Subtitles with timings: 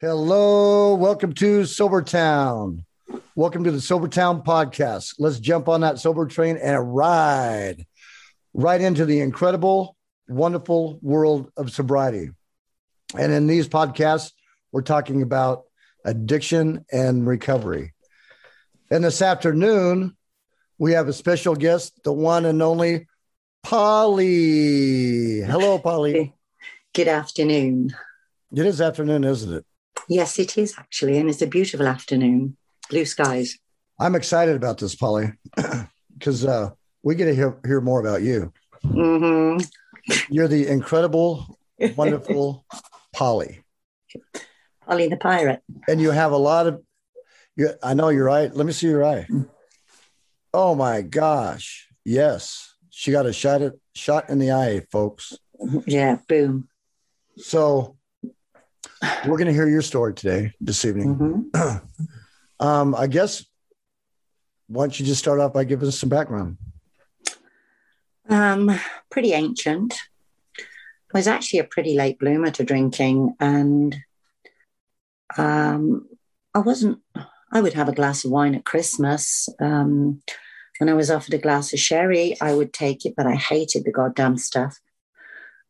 [0.00, 2.84] Hello, welcome to Sobertown.
[3.36, 5.14] Welcome to the Sobertown podcast.
[5.20, 7.86] Let's jump on that sober train and ride
[8.54, 9.96] right into the incredible,
[10.26, 12.30] wonderful world of sobriety.
[13.16, 14.32] And in these podcasts,
[14.72, 15.62] we're talking about
[16.04, 17.94] addiction and recovery.
[18.90, 20.16] And this afternoon,
[20.76, 23.06] we have a special guest, the one and only
[23.62, 25.40] Polly.
[25.42, 26.34] Hello, Polly.
[26.92, 27.94] Good afternoon.
[28.52, 29.64] It is afternoon, isn't it?
[30.08, 32.56] Yes, it is actually, and it's a beautiful afternoon,
[32.90, 33.58] blue skies.
[33.98, 35.32] I'm excited about this, Polly,
[36.18, 36.70] because uh,
[37.02, 38.52] we get to hear, hear more about you.
[38.84, 39.64] Mm-hmm.
[40.28, 41.58] You're the incredible,
[41.96, 42.64] wonderful
[43.14, 43.62] Polly.
[44.86, 45.62] Polly the pirate.
[45.88, 46.82] And you have a lot of,
[47.56, 48.54] you, I know you're right.
[48.54, 49.26] Let me see your eye.
[50.52, 51.88] Oh my gosh.
[52.04, 52.74] Yes.
[52.90, 55.38] She got a shot, at, shot in the eye, folks.
[55.86, 56.68] Yeah, boom.
[57.38, 57.96] So
[59.26, 61.50] we're going to hear your story today, this evening.
[61.54, 61.86] Mm-hmm.
[62.66, 63.44] um, I guess,
[64.68, 66.58] why don't you just start off by giving us some background?
[68.28, 68.70] Um,
[69.10, 69.94] pretty ancient.
[70.58, 73.96] I was actually a pretty late bloomer to drinking, and
[75.36, 76.08] um,
[76.54, 76.98] I wasn't.
[77.52, 79.48] I would have a glass of wine at Christmas.
[79.60, 80.22] Um,
[80.78, 83.84] when I was offered a glass of sherry, I would take it, but I hated
[83.84, 84.80] the goddamn stuff.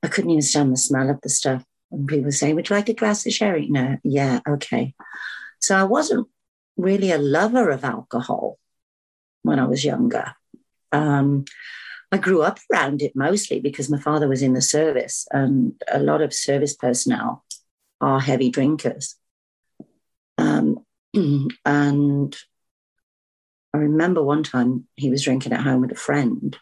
[0.03, 1.65] I couldn't even stand the smell of the stuff.
[1.95, 3.69] And people say, Would you like a glass of sherry?
[3.69, 4.95] No, yeah, okay.
[5.61, 6.29] So I wasn't
[6.77, 8.59] really a lover of alcohol
[9.43, 10.35] when I was younger.
[10.93, 11.45] Um,
[12.11, 15.99] I grew up around it mostly because my father was in the service, and a
[15.99, 17.45] lot of service personnel
[18.01, 19.17] are heavy drinkers.
[20.37, 20.85] Um,
[21.65, 22.37] and
[23.73, 26.57] I remember one time he was drinking at home with a friend,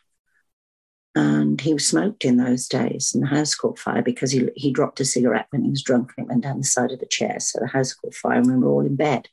[1.15, 5.01] and he smoked in those days, and the house caught fire because he, he dropped
[5.01, 7.39] a cigarette when he was drunk and it went down the side of the chair.
[7.39, 9.29] So the house caught fire, and we were all in bed,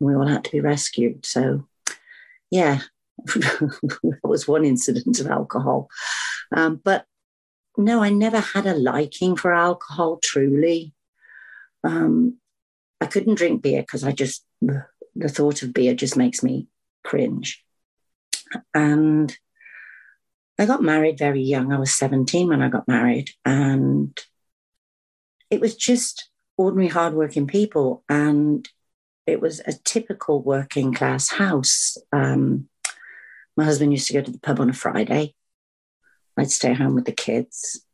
[0.00, 1.26] and we all had to be rescued.
[1.26, 1.66] So,
[2.50, 2.80] yeah,
[3.26, 5.88] that was one incident of alcohol.
[6.54, 7.04] Um, but
[7.76, 10.94] no, I never had a liking for alcohol truly.
[11.84, 12.38] Um,
[13.00, 16.68] I couldn't drink beer because I just, the thought of beer just makes me
[17.04, 17.64] cringe.
[18.74, 19.36] And
[20.62, 21.72] I got married very young.
[21.72, 23.30] I was 17 when I got married.
[23.44, 24.16] And
[25.50, 28.04] it was just ordinary, hardworking people.
[28.08, 28.68] And
[29.26, 31.96] it was a typical working class house.
[32.12, 32.68] Um,
[33.56, 35.34] my husband used to go to the pub on a Friday.
[36.36, 37.84] I'd stay home with the kids.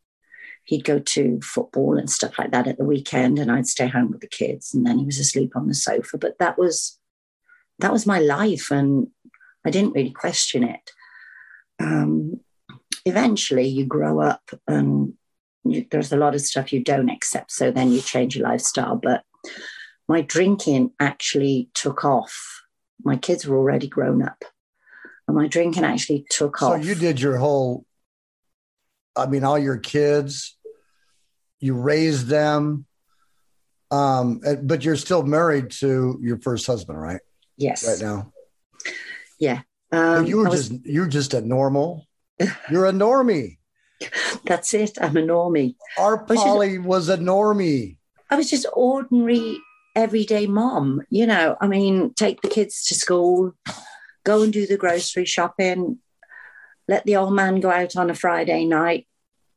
[0.65, 4.11] He'd go to football and stuff like that at the weekend, and I'd stay home
[4.11, 4.75] with the kids.
[4.75, 6.19] And then he was asleep on the sofa.
[6.19, 6.99] But that was
[7.79, 9.07] that was my life, and
[9.65, 10.91] I didn't really question it.
[11.81, 12.41] Um,
[13.09, 15.15] eventually, you grow up, and
[15.65, 17.51] you, there's a lot of stuff you don't accept.
[17.53, 18.97] So then you change your lifestyle.
[18.97, 19.25] But
[20.09, 22.63] my drinking actually took off.
[23.05, 24.43] My kids were already grown up
[25.29, 26.83] and my drinking actually took So off.
[26.83, 27.85] So you did your whole,
[29.15, 30.57] I mean, all your kids,
[31.61, 32.87] you raised them,
[33.91, 37.21] um, but you're still married to your first husband, right?
[37.57, 38.33] yes, Right now.
[39.39, 39.61] yeah.
[39.93, 42.08] So Um, you were was- just, you're just a normal.
[42.71, 43.59] You're a normie.
[44.45, 44.97] that's it.
[45.01, 45.75] I'm a normie.
[45.99, 47.97] Our was just- Polly was a normie.
[48.31, 49.59] I was just ordinary,
[49.97, 51.03] everyday mom.
[51.11, 53.55] You know, I mean, take the kids to school,
[54.25, 55.99] go and do the grocery shopping,
[56.87, 59.07] let the old man go out on a Friday night.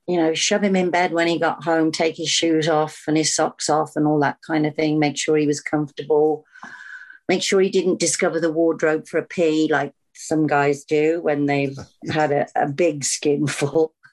[0.08, 3.16] You know, shove him in bed when he got home, take his shoes off and
[3.16, 5.00] his socks off and all that kind of thing.
[5.00, 6.44] Make sure he was comfortable.
[7.30, 11.46] Make sure he didn't discover the wardrobe for a pee like some guys do when
[11.46, 11.78] they've
[12.12, 13.94] had a, a big skinful.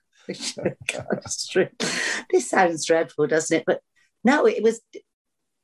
[2.30, 3.64] this sounds dreadful, doesn't it?
[3.66, 3.80] But
[4.24, 4.80] no, it was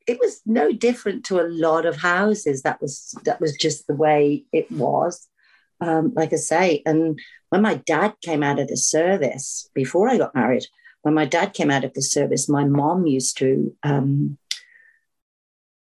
[0.07, 2.63] it was no different to a lot of houses.
[2.63, 5.29] That was that was just the way it was.
[5.81, 7.19] Um, like I say, and
[7.51, 10.65] when my dad came out of the service before I got married,
[11.03, 13.75] when my dad came out of the service, my mom used to.
[13.83, 14.39] Um,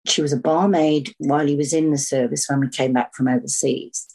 [0.05, 3.27] she was a barmaid while he was in the service when we came back from
[3.27, 4.07] overseas,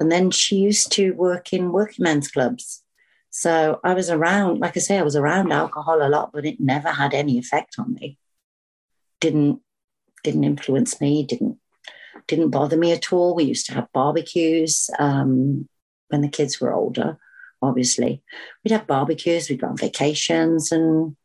[0.00, 2.82] and then she used to work in working men's clubs.
[3.28, 6.58] So I was around, like I say, I was around alcohol a lot, but it
[6.58, 8.18] never had any effect on me.
[9.20, 9.60] Didn't
[10.24, 11.24] didn't influence me.
[11.24, 11.58] Didn't
[12.26, 13.34] didn't bother me at all.
[13.34, 15.68] We used to have barbecues um,
[16.08, 17.18] when the kids were older.
[17.62, 18.22] Obviously,
[18.64, 19.48] we'd have barbecues.
[19.48, 21.16] We'd go on vacations, and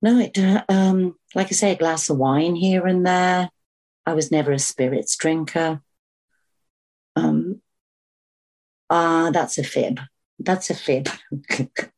[0.00, 0.38] no, it.
[0.68, 3.50] Um, like I say, a glass of wine here and there.
[4.06, 5.80] I was never a spirits drinker.
[7.16, 7.60] Um,
[8.90, 10.00] ah, that's a fib.
[10.38, 11.08] That's a fib.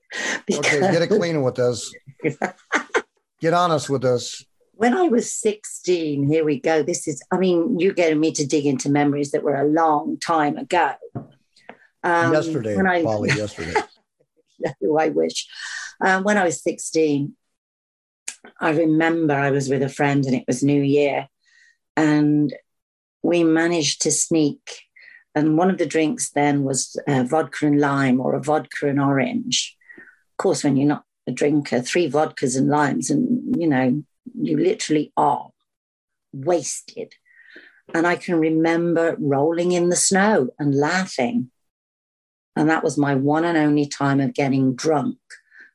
[0.48, 1.92] Okay, get it clean with us.
[3.40, 4.44] Get honest with us.
[4.74, 6.82] when I was 16, here we go.
[6.82, 10.18] This is, I mean, you're getting me to dig into memories that were a long
[10.18, 10.92] time ago.
[12.02, 13.74] Um, yesterday, when I, Polly, yesterday.
[14.98, 15.46] I wish.
[16.00, 17.34] Um, when I was 16,
[18.60, 21.28] I remember I was with a friend and it was New Year.
[21.96, 22.54] And
[23.22, 24.60] we managed to sneak.
[25.34, 29.76] And one of the drinks then was vodka and lime or a vodka and orange.
[29.98, 34.02] Of course, when you're not a drinker, three vodkas and limes, and you know,
[34.40, 35.50] you literally are
[36.32, 37.14] wasted.
[37.92, 41.50] And I can remember rolling in the snow and laughing.
[42.56, 45.18] And that was my one and only time of getting drunk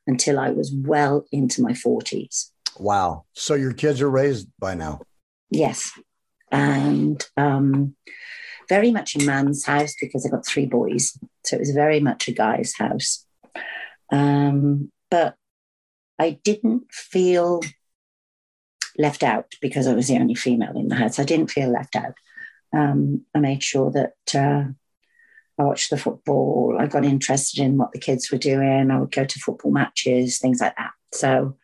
[0.06, 2.50] until I was well into my 40s.
[2.78, 3.24] Wow.
[3.34, 5.02] So your kids are raised by now?
[5.50, 5.92] Yes.
[6.50, 7.94] And um,
[8.70, 11.18] very much a man's house because I got three boys.
[11.44, 13.26] So it was very much a guy's house.
[14.10, 15.34] Um, but
[16.18, 17.62] I didn't feel
[18.96, 21.18] left out because I was the only female in the house.
[21.18, 22.14] I didn't feel left out.
[22.72, 24.70] Um, I made sure that uh,
[25.58, 26.76] I watched the football.
[26.78, 28.90] I got interested in what the kids were doing.
[28.90, 30.92] I would go to football matches, things like that.
[31.12, 31.56] So,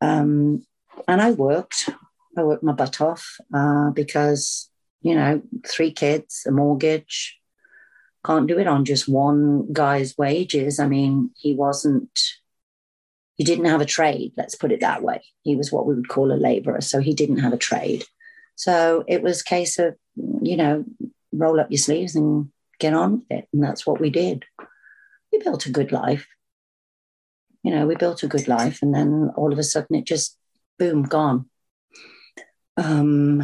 [0.00, 0.64] um,
[1.06, 1.90] and I worked.
[2.36, 4.69] I worked my butt off uh, because,
[5.02, 7.38] you know, three kids, a mortgage,
[8.24, 10.78] can't do it on just one guy's wages.
[10.78, 12.10] I mean, he wasn't
[13.40, 15.24] he didn't have a trade, let's put it that way.
[15.40, 18.04] He was what we would call a laborer, so he didn't have a trade.
[18.54, 19.96] So it was case of,
[20.42, 20.84] you know,
[21.32, 23.48] roll up your sleeves and get on with it.
[23.54, 24.44] And that's what we did.
[25.32, 26.26] We built a good life.
[27.62, 28.80] You know, we built a good life.
[28.82, 30.36] And then all of a sudden it just,
[30.78, 31.48] boom, gone.
[32.76, 33.42] Um,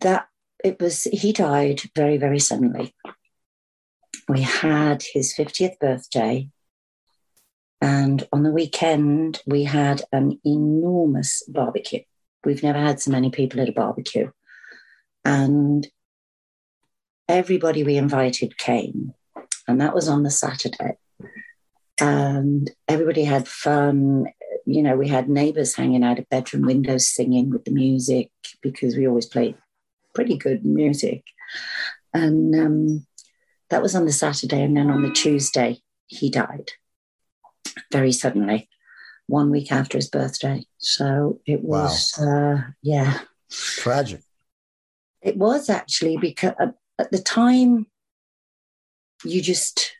[0.00, 0.28] that
[0.64, 2.94] it was, he died very, very suddenly.
[4.28, 6.48] We had his 50th birthday
[7.82, 12.02] and on the weekend, we had an enormous barbecue.
[12.44, 14.30] We've never had so many people at a barbecue.
[15.24, 15.88] And
[17.28, 19.14] everybody we invited came.
[19.66, 20.92] And that was on the Saturday.
[22.00, 24.26] And everybody had fun.
[24.64, 28.30] You know, we had neighbors hanging out of bedroom windows singing with the music
[28.62, 29.56] because we always played
[30.14, 31.24] pretty good music.
[32.14, 33.06] And um,
[33.70, 34.62] that was on the Saturday.
[34.62, 36.72] And then on the Tuesday, he died
[37.90, 38.68] very suddenly,
[39.26, 40.66] one week after his birthday.
[40.78, 42.54] So it was, wow.
[42.54, 43.20] uh, yeah.
[43.50, 44.20] Tragic.
[45.22, 46.54] It was actually because
[46.98, 47.86] at the time,
[49.24, 49.92] you just,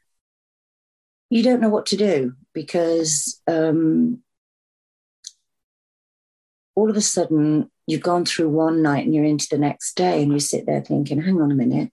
[1.30, 4.22] you don't know what to do because um,
[6.74, 10.22] all of a sudden you've gone through one night and you're into the next day
[10.22, 11.90] and you sit there thinking, hang on a minute.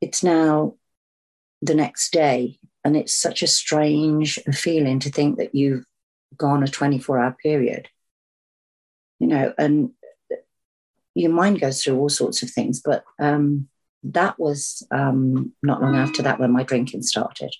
[0.00, 0.74] It's now
[1.62, 5.84] the next day and it's such a strange feeling to think that you've
[6.36, 7.88] gone a 24 hour period,
[9.18, 9.90] you know, and
[11.14, 12.80] your mind goes through all sorts of things.
[12.84, 13.68] But um,
[14.04, 17.54] that was um, not long after that when my drinking started.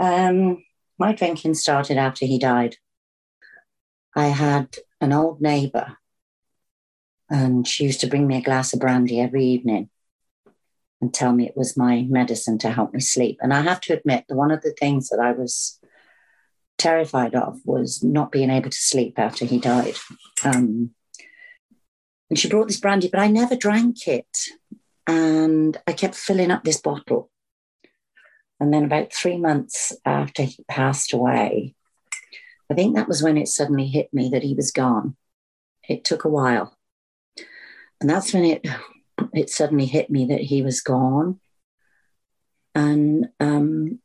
[0.00, 0.64] Um,
[0.98, 2.76] my drinking started after he died.
[4.14, 5.96] I had an old neighbor,
[7.30, 9.88] and she used to bring me a glass of brandy every evening
[11.00, 13.38] and tell me it was my medicine to help me sleep.
[13.40, 15.78] And I have to admit that one of the things that I was
[16.76, 19.94] terrified of was not being able to sleep after he died.
[20.44, 20.90] Um,
[22.28, 24.36] and she brought this brandy, but I never drank it.
[25.06, 27.30] And I kept filling up this bottle.
[28.60, 31.74] And then, about three months after he passed away,
[32.70, 35.16] I think that was when it suddenly hit me that he was gone.
[35.88, 36.76] It took a while.
[38.00, 38.66] And that's when it
[39.34, 41.40] it suddenly hit me that he was gone.
[42.74, 44.00] And um,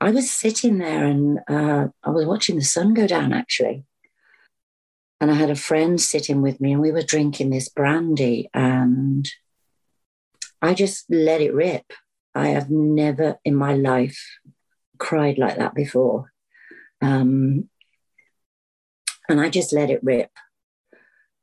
[0.00, 3.84] I was sitting there and uh, I was watching the sun go down actually.
[5.20, 9.26] And I had a friend sitting with me and we were drinking this brandy and
[10.60, 11.92] I just let it rip.
[12.34, 14.20] I have never in my life
[14.98, 16.32] cried like that before.
[17.00, 17.68] Um,
[19.28, 20.30] and I just let it rip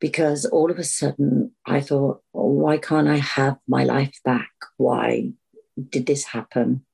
[0.00, 4.50] because all of a sudden I thought, oh, why can't I have my life back?
[4.76, 5.32] Why
[5.90, 6.84] did this happen?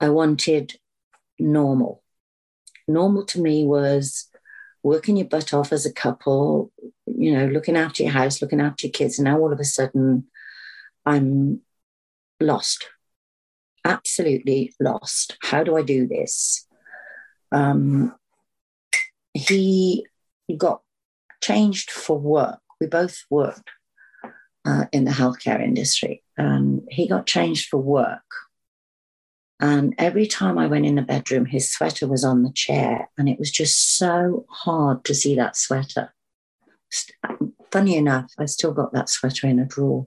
[0.00, 0.74] I wanted
[1.38, 2.02] normal.
[2.86, 4.28] Normal to me was
[4.82, 6.70] working your butt off as a couple,
[7.06, 9.18] you know, looking after your house, looking after your kids.
[9.18, 10.26] And now all of a sudden
[11.06, 11.62] I'm
[12.40, 12.86] lost,
[13.84, 15.36] absolutely lost.
[15.42, 16.66] How do I do this?
[17.50, 18.14] Um,
[19.32, 20.06] he
[20.56, 20.83] got
[21.44, 22.60] changed for work.
[22.80, 23.70] We both worked
[24.64, 28.24] uh, in the healthcare industry, and he got changed for work.
[29.60, 33.28] And every time I went in the bedroom, his sweater was on the chair, and
[33.28, 36.14] it was just so hard to see that sweater.
[37.70, 40.06] Funny enough, I still got that sweater in a drawer.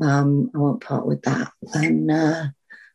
[0.00, 1.52] Um, I won't part with that.
[1.74, 2.46] And uh,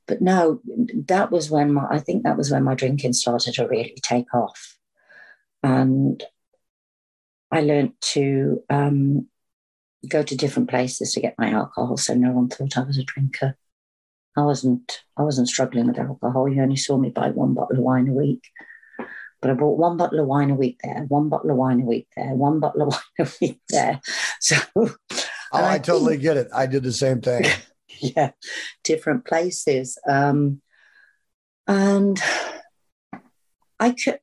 [0.07, 0.61] but no,
[1.07, 4.33] that was when my I think that was when my drinking started to really take
[4.33, 4.77] off,
[5.63, 6.23] and
[7.51, 9.27] I learned to um,
[10.07, 13.03] go to different places to get my alcohol, so no one thought I was a
[13.03, 13.55] drinker.
[14.37, 15.01] I wasn't.
[15.17, 16.49] I wasn't struggling with alcohol.
[16.49, 18.43] You only saw me buy one bottle of wine a week,
[19.41, 21.85] but I bought one bottle of wine a week there, one bottle of wine a
[21.85, 22.87] week there, one bottle of
[23.19, 24.01] wine a week there.
[24.41, 24.95] So, oh,
[25.53, 26.49] I, I totally think, get it.
[26.53, 27.45] I did the same thing.
[27.99, 28.31] yeah,
[28.83, 30.61] different places, um,
[31.67, 32.21] and
[33.79, 34.19] I could.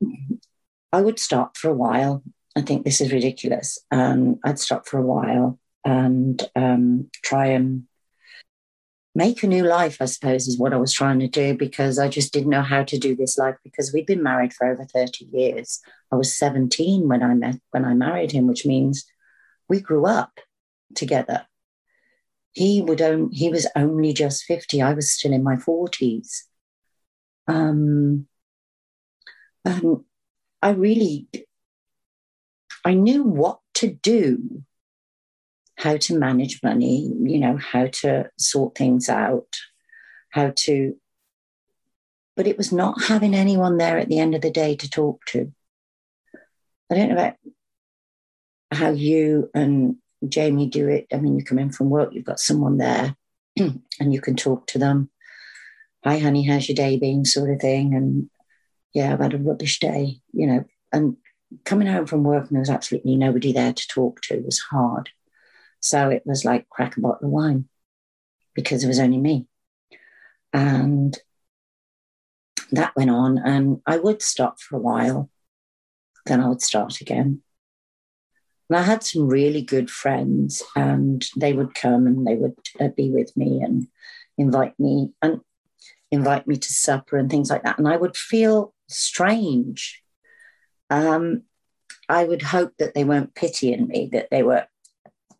[0.91, 2.21] I would stop for a while.
[2.55, 3.79] I think this is ridiculous.
[3.91, 7.83] Um, I'd stop for a while and um, try and
[9.15, 12.07] make a new life, I suppose, is what I was trying to do because I
[12.07, 15.25] just didn't know how to do this life because we'd been married for over 30
[15.31, 15.79] years.
[16.11, 19.05] I was 17 when I met when I married him, which means
[19.67, 20.39] we grew up
[20.95, 21.45] together.
[22.53, 24.81] He would own, he was only just 50.
[24.81, 26.43] I was still in my 40s.
[27.47, 28.27] Um,
[29.65, 30.03] and
[30.61, 31.27] I really
[32.83, 34.63] I knew what to do
[35.77, 39.47] how to manage money, you know, how to sort things out,
[40.29, 40.95] how to.
[42.35, 45.25] But it was not having anyone there at the end of the day to talk
[45.27, 45.51] to.
[46.91, 47.35] I don't know about
[48.71, 49.97] how you and
[50.27, 51.07] Jamie do it.
[51.13, 53.15] I mean, you come in from work, you've got someone there
[53.57, 55.09] and you can talk to them.
[56.03, 57.25] Hi, honey, how's your day been?
[57.25, 57.93] Sort of thing.
[57.93, 58.29] And
[58.93, 60.65] yeah, I've had a rubbish day, you know.
[60.91, 61.17] And
[61.65, 65.09] coming home from work and there was absolutely nobody there to talk to was hard.
[65.79, 67.67] So it was like crack a bottle of wine
[68.53, 69.47] because it was only me.
[70.53, 71.17] And
[72.71, 75.29] that went on, and I would stop for a while,
[76.25, 77.41] then I would start again.
[78.69, 82.89] And I had some really good friends, and they would come and they would uh,
[82.89, 83.87] be with me and
[84.37, 85.41] invite me and
[86.11, 87.77] invite me to supper and things like that.
[87.77, 90.02] And I would feel strange.
[90.89, 91.43] Um,
[92.09, 94.67] I would hope that they weren't pitying me, that they were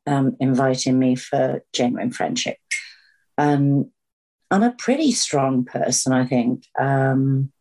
[0.08, 2.58] um, inviting me for genuine friendship.
[3.38, 3.92] Um,
[4.52, 6.66] I'm a pretty strong person, I think.
[6.80, 7.52] Um,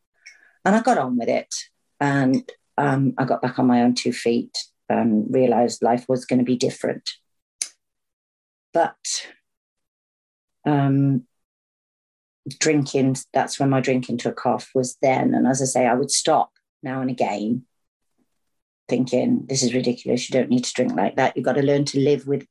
[0.64, 1.54] and I got on with it.
[2.00, 2.48] And
[2.78, 4.56] um, I got back on my own two feet
[4.88, 7.08] and realized life was going to be different.
[8.72, 8.96] But
[10.66, 11.24] um,
[12.58, 15.34] drinking, that's when my drinking took off, was then.
[15.34, 16.50] And as I say, I would stop
[16.82, 17.64] now and again
[18.88, 20.28] thinking this is ridiculous.
[20.28, 21.36] You don't need to drink like that.
[21.36, 22.46] You've got to learn to live with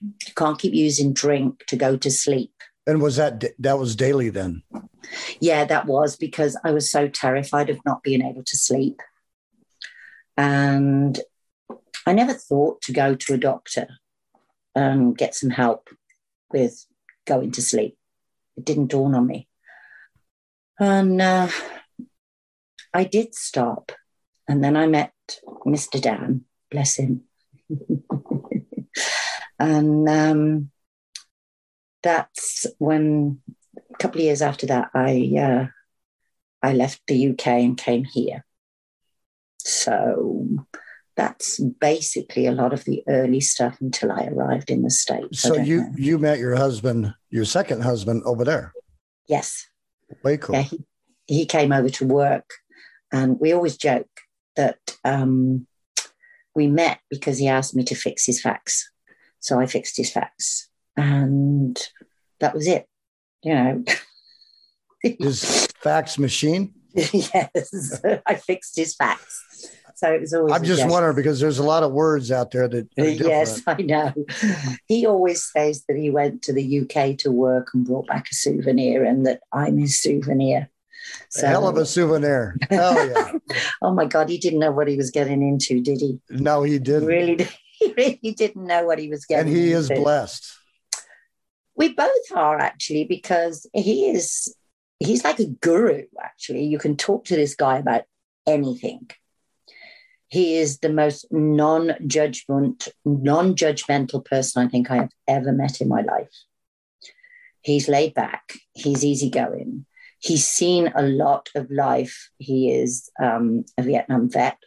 [0.00, 2.52] you can't keep using drink to go to sleep.
[2.86, 4.62] And was that that was daily then?
[5.40, 9.00] Yeah that was because i was so terrified of not being able to sleep.
[10.36, 11.18] And
[12.06, 13.88] i never thought to go to a doctor
[14.74, 15.88] and get some help
[16.52, 16.86] with
[17.24, 17.96] going to sleep.
[18.56, 19.48] It didn't dawn on me.
[20.78, 21.48] And uh,
[22.92, 23.92] i did stop.
[24.48, 25.12] And then i met
[25.66, 26.00] Mr.
[26.00, 27.24] Dan, bless him.
[29.58, 30.70] and um,
[32.02, 33.40] that's when
[33.78, 35.66] a couple of years after that, I uh,
[36.62, 38.44] I left the UK and came here.
[39.58, 40.46] So
[41.16, 45.40] that's basically a lot of the early stuff until I arrived in the states.
[45.40, 45.92] So you know.
[45.96, 48.72] you met your husband, your second husband, over there.
[49.28, 49.66] Yes.
[50.22, 50.54] Way cool.
[50.54, 50.84] Yeah, he,
[51.26, 52.48] he came over to work,
[53.12, 54.08] and we always joke
[54.56, 55.66] that um,
[56.54, 58.90] we met because he asked me to fix his fax.
[59.40, 61.80] So I fixed his fax, and
[62.40, 62.88] that was it.
[63.42, 63.84] You know,
[65.02, 66.74] his fax machine.
[66.94, 69.42] yes, I fixed his fax.
[69.94, 70.52] So it was always.
[70.52, 72.88] I'm just wondering because there's a lot of words out there that.
[72.96, 74.12] yes, I know.
[74.86, 78.34] He always says that he went to the UK to work and brought back a
[78.34, 80.70] souvenir, and that I'm his souvenir.
[81.28, 82.56] So, hell of a souvenir.
[82.70, 83.32] Hell yeah.
[83.82, 86.18] oh my God, he didn't know what he was getting into, did he?
[86.30, 87.06] No, he didn't.
[87.06, 87.48] Really,
[87.78, 89.92] he really didn't know what he was getting And he into.
[89.92, 90.52] is blessed.
[91.76, 94.54] We both are actually, because he is,
[94.98, 96.64] he's like a guru, actually.
[96.64, 98.04] You can talk to this guy about
[98.46, 99.10] anything.
[100.28, 106.00] He is the most non-judgment, non-judgmental person I think I have ever met in my
[106.00, 106.32] life.
[107.60, 108.54] He's laid back.
[108.72, 109.86] He's easygoing
[110.18, 112.30] he's seen a lot of life.
[112.38, 114.58] He is um, a Vietnam vet,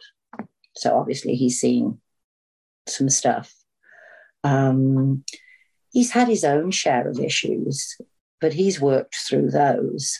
[0.76, 2.00] so obviously he's seen
[2.86, 3.54] some stuff.
[4.44, 5.24] Um,
[5.92, 7.96] he's had his own share of issues,
[8.40, 10.18] but he's worked through those.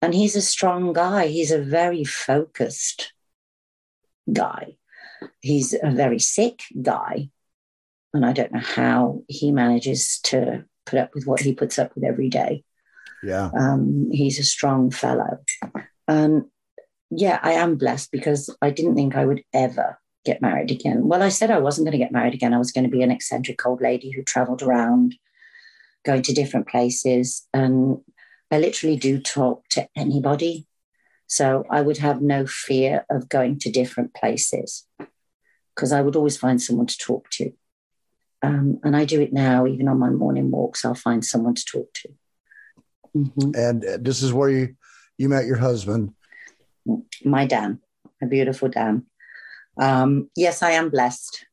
[0.00, 1.28] and he's a strong guy.
[1.28, 3.12] He's a very focused
[4.32, 4.76] guy.
[5.40, 7.30] He's a very sick guy.
[8.12, 11.94] And I don't know how he manages to put up with what he puts up
[11.94, 12.64] with every day.
[13.22, 13.50] Yeah.
[13.56, 15.38] Um, he's a strong fellow.
[16.08, 16.44] And
[17.10, 21.08] yeah, I am blessed because I didn't think I would ever get married again.
[21.08, 22.54] Well, I said I wasn't going to get married again.
[22.54, 25.14] I was going to be an eccentric old lady who traveled around,
[26.04, 27.46] going to different places.
[27.52, 27.98] And
[28.50, 30.66] I literally do talk to anybody.
[31.26, 34.86] So I would have no fear of going to different places
[35.74, 37.52] because I would always find someone to talk to.
[38.42, 41.64] Um, and I do it now, even on my morning walks, I'll find someone to
[41.64, 42.08] talk to.
[43.16, 43.50] Mm-hmm.
[43.54, 44.76] And uh, this is where you
[45.18, 46.14] you met your husband,
[47.24, 47.80] my Dan,
[48.22, 49.06] a beautiful Dan.
[49.78, 51.46] Um, yes, I am blessed.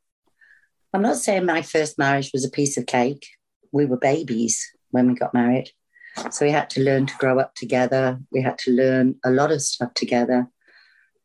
[0.93, 3.27] I'm not saying my first marriage was a piece of cake.
[3.71, 5.71] We were babies when we got married.
[6.31, 8.19] So we had to learn to grow up together.
[8.31, 10.47] We had to learn a lot of stuff together.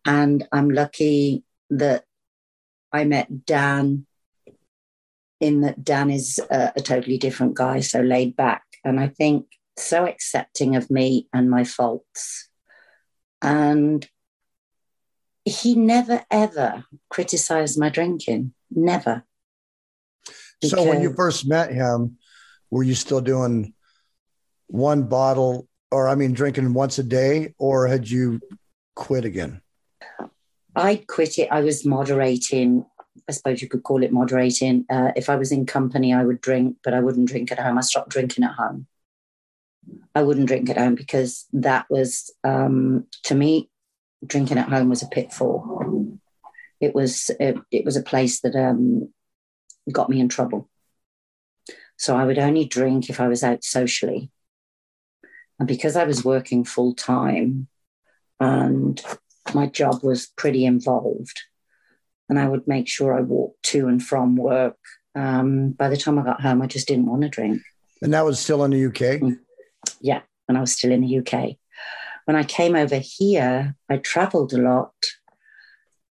[0.05, 2.05] And I'm lucky that
[2.93, 4.07] I met Dan
[5.41, 8.63] in that Dan is a, a totally different guy, so laid back.
[8.85, 12.49] And I think so accepting of me and my faults.
[13.43, 14.07] And
[15.45, 18.55] he never ever criticized my drinking.
[18.71, 19.25] Never.
[20.61, 22.17] Because so when you first met him,
[22.71, 23.75] were you still doing
[24.69, 28.41] one bottle or I mean drinking once a day or had you
[28.97, 29.61] quit again?
[30.75, 31.49] I quit it.
[31.53, 32.85] I was moderating.
[33.29, 34.87] I suppose you could call it moderating.
[34.91, 37.79] Uh, if I was in company, I would drink, but I wouldn't drink at home.
[37.79, 38.87] I stopped drinking at home.
[40.15, 43.69] I wouldn't drink at home because that was, um, to me,
[44.27, 46.19] drinking at home was a pitfall.
[46.81, 49.13] It was it, it was a place that um,
[49.91, 50.69] got me in trouble.
[51.97, 54.31] So I would only drink if I was out socially,
[55.59, 57.69] and because I was working full time,
[58.41, 59.03] and
[59.55, 61.43] my job was pretty involved,
[62.29, 64.79] and I would make sure I walked to and from work.
[65.15, 67.63] Um, by the time I got home, I just didn't want to drink.
[68.03, 69.21] And that was still in the UK.
[69.21, 69.39] Mm.
[70.01, 71.57] Yeah, when I was still in the UK.
[72.25, 74.95] When I came over here, I traveled a lot.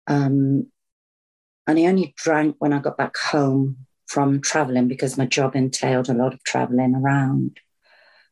[0.07, 0.69] Um,
[1.67, 6.09] and I only drank when I got back home from traveling because my job entailed
[6.09, 7.61] a lot of traveling around.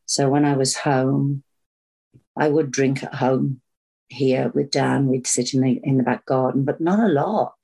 [0.07, 1.42] So when I was home,
[2.37, 3.61] I would drink at home
[4.09, 5.09] here with Dan.
[5.09, 7.57] We'd sit in the in the back garden, but not a lot.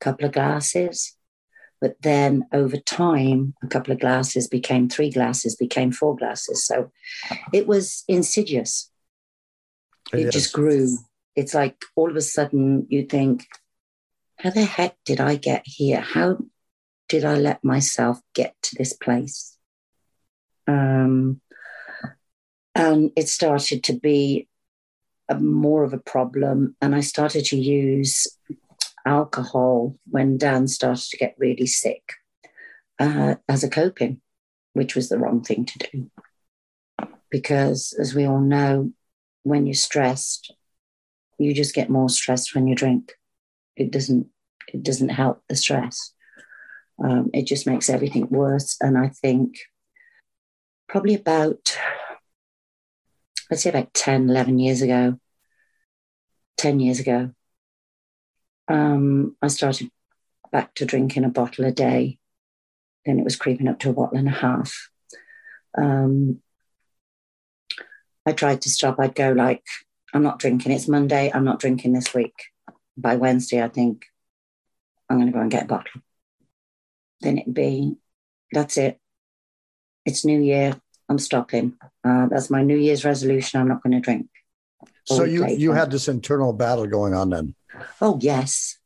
[0.00, 1.17] A couple of glasses.
[1.80, 6.66] But then over time, a couple of glasses became three glasses, became four glasses.
[6.66, 6.90] So
[7.52, 8.90] it was insidious.
[10.12, 10.98] It, it just grew.
[11.36, 13.46] It's like all of a sudden you think,
[14.38, 16.00] how the heck did I get here?
[16.00, 16.38] How
[17.08, 19.56] did I let myself get to this place?
[20.66, 21.40] Um,
[22.74, 24.48] and it started to be
[25.28, 26.76] a, more of a problem.
[26.80, 28.26] And I started to use
[29.06, 32.12] alcohol when Dan started to get really sick
[32.98, 34.20] uh, as a coping,
[34.72, 36.10] which was the wrong thing to do.
[37.30, 38.92] Because as we all know,
[39.42, 40.52] when you're stressed,
[41.38, 43.12] you just get more stressed when you drink.
[43.76, 44.28] It doesn't
[44.72, 46.12] it doesn't help the stress.
[47.02, 48.76] Um, it just makes everything worse.
[48.80, 49.58] And I think
[50.88, 51.76] probably about,
[53.50, 55.18] let's say about 10, 11 years ago,
[56.56, 57.30] 10 years ago,
[58.68, 59.90] um, I started
[60.52, 62.18] back to drinking a bottle a day.
[63.04, 64.90] Then it was creeping up to a bottle and a half.
[65.76, 66.40] Um,
[68.26, 68.96] I tried to stop.
[68.98, 69.64] I'd go like,
[70.12, 70.72] I'm not drinking.
[70.72, 71.30] It's Monday.
[71.32, 72.34] I'm not drinking this week.
[72.96, 74.04] By Wednesday, I think
[75.08, 76.02] I'm going to go and get a bottle.
[77.20, 77.96] Then it'd be,
[78.52, 78.98] that's it.
[80.04, 80.80] It's New Year.
[81.08, 81.76] I'm stopping.
[82.04, 83.60] Uh, that's my New Year's resolution.
[83.60, 84.28] I'm not going to drink.
[85.04, 87.54] So you you had this internal battle going on then.
[88.00, 88.78] Oh yes,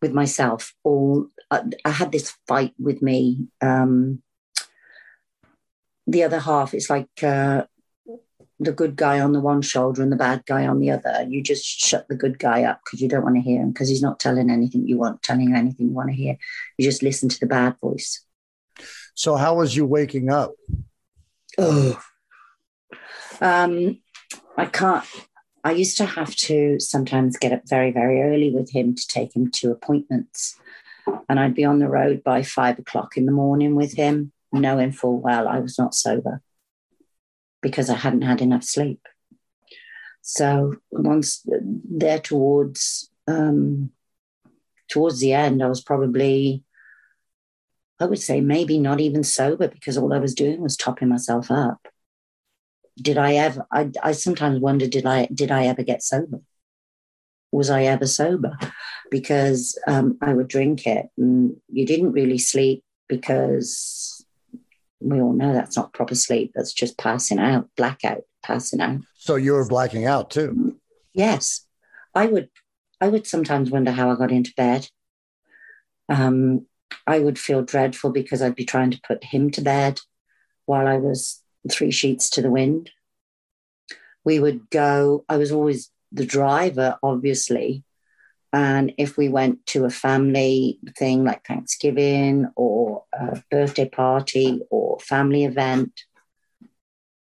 [0.00, 0.74] with myself.
[0.84, 3.48] All I, I had this fight with me.
[3.60, 4.22] Um,
[6.06, 7.64] the other half, it's like uh,
[8.60, 11.26] the good guy on the one shoulder and the bad guy on the other.
[11.28, 13.88] You just shut the good guy up because you don't want to hear him because
[13.88, 16.36] he's not telling anything you want, telling you anything you want to hear.
[16.76, 18.24] You just listen to the bad voice.
[19.14, 20.52] So, how was you waking up?
[21.56, 22.00] Oh,
[23.40, 24.00] um,
[24.56, 25.04] I can't.
[25.68, 29.36] I used to have to sometimes get up very, very early with him to take
[29.36, 30.58] him to appointments.
[31.28, 34.92] And I'd be on the road by five o'clock in the morning with him, knowing
[34.92, 36.40] full well I was not sober
[37.60, 39.06] because I hadn't had enough sleep.
[40.22, 43.90] So once there towards um,
[44.88, 46.64] towards the end, I was probably,
[48.00, 51.50] I would say maybe not even sober because all I was doing was topping myself
[51.50, 51.88] up.
[53.00, 53.66] Did I ever?
[53.70, 56.40] I, I sometimes wonder did I did I ever get sober?
[57.52, 58.58] Was I ever sober?
[59.10, 64.24] Because um, I would drink it, and you didn't really sleep because
[65.00, 66.52] we all know that's not proper sleep.
[66.54, 69.00] That's just passing out, blackout, passing out.
[69.14, 70.76] So you were blacking out too.
[71.14, 71.66] Yes,
[72.14, 72.50] I would.
[73.00, 74.88] I would sometimes wonder how I got into bed.
[76.08, 76.66] Um,
[77.06, 80.00] I would feel dreadful because I'd be trying to put him to bed
[80.66, 82.90] while I was three sheets to the wind.
[84.24, 87.84] We would go, I was always the driver, obviously.
[88.52, 94.98] And if we went to a family thing like Thanksgiving or a birthday party or
[95.00, 95.92] family event,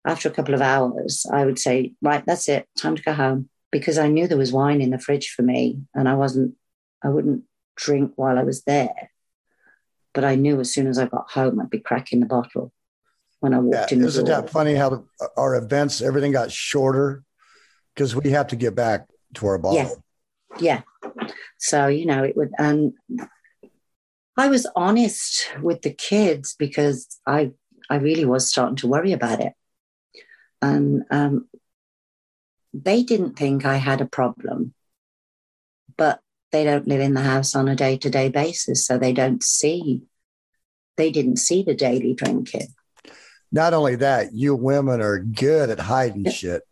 [0.06, 3.49] after a couple of hours, I would say, Right, that's it, time to go home.
[3.71, 6.56] Because I knew there was wine in the fridge for me and I wasn't,
[7.03, 7.43] I wouldn't
[7.75, 9.12] drink while I was there.
[10.13, 12.71] But I knew as soon as I got home, I'd be cracking the bottle
[13.43, 14.06] when I walked yeah, in.
[14.06, 15.03] Isn't that funny how the,
[15.36, 17.23] our events, everything got shorter
[17.93, 20.01] because we have to get back to our bottle.
[20.60, 20.82] Yeah.
[21.03, 21.12] Yeah.
[21.60, 22.93] So, you know, it would, and
[24.38, 27.51] I was honest with the kids because I,
[27.89, 29.51] I really was starting to worry about it.
[30.62, 31.49] And um,
[32.73, 34.73] they didn't think I had a problem,
[35.97, 36.21] but
[36.53, 38.86] they don't live in the house on a day to day basis.
[38.86, 40.03] So they don't see,
[40.95, 42.67] they didn't see the daily drinking.
[43.53, 46.63] Not only that, you women are good at hiding shit.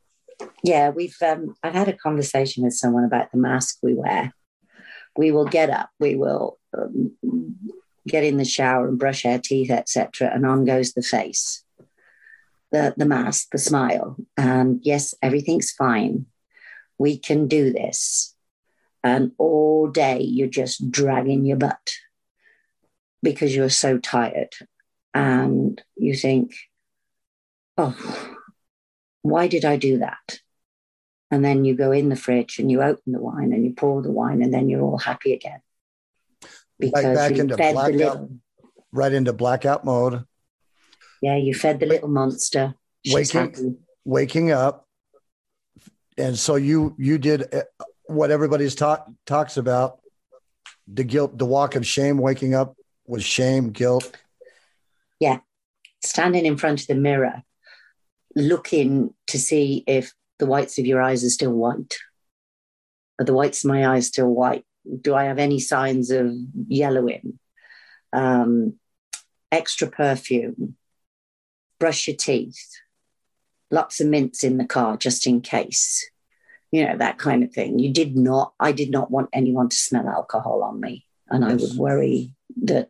[0.64, 4.34] Yeah, we've, um, I've had a conversation with someone about the mask we wear.
[5.16, 7.16] We will get up, we will um,
[8.08, 11.64] get in the shower and brush our teeth, etc., and on goes the face,
[12.72, 16.26] the the mask, the smile, and yes, everything's fine.
[16.98, 18.36] We can do this
[19.04, 21.94] and all day you're just dragging your butt
[23.24, 24.54] because you're so tired
[25.14, 26.54] and you think
[27.78, 28.36] oh
[29.22, 30.40] why did i do that
[31.30, 34.02] and then you go in the fridge and you open the wine and you pour
[34.02, 35.62] the wine and then you're all happy again
[36.80, 38.30] because right back into blackout, little,
[38.92, 40.24] right into blackout mode
[41.22, 43.76] yeah you fed the little monster She's waking happy.
[44.06, 44.88] waking up
[46.18, 47.64] and so you you did uh,
[48.06, 50.02] what everybody's talk talks about
[50.94, 54.16] the guilt, the walk of shame, waking up with shame, guilt.
[55.20, 55.40] Yeah.
[56.04, 57.44] Standing in front of the mirror,
[58.36, 61.98] looking to see if the whites of your eyes are still white.
[63.20, 64.66] Are the whites of my eyes still white?
[65.02, 66.34] Do I have any signs of
[66.68, 67.40] yellowing?
[68.14, 68.76] Um,
[69.52, 70.76] extra perfume,
[71.80, 72.70] brush your teeth,
[73.70, 76.10] lots of mints in the car just in case
[76.72, 77.80] you know, that kind of thing.
[77.80, 81.06] You did not, I did not want anyone to smell alcohol on me.
[81.30, 81.46] And.
[81.46, 82.90] I would worry that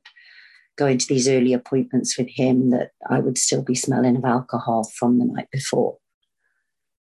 [0.77, 4.89] going to these early appointments with him that I would still be smelling of alcohol
[4.97, 5.97] from the night before.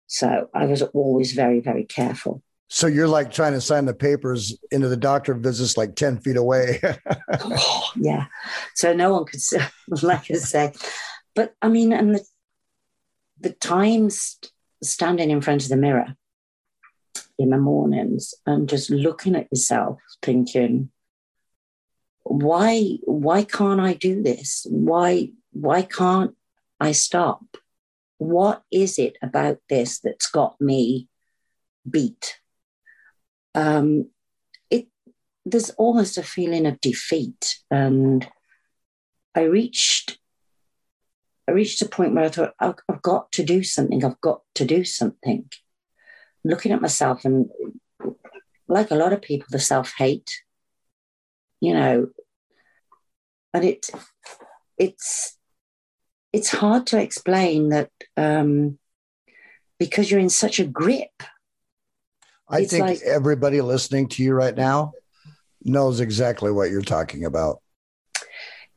[0.06, 2.42] So I was always very, very careful.
[2.68, 6.36] So you're like trying to sign the papers into the doctor visits like 10 feet
[6.36, 6.80] away.
[7.40, 8.26] oh, yeah.
[8.74, 9.40] So no one could,
[10.02, 10.72] like I say,
[11.34, 12.24] but I mean, and the,
[13.40, 14.38] the times
[14.82, 16.14] standing in front of the mirror
[17.38, 20.90] in the mornings and just looking at yourself thinking
[22.24, 24.66] why why can't i do this?
[24.68, 26.34] Why why can't
[26.80, 27.44] i stop?
[28.18, 31.08] What is it about this that's got me
[31.88, 32.40] beat?
[33.54, 34.10] Um
[34.70, 34.88] it
[35.44, 38.26] there's almost a feeling of defeat and
[39.36, 40.18] i reached
[41.46, 44.64] i reached a point where i thought i've got to do something i've got to
[44.64, 45.50] do something.
[46.46, 47.48] Looking at myself and
[48.68, 50.42] like a lot of people, the self hate,
[51.64, 52.08] you know,
[53.54, 53.88] and it
[54.76, 55.38] it's
[56.32, 58.78] it's hard to explain that um,
[59.78, 61.22] because you're in such a grip.
[62.48, 64.92] I think like, everybody listening to you right now
[65.62, 67.62] knows exactly what you're talking about.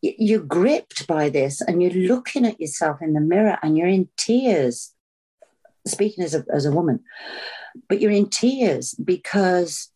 [0.02, 4.08] You're gripped by this, and you're looking at yourself in the mirror, and you're in
[4.16, 4.94] tears.
[5.86, 7.02] Speaking as a, as a woman,
[7.90, 9.90] but you're in tears because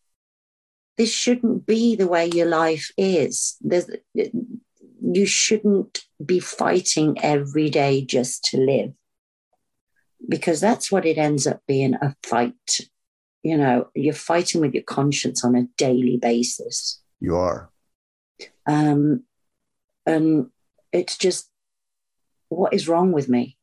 [0.96, 3.56] this shouldn't be the way your life is.
[3.60, 8.92] There's, you shouldn't be fighting every day just to live
[10.28, 12.80] because that's what it ends up being a fight.
[13.42, 17.02] You know, you're fighting with your conscience on a daily basis.
[17.20, 17.70] You are.
[18.66, 19.24] Um,
[20.06, 20.50] and
[20.92, 21.48] it's just,
[22.48, 23.56] what is wrong with me?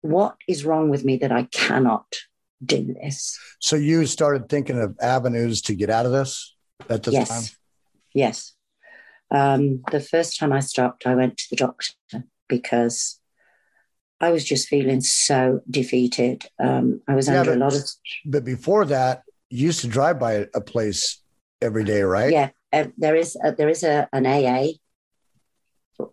[0.00, 2.06] What is wrong with me that I cannot
[2.64, 3.38] do this.
[3.60, 6.54] So you started thinking of avenues to get out of this
[6.88, 7.28] at this yes.
[7.28, 7.56] time?
[8.14, 8.52] Yes.
[9.30, 11.94] Um, the first time I stopped, I went to the doctor
[12.48, 13.18] because
[14.20, 16.44] I was just feeling so defeated.
[16.62, 17.82] Um, I was Yeah, under but- a lot of
[18.24, 21.22] But before that, you used to drive by a place
[21.60, 22.32] every day, right?
[22.32, 22.50] yeah.
[22.72, 24.72] Uh, there is a, there is a an AA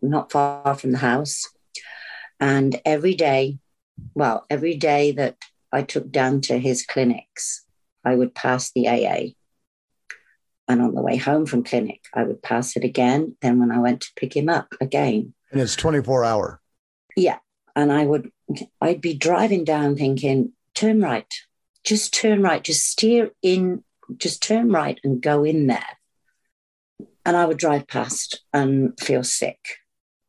[0.01, 1.49] not far from the house,
[2.39, 3.57] and every day,
[4.13, 5.37] well, every day that
[5.71, 7.65] I took down to his clinics,
[8.03, 9.33] I would pass the AA.
[10.67, 13.35] And on the way home from clinic, I would pass it again.
[13.41, 16.61] Then when I went to pick him up again, And it's 24 hour.
[17.15, 17.39] Yeah.
[17.75, 18.31] And I would
[18.79, 21.31] I'd be driving down thinking, turn right,
[21.83, 23.83] just turn right, just steer in,
[24.17, 25.97] just turn right and go in there.
[27.25, 29.59] And I would drive past and feel sick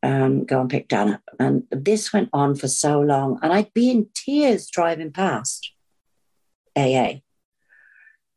[0.03, 1.23] and go and pick Dan up.
[1.38, 3.38] And this went on for so long.
[3.43, 5.73] And I'd be in tears driving past
[6.77, 7.21] AA,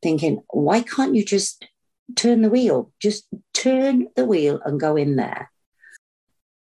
[0.04, 1.66] thinking, why can't you just
[2.16, 2.92] turn the wheel?
[3.02, 5.52] Just turn the wheel and go in there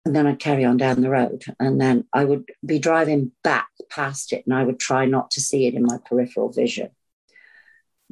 [0.05, 1.45] and then I'd carry on down the road.
[1.59, 5.41] And then I would be driving back past it and I would try not to
[5.41, 6.91] see it in my peripheral vision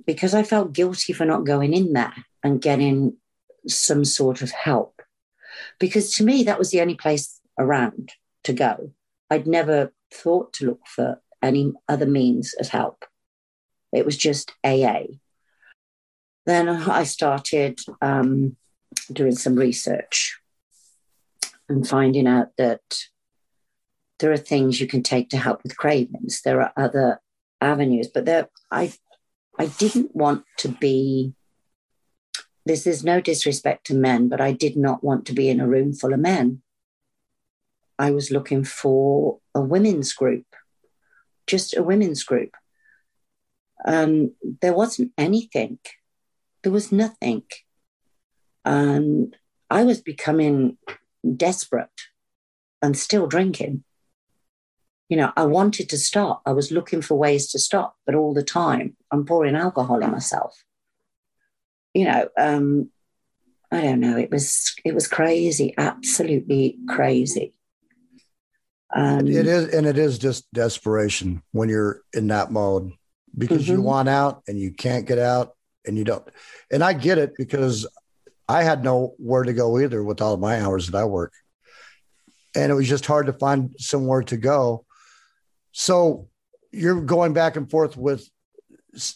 [0.07, 3.17] because I felt guilty for not going in there and getting
[3.67, 4.98] some sort of help.
[5.79, 8.13] Because to me, that was the only place around
[8.45, 8.93] to go.
[9.31, 13.05] I'd never thought to look for any other means of help.
[13.93, 15.03] It was just AA.
[16.47, 18.57] Then I started um,
[19.13, 20.39] doing some research
[21.69, 22.81] and finding out that
[24.19, 26.43] there are things you can take to help with cravings.
[26.43, 27.21] There are other
[27.61, 28.93] avenues, but there I
[29.59, 31.35] I didn't want to be
[32.69, 35.67] this is no disrespect to men, but I did not want to be in a
[35.67, 36.61] room full of men.
[37.99, 40.45] I was looking for a women's group,
[41.47, 42.55] just a women's group.
[43.87, 45.79] Um, there wasn't anything.
[46.63, 47.45] There was nothing.
[48.67, 49.35] And
[49.71, 50.77] I was becoming
[51.37, 51.89] desperate
[52.83, 53.83] and still drinking.
[55.09, 56.43] You know, I wanted to stop.
[56.45, 60.13] I was looking for ways to stop, but all the time I'm pouring alcohol on
[60.13, 60.65] myself.
[61.99, 62.91] You know, um,
[63.73, 64.17] I don't know.
[64.17, 67.55] It was it was crazy, absolutely crazy.
[68.95, 72.93] Um, It is, and it is just desperation when you're in that mode
[73.37, 73.83] because you Mhm.
[73.83, 76.25] want out and you can't get out and you don't.
[76.71, 77.85] And I get it because
[78.49, 81.33] I had nowhere to go either with all of my hours that I work.
[82.55, 84.87] And it was just hard to find somewhere to go.
[85.73, 86.29] So
[86.71, 88.31] you're going back and forth with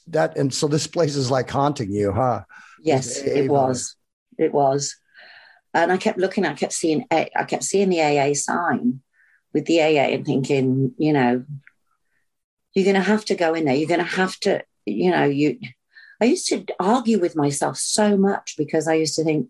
[0.08, 0.36] that.
[0.36, 2.42] And so this place is like haunting you, huh?
[2.82, 3.96] Yes, With it was.
[4.38, 4.96] It was.
[5.74, 9.00] And I kept looking, I kept seeing I kept seeing the AA sign
[9.54, 11.44] with the AA and thinking, you know,
[12.74, 13.74] you're gonna have to go in there.
[13.74, 15.58] You're gonna have to, you know, you
[16.20, 19.48] I used to argue with myself so much because I used to think,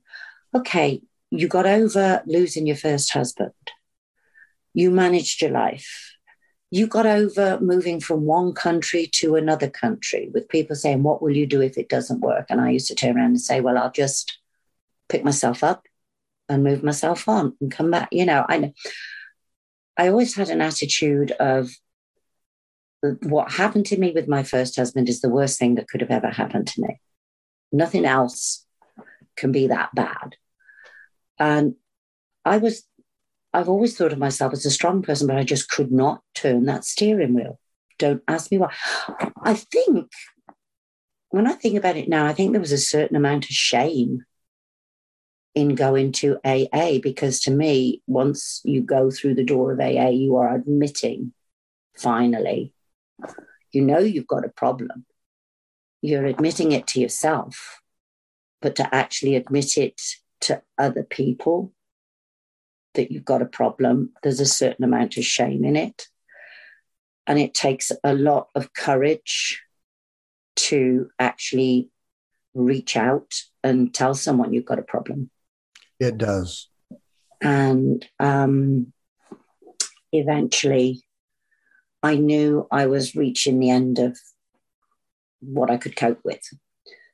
[0.55, 3.53] okay, you got over losing your first husband.
[4.73, 6.12] You managed your life.
[6.73, 11.37] You got over moving from one country to another country with people saying, What will
[11.37, 12.47] you do if it doesn't work?
[12.49, 14.39] And I used to turn around and say, Well, I'll just
[15.11, 15.87] pick myself up
[16.49, 18.09] and move myself on and come back.
[18.11, 18.73] You know, I
[19.99, 21.71] I always had an attitude of
[23.03, 26.11] what happened to me with my first husband is the worst thing that could have
[26.11, 27.01] ever happened to me.
[27.71, 28.65] Nothing else
[29.37, 30.37] can be that bad.
[31.39, 31.75] And
[32.47, 32.83] I was,
[33.55, 36.65] I've always thought of myself as a strong person, but I just could not turn
[36.67, 37.59] that steering wheel.
[37.99, 38.73] Don't ask me why.
[39.43, 40.11] I think,
[41.31, 44.25] when I think about it now, I think there was a certain amount of shame
[45.55, 50.09] in going to AA because to me, once you go through the door of AA,
[50.09, 51.33] you are admitting
[51.95, 52.73] finally,
[53.71, 55.05] you know you've got a problem.
[56.01, 57.83] You're admitting it to yourself,
[58.61, 60.01] but to actually admit it
[60.43, 61.73] to other people
[62.95, 66.07] that you've got a problem, there's a certain amount of shame in it.
[67.27, 69.63] And it takes a lot of courage
[70.57, 71.89] to actually
[72.55, 75.31] reach out and tell someone you've got a problem.
[76.01, 76.69] It does.
[77.41, 78.93] And um,
[80.13, 81.05] eventually,
[82.03, 84.19] I knew I was reaching the end of
[85.41, 86.43] what I could cope with.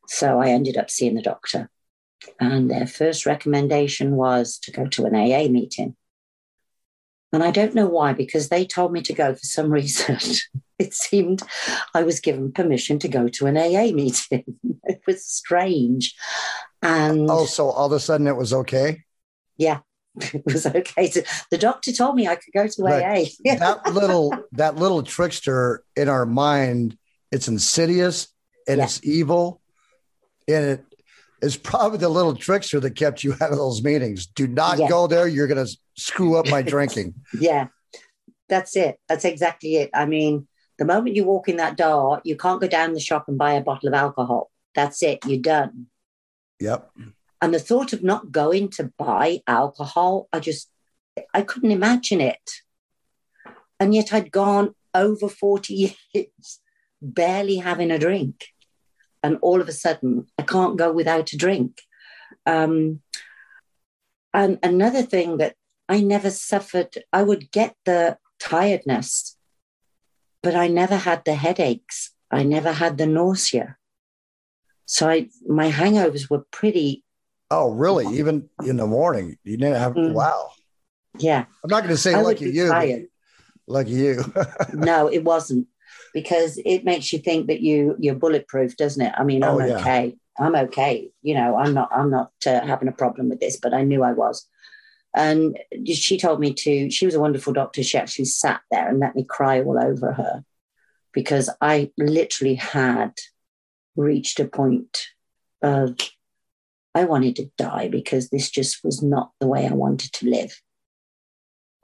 [0.06, 1.70] So I ended up seeing the doctor.
[2.40, 5.96] And their first recommendation was to go to an AA meeting.
[7.32, 10.18] And I don't know why, because they told me to go for some reason.
[10.78, 11.42] it seemed
[11.94, 14.44] I was given permission to go to an AA meeting.
[14.84, 16.14] it was strange.
[16.82, 19.02] And Oh, so all of a sudden it was okay.
[19.56, 19.80] yeah,
[20.20, 21.08] it was okay.
[21.08, 23.28] To, the doctor told me I could go to Right.
[23.44, 23.56] AA.
[23.58, 26.96] That little that little trickster in our mind
[27.30, 28.28] it's insidious
[28.66, 28.84] and Yeah.
[28.84, 29.60] it's evil
[30.48, 30.84] and it
[31.42, 34.88] is probably the little trickster that kept you out of those meetings do not Yeah.
[34.88, 37.68] go there you're going to screw up my drinking Yeah.
[38.48, 38.98] That's it.
[39.08, 39.90] That's exactly it.
[39.92, 40.48] I mean,
[40.78, 43.52] the moment you walk in that door, you can't go down the shop and buy
[43.52, 44.50] a bottle of alcohol.
[44.74, 45.18] That's it.
[45.26, 45.88] You're done.
[46.58, 46.90] Yep.
[47.42, 50.70] And the thought of not going to buy alcohol, I just,
[51.34, 52.50] I couldn't imagine it.
[53.78, 56.60] And yet I'd gone over 40 years
[57.02, 58.46] barely having a drink.
[59.22, 61.82] And all of a sudden, I can't go without a drink.
[62.46, 63.00] Um,
[64.32, 65.56] and another thing that
[65.88, 69.36] I never suffered, I would get the tiredness,
[70.42, 72.12] but I never had the headaches.
[72.30, 73.76] I never had the nausea.
[74.84, 77.04] So I, my hangovers were pretty.
[77.50, 78.18] Oh, really?
[78.18, 79.94] Even in the morning, you didn't have.
[79.94, 80.12] Mm.
[80.12, 80.50] Wow.
[81.18, 81.46] Yeah.
[81.64, 83.08] I'm not going to say I lucky you.
[83.66, 84.24] Lucky you.
[84.72, 85.66] no, it wasn't
[86.14, 89.12] because it makes you think that you you're bulletproof, doesn't it?
[89.16, 89.78] I mean, I'm oh, yeah.
[89.78, 90.16] okay.
[90.38, 91.10] I'm okay.
[91.22, 91.90] You know, I'm not.
[91.92, 94.46] I'm not uh, having a problem with this, but I knew I was.
[95.14, 96.90] And she told me to.
[96.90, 97.82] She was a wonderful doctor.
[97.82, 100.44] She actually sat there and let me cry all over her
[101.12, 103.12] because I literally had
[103.96, 105.06] reached a point
[105.62, 105.96] of
[106.94, 110.60] I wanted to die because this just was not the way I wanted to live.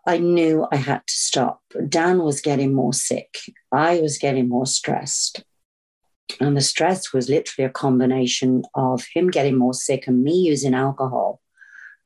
[0.06, 1.62] I knew I had to stop.
[1.88, 3.36] Dan was getting more sick.
[3.72, 5.42] I was getting more stressed.
[6.40, 10.74] And the stress was literally a combination of him getting more sick and me using
[10.74, 11.40] alcohol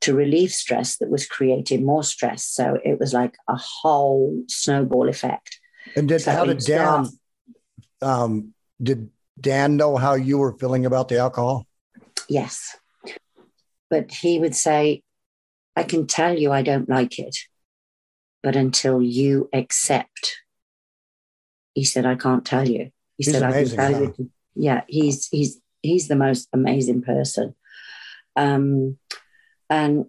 [0.01, 2.45] to relieve stress that was creating more stress.
[2.45, 5.59] So it was like a whole snowball effect.
[5.95, 7.07] And did so how did Dan
[8.01, 9.09] um, did
[9.39, 11.65] Dan know how you were feeling about the alcohol?
[12.29, 12.77] Yes.
[13.89, 15.03] But he would say,
[15.75, 17.35] I can tell you I don't like it
[18.41, 20.37] but until you accept.
[21.73, 22.91] He said, I can't tell you.
[23.17, 24.31] He he's said, I can tell you.
[24.55, 27.55] Yeah, he's he's he's the most amazing person.
[28.35, 28.97] Um,
[29.69, 30.05] and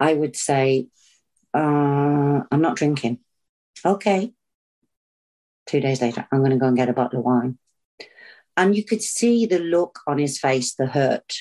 [0.00, 0.88] I would say,
[1.54, 3.18] uh, I'm not drinking.
[3.84, 4.32] Okay.
[5.66, 7.58] Two days later, I'm going to go and get a bottle of wine.
[8.56, 11.34] And you could see the look on his face, the hurt,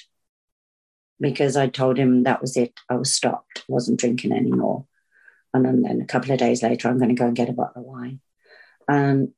[1.20, 2.74] because I told him that was it.
[2.90, 4.86] I was stopped, wasn't drinking anymore.
[5.64, 7.82] And then a couple of days later, I'm going to go and get a bottle
[7.82, 8.20] of wine.
[8.88, 9.30] And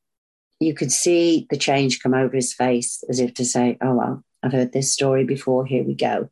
[0.59, 4.23] you could see the change come over his face as if to say, Oh, well,
[4.41, 5.65] I've heard this story before.
[5.65, 6.29] Here we go.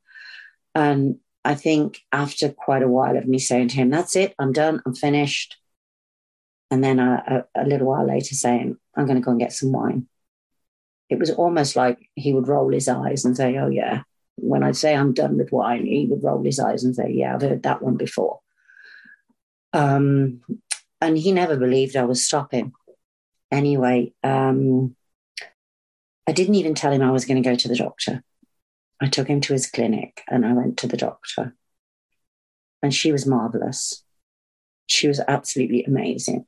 [0.73, 4.51] And I think after quite a while of me saying to him, That's it, I'm
[4.51, 5.57] done, I'm finished.
[6.71, 9.53] And then a, a, a little while later saying, I'm going to go and get
[9.53, 10.07] some wine.
[11.09, 14.01] It was almost like he would roll his eyes and say, Oh, yeah.
[14.37, 17.35] When I'd say I'm done with wine, he would roll his eyes and say, Yeah,
[17.35, 18.39] I've heard that one before.
[19.75, 20.41] Um,
[21.01, 22.71] and he never believed I was stopping.
[23.51, 24.95] Anyway, um,
[26.27, 28.23] I didn't even tell him I was going to go to the doctor.
[29.01, 31.53] I took him to his clinic and I went to the doctor.
[32.81, 34.03] And she was marvelous.
[34.87, 36.45] She was absolutely amazing.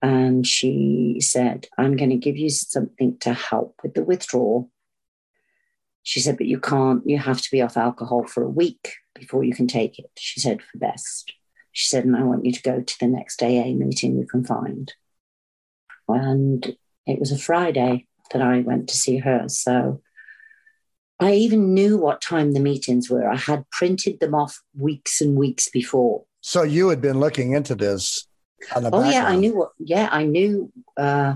[0.00, 4.70] And she said, I'm going to give you something to help with the withdrawal.
[6.04, 9.42] She said, but you can't, you have to be off alcohol for a week before
[9.42, 10.10] you can take it.
[10.16, 11.32] She said, for best.
[11.72, 14.44] She said, and I want you to go to the next AA meeting you can
[14.44, 14.92] find.
[16.08, 19.48] And it was a Friday that I went to see her.
[19.48, 20.00] So
[21.20, 23.28] I even knew what time the meetings were.
[23.28, 26.24] I had printed them off weeks and weeks before.
[26.40, 28.26] So you had been looking into this.
[28.74, 29.12] oh background.
[29.12, 29.70] yeah, I knew what.
[29.78, 30.72] Yeah, I knew.
[30.96, 31.34] Uh,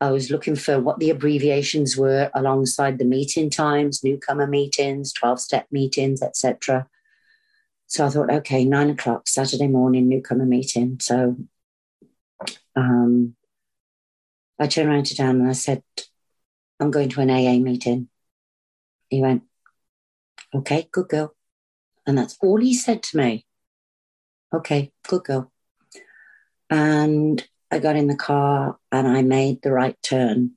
[0.00, 5.68] I was looking for what the abbreviations were alongside the meeting times, newcomer meetings, twelve-step
[5.70, 6.86] meetings, etc.
[7.94, 10.98] So I thought, okay, nine o'clock, Saturday morning, newcomer meeting.
[11.00, 11.36] So
[12.74, 13.36] um,
[14.58, 15.84] I turned around to Dan and I said,
[16.80, 18.08] I'm going to an AA meeting.
[19.10, 19.44] He went,
[20.52, 21.36] okay, good girl.
[22.04, 23.46] And that's all he said to me.
[24.52, 25.52] Okay, good girl.
[26.68, 30.54] And I got in the car and I made the right turn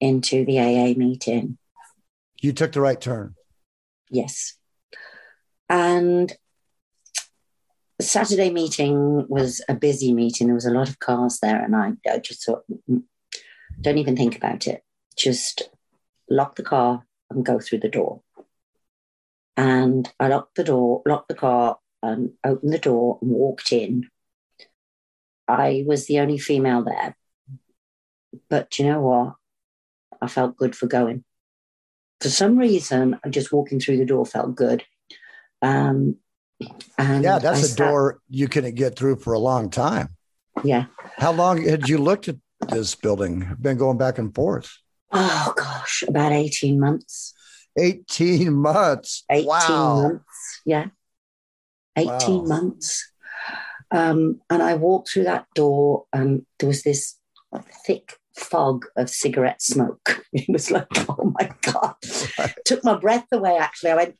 [0.00, 1.58] into the AA meeting.
[2.40, 3.34] You took the right turn?
[4.08, 4.54] Yes.
[5.68, 6.34] And
[8.02, 10.46] Saturday meeting was a busy meeting.
[10.46, 13.02] There was a lot of cars there, and I, I just thought, mm,
[13.80, 14.82] don't even think about it.
[15.16, 15.70] Just
[16.28, 18.22] lock the car and go through the door.
[19.56, 24.08] And I locked the door, locked the car, and opened the door and walked in.
[25.46, 27.16] I was the only female there.
[28.48, 29.34] But you know what?
[30.20, 31.24] I felt good for going.
[32.20, 34.84] For some reason, just walking through the door felt good.
[35.60, 36.16] Um,
[36.98, 40.08] and yeah, that's I a door you couldn't get through for a long time.
[40.64, 40.86] Yeah.
[41.16, 42.36] How long had you looked at
[42.68, 43.56] this building?
[43.60, 44.76] Been going back and forth?
[45.12, 47.34] Oh gosh, about 18 months.
[47.78, 49.24] 18 months.
[49.30, 50.02] 18 wow.
[50.02, 50.60] months.
[50.64, 50.86] Yeah.
[51.96, 52.42] 18 wow.
[52.44, 53.12] months.
[53.90, 57.18] Um, and I walked through that door, and there was this
[57.86, 60.24] thick fog of cigarette smoke.
[60.32, 61.94] It was like, oh my God.
[62.38, 62.54] Right.
[62.64, 63.90] Took my breath away, actually.
[63.90, 64.16] I went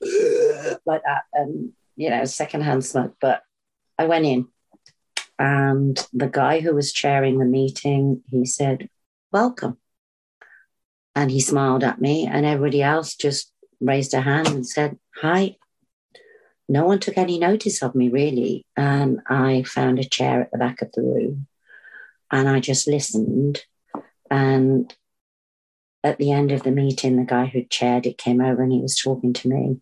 [0.84, 3.14] like that, and, you know, secondhand smoke.
[3.20, 3.42] But
[3.98, 4.48] I went in,
[5.38, 8.88] and the guy who was chairing the meeting, he said,
[9.32, 9.78] Welcome.
[11.14, 15.56] And he smiled at me, and everybody else just raised a hand and said, Hi.
[16.68, 18.64] No one took any notice of me, really.
[18.76, 21.46] And I found a chair at the back of the room
[22.32, 23.62] and I just listened.
[24.30, 24.92] And
[26.02, 28.80] at the end of the meeting, the guy who chaired it came over and he
[28.80, 29.80] was talking to me.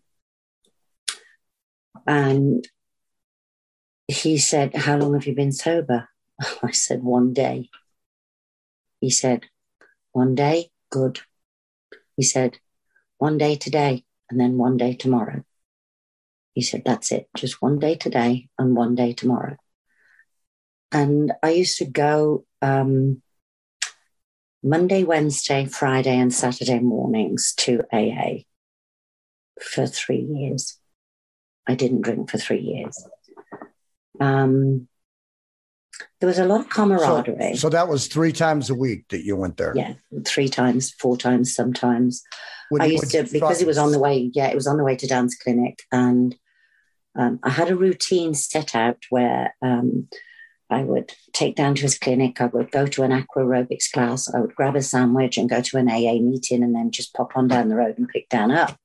[2.07, 2.67] And
[4.07, 6.09] he said, How long have you been sober?
[6.63, 7.69] I said, One day.
[8.99, 9.45] He said,
[10.11, 11.21] One day, good.
[12.17, 12.59] He said,
[13.17, 15.43] One day today, and then one day tomorrow.
[16.53, 19.57] He said, That's it, just one day today and one day tomorrow.
[20.91, 23.21] And I used to go um,
[24.61, 28.43] Monday, Wednesday, Friday, and Saturday mornings to AA
[29.59, 30.77] for three years.
[31.71, 33.03] I didn't drink for three years.
[34.19, 34.87] Um,
[36.19, 37.53] there was a lot of camaraderie.
[37.53, 39.73] So, so, that was three times a week that you went there.
[39.75, 39.93] Yeah,
[40.25, 42.23] three times, four times, sometimes.
[42.71, 44.31] Would, I used to because it was on the way.
[44.33, 46.35] Yeah, it was on the way to Dan's clinic, and
[47.17, 50.07] um, I had a routine set out where um,
[50.69, 52.39] I would take down to his clinic.
[52.39, 54.33] I would go to an aqua aerobics class.
[54.33, 57.35] I would grab a sandwich and go to an AA meeting, and then just pop
[57.35, 58.77] on down the road and pick Dan up.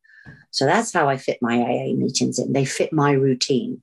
[0.56, 2.54] So that's how I fit my AA meetings in.
[2.54, 3.82] They fit my routine.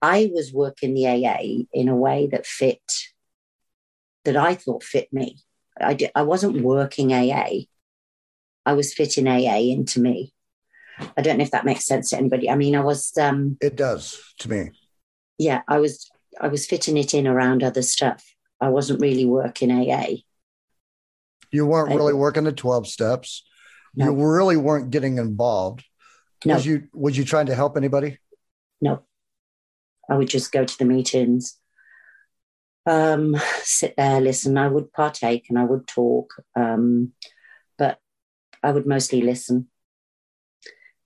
[0.00, 2.80] I was working the AA in a way that fit,
[4.24, 5.38] that I thought fit me.
[5.80, 7.64] I, did, I wasn't working AA.
[8.64, 10.32] I was fitting AA into me.
[11.16, 12.48] I don't know if that makes sense to anybody.
[12.48, 13.12] I mean, I was.
[13.20, 14.70] Um, it does to me.
[15.36, 16.08] Yeah, I was.
[16.40, 18.24] I was fitting it in around other stuff.
[18.60, 20.18] I wasn't really working AA.
[21.50, 23.42] You weren't really working the twelve steps.
[23.96, 24.06] No.
[24.06, 25.84] You really weren't getting involved.
[26.44, 26.54] No.
[26.54, 26.88] Was you?
[26.92, 28.18] Was you trying to help anybody?
[28.80, 29.02] No.
[30.08, 31.58] I would just go to the meetings,
[32.84, 34.56] um, sit there, listen.
[34.56, 37.12] I would partake and I would talk, um,
[37.76, 37.98] but
[38.62, 39.68] I would mostly listen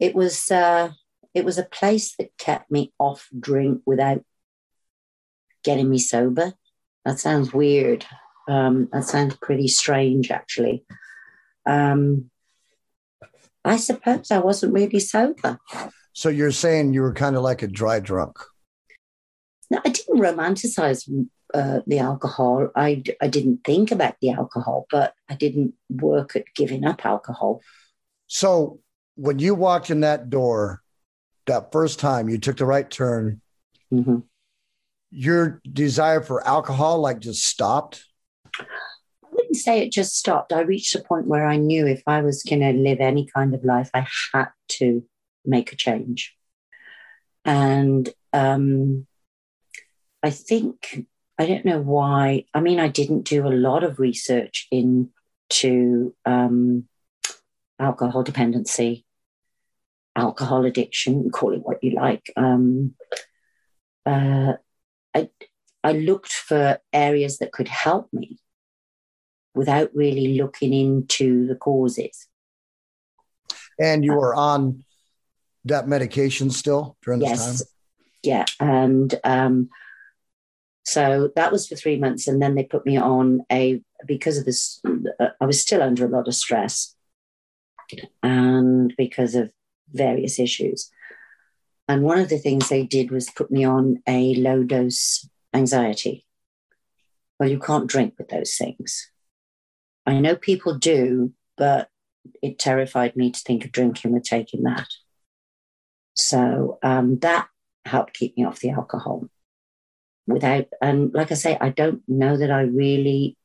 [0.00, 0.90] it was uh,
[1.34, 4.24] it was a place that kept me off drink without
[5.62, 6.54] getting me sober.
[7.04, 8.06] That sounds weird.
[8.48, 10.84] Um, that sounds pretty strange, actually.
[11.66, 12.30] Um,
[13.64, 15.58] I suppose I wasn't really sober.
[16.12, 18.38] So you're saying you were kind of like a dry drunk?
[19.70, 21.08] No, I didn't romanticize
[21.54, 22.68] uh, the alcohol.
[22.74, 27.60] I, I didn't think about the alcohol, but I didn't work at giving up alcohol.
[28.26, 28.80] So
[29.14, 30.82] when you walked in that door
[31.46, 33.40] that first time you took the right turn
[33.92, 34.18] mm-hmm.
[35.10, 38.06] your desire for alcohol like just stopped
[39.50, 42.42] wouldn't say it just stopped i reached a point where i knew if i was
[42.42, 45.02] going to live any kind of life i had to
[45.44, 46.36] make a change
[47.44, 49.06] and um,
[50.22, 51.04] i think
[51.38, 56.84] i don't know why i mean i didn't do a lot of research into um,
[57.78, 59.04] alcohol dependency
[60.16, 62.32] alcohol addiction, call it what you like.
[62.36, 62.94] Um,
[64.04, 64.54] uh,
[65.14, 65.30] I,
[65.82, 68.38] I looked for areas that could help me
[69.54, 72.28] without really looking into the causes.
[73.78, 74.84] And you were on
[75.64, 77.58] that medication still during this yes.
[77.58, 77.68] time?
[78.22, 78.44] Yeah.
[78.60, 79.70] And um,
[80.84, 82.28] so that was for three months.
[82.28, 84.80] And then they put me on a, because of this,
[85.18, 86.94] uh, I was still under a lot of stress.
[88.22, 89.50] And because of
[89.92, 90.90] various issues.
[91.88, 96.24] And one of the things they did was put me on a low dose anxiety.
[97.38, 99.09] Well, you can't drink with those things.
[100.06, 101.88] I know people do, but
[102.42, 104.88] it terrified me to think of drinking with taking that.
[106.14, 107.48] So um, that
[107.84, 109.28] helped keep me off the alcohol
[110.26, 113.36] without, and like I say, I don't know that I really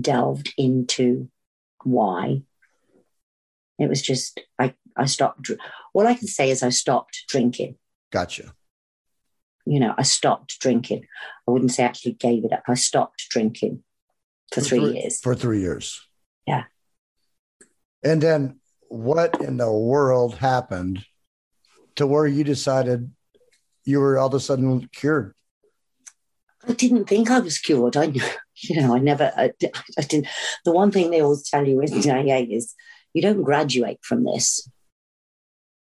[0.00, 1.28] delved into
[1.82, 2.42] why.
[3.78, 5.50] It was just, I I stopped.
[5.92, 7.76] All I can say is I stopped drinking.
[8.12, 8.54] Gotcha.
[9.66, 11.06] You know, I stopped drinking.
[11.48, 12.62] I wouldn't say actually gave it up.
[12.68, 13.82] I stopped drinking
[14.52, 15.20] for, for three, three years.
[15.20, 16.06] For three years.
[16.46, 16.64] Yeah.
[18.02, 21.04] And then what in the world happened
[21.96, 23.10] to where you decided
[23.84, 25.34] you were all of a sudden cured?
[26.66, 27.96] I didn't think I was cured.
[27.96, 28.04] I,
[28.56, 29.52] you know, I never, I,
[29.98, 30.28] I didn't.
[30.64, 32.74] The one thing they always tell you in AA is
[33.12, 34.68] you don't graduate from this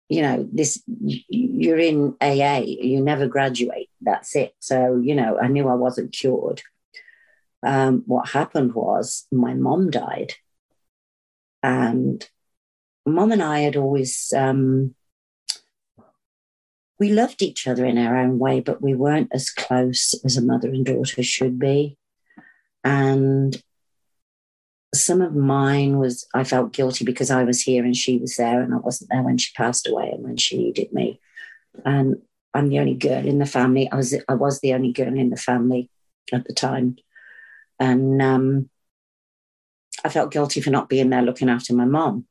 [0.10, 3.90] you know, this, you're in AA, you never graduate.
[4.02, 4.54] That's it.
[4.60, 6.62] So, you know, I knew I wasn't cured.
[7.66, 10.34] Um, what happened was my mom died.
[11.64, 12.28] And
[13.06, 14.94] mom and I had always, um,
[17.00, 20.44] we loved each other in our own way, but we weren't as close as a
[20.44, 21.98] mother and daughter should be.
[22.84, 23.62] And
[24.94, 28.62] some of mine was I felt guilty because I was here and she was there
[28.62, 31.20] and I wasn't there when she passed away and when she needed me.
[31.84, 32.22] And
[32.54, 33.90] I'm the only girl in the family.
[33.92, 35.90] I was I was the only girl in the family
[36.32, 36.98] at the time.
[37.80, 38.70] And um,
[40.04, 42.26] I felt guilty for not being there looking after my mom.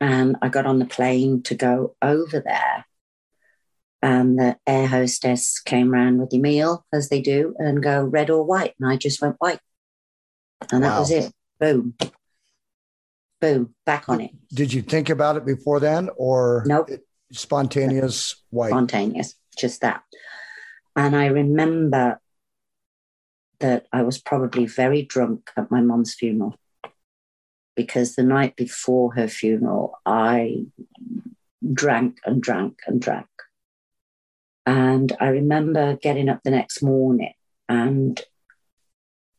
[0.00, 2.84] And I got on the plane to go over there.
[4.00, 8.30] And the air hostess came around with the meal, as they do, and go red
[8.30, 8.74] or white.
[8.78, 9.60] And I just went white.
[10.72, 11.00] And that wow.
[11.00, 11.32] was it.
[11.58, 11.94] Boom.
[13.40, 13.74] Boom.
[13.84, 14.30] Back on it.
[14.52, 16.90] Did you think about it before then or nope.
[17.32, 18.70] spontaneous white?
[18.70, 20.02] Spontaneous, just that.
[20.96, 22.20] And I remember
[23.60, 26.56] that I was probably very drunk at my mom's funeral.
[27.76, 30.66] Because the night before her funeral, I
[31.72, 33.26] drank and drank and drank.
[34.66, 37.32] And I remember getting up the next morning
[37.68, 38.20] and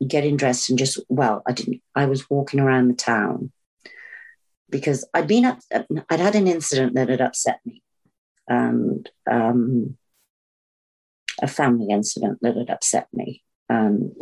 [0.05, 3.51] getting dressed and just well i didn't i was walking around the town.
[4.69, 5.59] Because i'd been up
[6.09, 7.83] i'd had an incident that had upset me.
[8.47, 9.97] And um,
[11.41, 14.13] a family incident that had upset me um,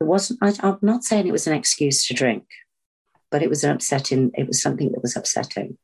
[0.00, 2.44] it wasn't I, i'm not saying it was an excuse to drink
[3.30, 5.78] but it was an upsetting it was something that was upsetting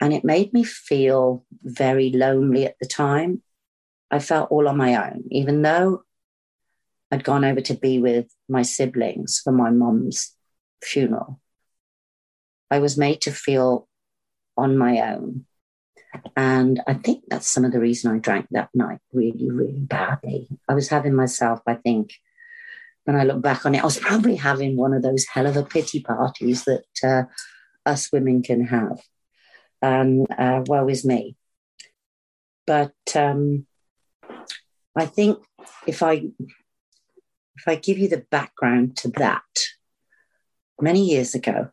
[0.00, 3.42] and it made me feel very lonely at the time
[4.10, 6.02] i felt all on my own even though
[7.14, 10.34] I'd gone over to be with my siblings for my mom's
[10.82, 11.40] funeral.
[12.72, 13.88] I was made to feel
[14.56, 15.46] on my own.
[16.36, 20.48] And I think that's some of the reason I drank that night really, really badly.
[20.68, 22.14] I was having myself, I think,
[23.04, 25.56] when I look back on it, I was probably having one of those hell of
[25.56, 27.24] a pity parties that uh,
[27.84, 29.00] us women can have.
[29.82, 31.36] And uh, woe is me.
[32.66, 33.66] But um,
[34.96, 35.38] I think
[35.86, 36.30] if I
[37.56, 39.42] if I give you the background to that,
[40.80, 41.70] many years ago,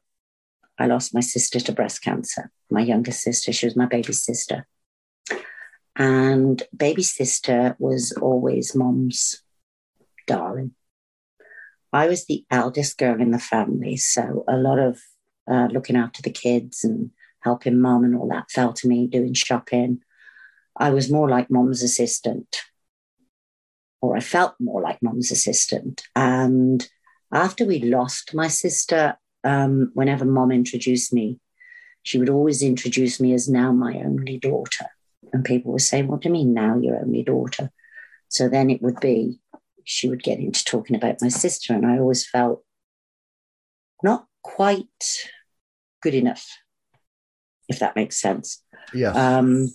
[0.80, 3.54] I lost my sister to breast cancer, my younger sister.
[3.54, 4.68] She was my baby sister.
[5.96, 9.44] And baby sister was always mom's
[10.28, 10.72] darling.
[11.94, 13.98] I was the eldest girl in the family.
[13.98, 15.00] So a lot of
[15.52, 17.12] uh, looking after the kids and
[17.42, 20.00] helping mom and all that fell to me, doing shopping.
[20.78, 22.62] I was more like mom's assistant
[24.02, 26.04] or I felt more like mom's assistant.
[26.16, 26.88] And
[27.32, 31.39] after we lost my sister, um, whenever mom introduced me,
[32.04, 34.88] she would always introduce me as now my only daughter.
[35.34, 37.72] And people would say, What do you mean now your only daughter?
[38.28, 39.39] So then it would be,
[39.84, 41.74] she would get into talking about my sister.
[41.74, 42.64] And I always felt
[44.04, 44.88] not quite
[46.02, 46.48] good enough,
[47.68, 48.64] if that makes sense.
[48.94, 49.12] Yeah.
[49.12, 49.70] Um,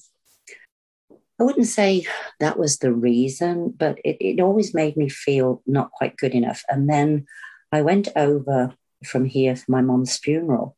[1.39, 2.07] I wouldn't say
[2.41, 6.62] that was the reason, but it, it always made me feel not quite good enough.
[6.69, 7.27] And then
[7.71, 8.75] I went over
[9.05, 10.77] from here for my mom's funeral,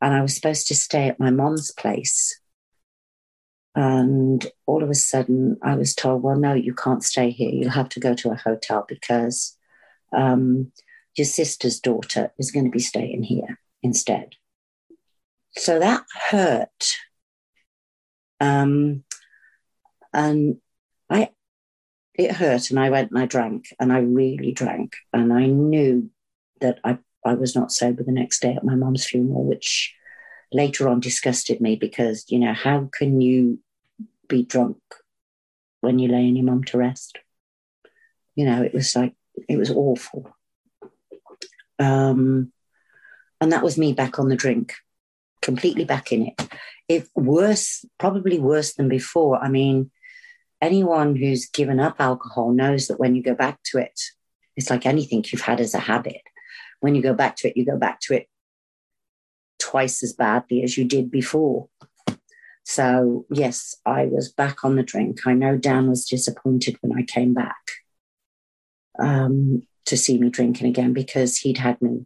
[0.00, 2.40] and I was supposed to stay at my mom's place.
[3.74, 7.50] And all of a sudden, I was told, well, no, you can't stay here.
[7.50, 9.56] You'll have to go to a hotel because
[10.12, 10.72] um,
[11.16, 14.34] your sister's daughter is going to be staying here instead.
[15.52, 16.96] So that hurt.
[18.40, 19.04] Um,
[20.12, 20.56] and
[21.10, 21.30] I,
[22.14, 26.10] it hurt, and I went and I drank, and I really drank, and I knew
[26.60, 29.94] that I, I was not sober the next day at my mom's funeral, which
[30.52, 33.58] later on disgusted me because you know how can you
[34.28, 34.78] be drunk
[35.80, 37.18] when you lay in your mum to rest?
[38.34, 39.14] You know, it was like
[39.48, 40.30] it was awful.
[41.78, 42.52] Um,
[43.40, 44.74] and that was me back on the drink,
[45.42, 46.48] completely back in it.
[46.88, 49.38] If worse, probably worse than before.
[49.38, 49.90] I mean,
[50.60, 54.00] anyone who's given up alcohol knows that when you go back to it,
[54.56, 56.22] it's like anything you've had as a habit.
[56.80, 58.28] When you go back to it, you go back to it
[59.58, 61.68] twice as badly as you did before.
[62.64, 65.26] So, yes, I was back on the drink.
[65.26, 67.56] I know Dan was disappointed when I came back
[68.98, 72.04] um, to see me drinking again because he'd had me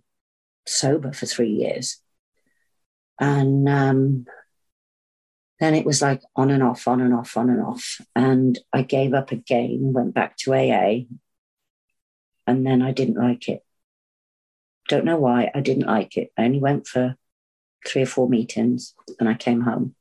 [0.66, 2.00] sober for three years.
[3.18, 4.26] And um,
[5.58, 8.00] then it was like on and off, on and off, on and off.
[8.14, 11.06] And I gave up again, went back to AA,
[12.46, 13.64] and then I didn't like it.
[14.92, 16.32] Don't know why I didn't like it.
[16.36, 17.16] I only went for
[17.86, 19.94] three or four meetings, and I came home.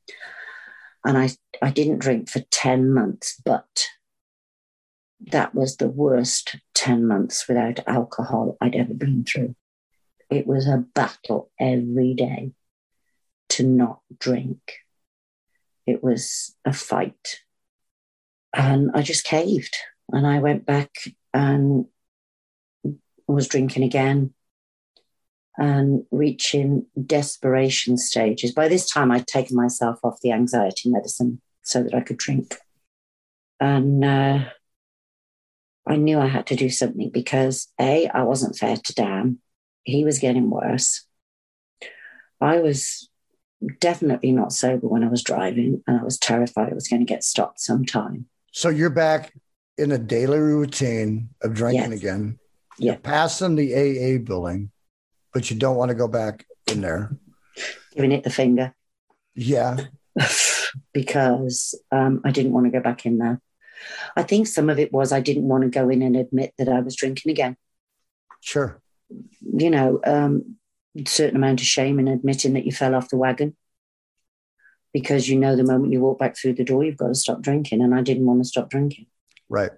[1.02, 1.30] And I,
[1.62, 3.86] I didn't drink for 10 months, but
[5.18, 9.56] that was the worst 10 months without alcohol I'd ever been through.
[10.28, 12.52] It was a battle every day
[13.48, 14.74] to not drink.
[15.86, 17.40] It was a fight.
[18.52, 19.74] And I just caved
[20.10, 20.90] and I went back
[21.32, 21.86] and
[23.26, 24.34] was drinking again
[25.58, 28.52] and reaching desperation stages.
[28.52, 32.56] By this time, I'd taken myself off the anxiety medicine so that I could drink.
[33.60, 34.44] And uh,
[35.86, 39.38] I knew I had to do something because A, I wasn't fair to Dan.
[39.84, 41.06] He was getting worse.
[42.40, 43.08] I was
[43.80, 47.12] definitely not sober when I was driving, and I was terrified I was going to
[47.12, 48.26] get stopped sometime.
[48.52, 49.32] So you're back
[49.78, 52.00] in a daily routine of drinking yes.
[52.00, 52.38] again.
[52.78, 52.96] Yeah.
[52.96, 54.70] passing the AA building,
[55.32, 57.16] but you don't want to go back in there.
[57.94, 58.74] Giving it the finger.
[59.34, 59.78] Yeah.
[60.92, 63.40] because um, I didn't want to go back in there.
[64.16, 66.68] I think some of it was I didn't want to go in and admit that
[66.68, 67.56] I was drinking again.
[68.40, 68.80] Sure.
[69.40, 70.56] You know, um,
[71.06, 73.56] certain amount of shame in admitting that you fell off the wagon
[74.92, 77.40] because you know the moment you walk back through the door, you've got to stop
[77.40, 77.82] drinking.
[77.82, 79.06] And I didn't want to stop drinking.
[79.48, 79.70] Right.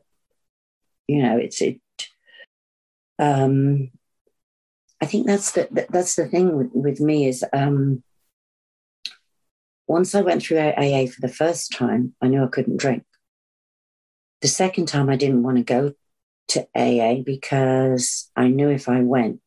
[1.06, 1.80] You know, it's it.
[3.18, 3.90] Um,
[5.00, 8.02] I think that's the that's the thing with, with me is um,
[9.86, 13.04] once I went through AA for the first time, I knew I couldn't drink.
[14.40, 15.92] The second time, I didn't want to go
[16.48, 19.42] to AA because I knew if I went,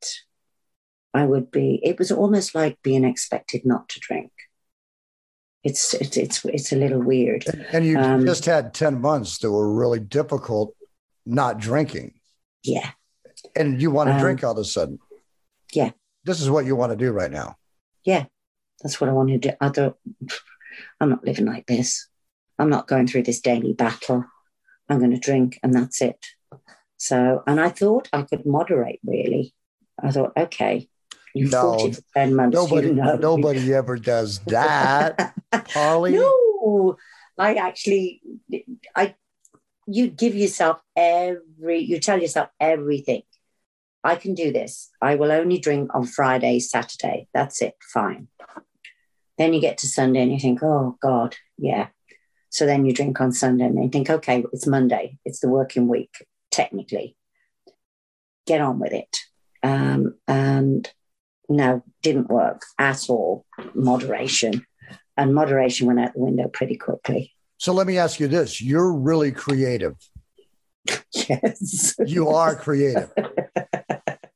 [1.14, 4.32] I would be, it was almost like being expected not to drink.
[5.64, 7.46] It's, it's, it's, it's a little weird.
[7.48, 10.76] And, and you um, just had 10 months that were really difficult
[11.26, 12.14] not drinking.
[12.64, 12.92] Yeah.
[13.56, 15.00] And you want to um, drink all of a sudden.
[15.78, 15.92] Yeah.
[16.24, 17.56] This is what you want to do right now.
[18.04, 18.26] Yeah.
[18.82, 19.52] That's what I want to do.
[19.62, 19.96] I don't,
[21.00, 22.08] I'm not living like this.
[22.58, 24.26] I'm not going through this daily battle.
[24.90, 26.26] I'm going to drink and that's it.
[26.98, 29.54] So, and I thought I could moderate really.
[30.02, 30.90] I thought, okay,
[31.36, 32.56] you no, 40 for 10 months.
[32.56, 33.16] Nobody, you know.
[33.18, 36.14] nobody ever does that, Holly.
[36.14, 36.98] No,
[37.38, 38.22] I actually,
[38.96, 39.14] I,
[39.86, 43.22] you give yourself every, you tell yourself everything.
[44.04, 44.90] I can do this.
[45.02, 47.28] I will only drink on Friday, Saturday.
[47.34, 47.76] That's it.
[47.94, 48.28] Fine.
[49.38, 51.88] Then you get to Sunday and you think, oh God, yeah.
[52.50, 55.18] So then you drink on Sunday and you think, okay, it's Monday.
[55.26, 57.16] It's the working week, technically.
[58.46, 59.18] Get on with it.
[59.62, 60.90] Um, and
[61.50, 63.46] no, didn't work at all.
[63.74, 64.66] Moderation.
[65.18, 67.34] And moderation went out the window pretty quickly.
[67.58, 69.96] So let me ask you this you're really creative.
[71.12, 71.96] yes.
[72.06, 73.12] You are creative.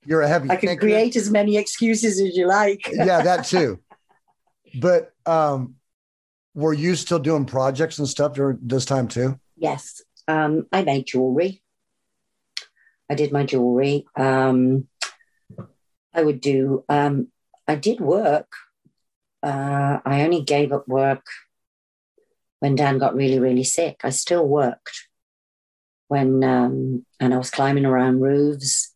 [0.05, 0.81] You're a heavy I can thinker.
[0.81, 2.87] create as many excuses as you like.
[2.91, 3.79] yeah, that too.
[4.79, 5.75] But um,
[6.55, 9.39] were you still doing projects and stuff during this time too?
[9.57, 10.01] Yes.
[10.27, 11.61] Um, I made jewelry.
[13.09, 14.05] I did my jewelry.
[14.15, 14.87] Um,
[16.13, 17.27] I would do, um,
[17.67, 18.51] I did work.
[19.43, 21.25] Uh, I only gave up work
[22.59, 24.01] when Dan got really, really sick.
[24.03, 25.07] I still worked
[26.07, 28.90] when, um, and I was climbing around roofs,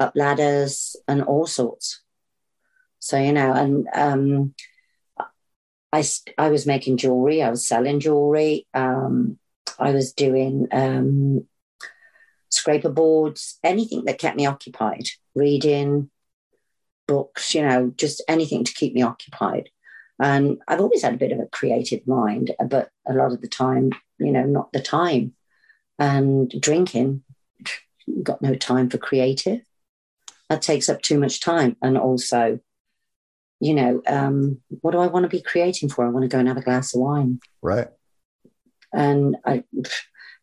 [0.00, 2.00] up ladders, and all sorts.
[2.98, 4.54] So, you know, and um,
[5.92, 6.04] I,
[6.36, 9.38] I was making jewelry, I was selling jewelry, um,
[9.78, 11.46] I was doing um,
[12.50, 16.10] scraper boards, anything that kept me occupied, reading,
[17.06, 19.68] books, you know, just anything to keep me occupied.
[20.20, 23.48] And I've always had a bit of a creative mind, but a lot of the
[23.48, 25.34] time, you know, not the time.
[25.98, 27.22] And drinking,
[28.22, 29.62] got no time for creative.
[30.50, 31.76] That takes up too much time.
[31.80, 32.60] And also,
[33.60, 36.04] you know, um, what do I want to be creating for?
[36.04, 37.40] I want to go and have a glass of wine.
[37.62, 37.88] Right.
[38.92, 39.64] And I,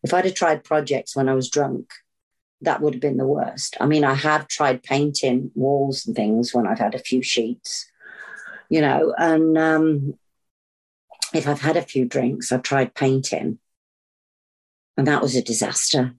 [0.02, 1.92] if I'd have tried projects when I was drunk,
[2.62, 3.76] that would have been the worst.
[3.80, 7.86] I mean, I have tried painting walls and things when I've had a few sheets,
[8.68, 10.18] you know, and um,
[11.32, 13.58] if I've had a few drinks, I've tried painting,
[14.96, 16.14] and that was a disaster.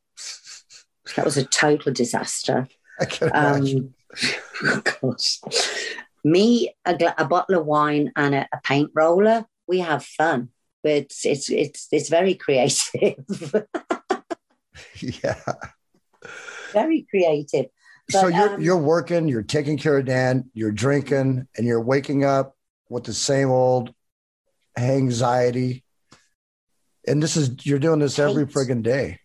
[1.15, 2.67] That was a total disaster.
[2.99, 3.93] I can imagine.
[4.65, 5.39] Um, gosh.
[6.23, 10.49] Me, a, a, bottle of wine and a, a paint roller, we have fun.
[10.83, 13.25] But it's it's it's it's very creative.
[14.99, 15.35] yeah
[16.71, 17.67] very creative.
[18.07, 21.81] But, so you're um, you're working, you're taking care of Dan, you're drinking, and you're
[21.81, 22.55] waking up
[22.89, 23.93] with the same old
[24.77, 25.83] anxiety.
[27.07, 29.19] And this is you're doing this every friggin' day.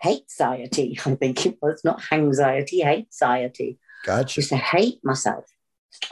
[0.00, 3.78] Hate anxiety, I think it was not anxiety, hate anxiety.
[4.04, 4.40] Gotcha.
[4.40, 5.44] Used to hate myself.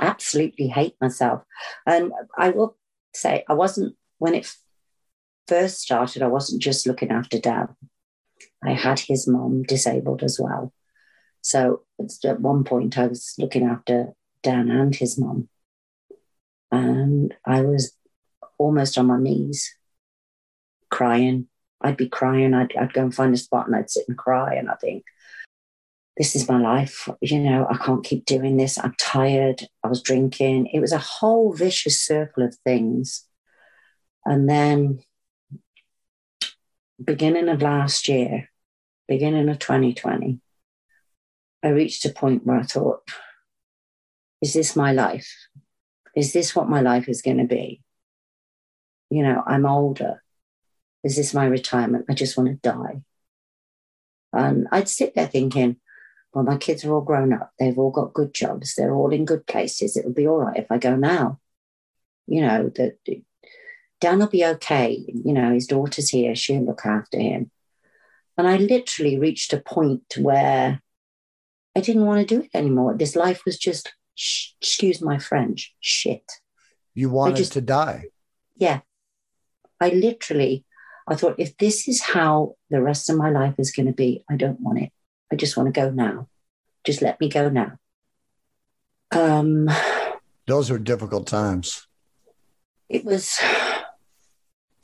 [0.00, 1.42] absolutely hate myself.
[1.86, 2.76] And I will
[3.14, 4.50] say, I wasn't, when it
[5.46, 7.68] first started, I wasn't just looking after dad.
[8.64, 10.72] I had his mom disabled as well.
[11.42, 11.82] So
[12.24, 14.12] at one point, I was looking after
[14.42, 15.48] Dan and his mom.
[16.70, 17.92] And I was
[18.58, 19.74] almost on my knees,
[20.90, 21.48] crying.
[21.82, 22.54] I'd be crying.
[22.54, 24.54] I'd, I'd go and find a spot and I'd sit and cry.
[24.54, 25.04] And I think,
[26.16, 27.08] this is my life.
[27.20, 28.78] You know, I can't keep doing this.
[28.78, 29.62] I'm tired.
[29.82, 30.66] I was drinking.
[30.66, 33.26] It was a whole vicious circle of things.
[34.24, 35.02] And then,
[37.02, 38.50] beginning of last year,
[39.08, 40.40] beginning of 2020,
[41.64, 43.00] I reached a point where I thought,
[44.42, 45.32] is this my life?
[46.14, 47.82] Is this what my life is going to be?
[49.08, 50.22] You know, I'm older.
[51.04, 52.06] Is this my retirement?
[52.08, 53.02] I just want to die.
[54.32, 55.76] And I'd sit there thinking,
[56.32, 57.52] well, my kids are all grown up.
[57.58, 58.74] They've all got good jobs.
[58.74, 59.96] They're all in good places.
[59.96, 61.38] It would be all right if I go now.
[62.26, 62.98] You know, that
[64.00, 65.04] Dan will be okay.
[65.06, 66.34] You know, his daughter's here.
[66.34, 67.50] She'll look after him.
[68.38, 70.80] And I literally reached a point where
[71.76, 72.94] I didn't want to do it anymore.
[72.96, 76.24] This life was just, sh- excuse my French, shit.
[76.94, 78.06] You wanted just, to die.
[78.56, 78.80] Yeah.
[79.80, 80.64] I literally,
[81.08, 84.24] I thought, if this is how the rest of my life is going to be,
[84.30, 84.90] I don't want it.
[85.32, 86.28] I just want to go now.
[86.84, 87.78] Just let me go now.
[89.10, 89.68] Um,
[90.46, 91.86] Those were difficult times.
[92.88, 93.38] It was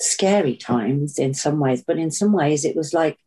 [0.00, 3.18] scary times in some ways, but in some ways, it was like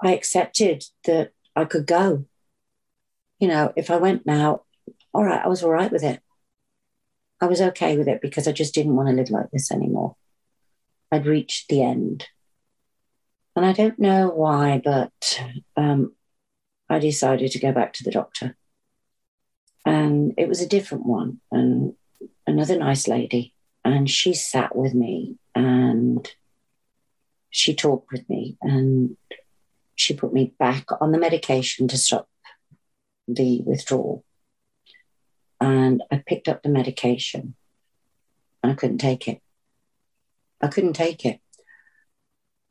[0.00, 2.26] I accepted that I could go
[3.42, 4.62] you know, if I went now,
[5.12, 6.20] all right, I was all right with it.
[7.40, 10.14] I was okay with it because I just didn't want to live like this anymore.
[11.12, 12.26] I'd reached the end.
[13.54, 15.42] And I don't know why, but
[15.76, 16.14] um,
[16.88, 18.56] I decided to go back to the doctor.
[19.84, 21.94] And it was a different one, and
[22.46, 23.54] another nice lady.
[23.84, 26.26] And she sat with me and
[27.50, 29.16] she talked with me and
[29.96, 32.28] she put me back on the medication to stop
[33.26, 34.24] the withdrawal.
[35.60, 37.56] And I picked up the medication
[38.62, 39.41] I couldn't take it.
[40.62, 41.40] I couldn't take it.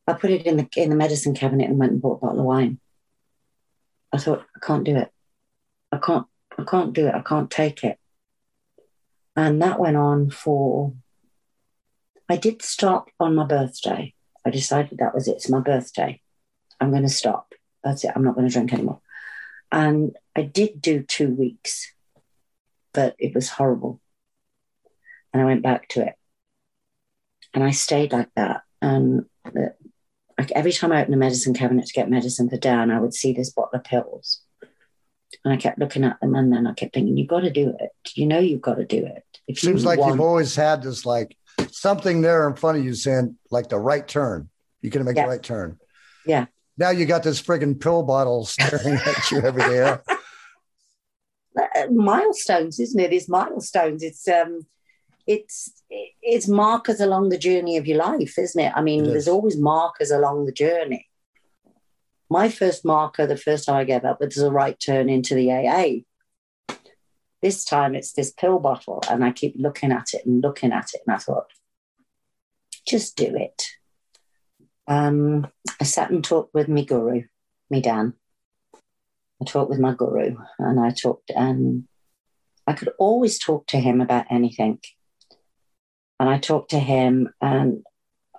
[0.08, 2.40] I put it in the in the medicine cabinet and went and bought a bottle
[2.40, 2.80] of wine.
[4.12, 5.10] I thought, I can't do it.
[5.92, 6.28] I can't,
[6.58, 7.16] I can't do it.
[7.16, 7.98] I can't take it.
[9.36, 10.94] And that went on for
[12.32, 14.14] I did stop on my birthday.
[14.46, 15.36] I decided that was it.
[15.36, 16.22] It's my birthday.
[16.80, 17.54] I'm going to stop.
[17.84, 18.12] That's it.
[18.16, 19.02] I'm not going to drink anymore.
[19.70, 21.92] And I did do two weeks,
[22.94, 24.00] but it was horrible.
[25.34, 26.16] And I went back to it.
[27.54, 28.62] And I stayed like that.
[28.82, 29.76] And the,
[30.38, 33.14] like every time I opened the medicine cabinet to get medicine for Dan, I would
[33.14, 34.42] see this bottle of pills.
[35.44, 37.74] And I kept looking at them and then I kept thinking, you've got to do
[37.80, 37.92] it.
[38.16, 39.24] You know, you've got to do it.
[39.48, 41.36] It Seems you like want- you've always had this like
[41.72, 44.50] something there in front of you saying, like the right turn.
[44.82, 45.24] You're going to make yeah.
[45.24, 45.78] the right turn.
[46.26, 46.46] Yeah.
[46.78, 49.98] Now you got this frigging pill bottle staring at you every day.
[51.92, 53.14] milestones, isn't it?
[53.14, 54.04] It's milestones.
[54.04, 54.66] It's um,
[55.28, 58.74] it's it's markers along the journey of your life, isn't it?
[58.76, 61.08] I mean, it there's always markers along the journey.
[62.30, 65.52] My first marker, the first time I gave up, was a right turn into the
[65.52, 66.76] AA.
[67.42, 70.92] This time it's this pill bottle, and I keep looking at it and looking at
[70.94, 71.48] it, and I thought,
[72.88, 73.68] just do it.
[74.88, 75.48] Um,
[75.80, 77.24] I sat and talked with my guru,
[77.70, 78.14] me Dan.
[79.42, 81.88] I talked with my guru and I talked, and
[82.68, 84.80] I could always talk to him about anything.
[86.22, 87.84] And I talked to him and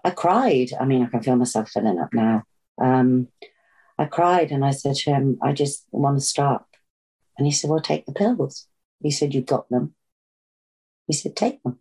[0.05, 0.70] I cried.
[0.80, 2.45] I mean, I can feel myself filling up now.
[2.80, 3.26] Um,
[3.99, 6.68] I cried and I said to him, I just want to stop.
[7.37, 8.68] And he said, Well, take the pills.
[9.03, 9.97] He said, You've got them.
[11.09, 11.80] He said, Take them.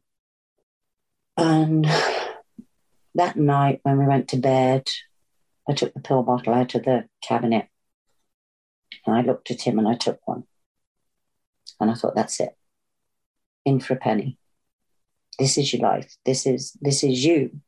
[1.38, 1.86] And
[3.14, 4.89] that night when we went to bed,
[5.70, 7.68] I took the pill bottle out of the cabinet
[9.06, 10.45] and I looked at him and I took one.
[11.80, 12.58] And I thought, that's it.
[13.66, 14.39] In for a penny.
[15.39, 16.15] This is your life.
[16.25, 17.61] This is this is you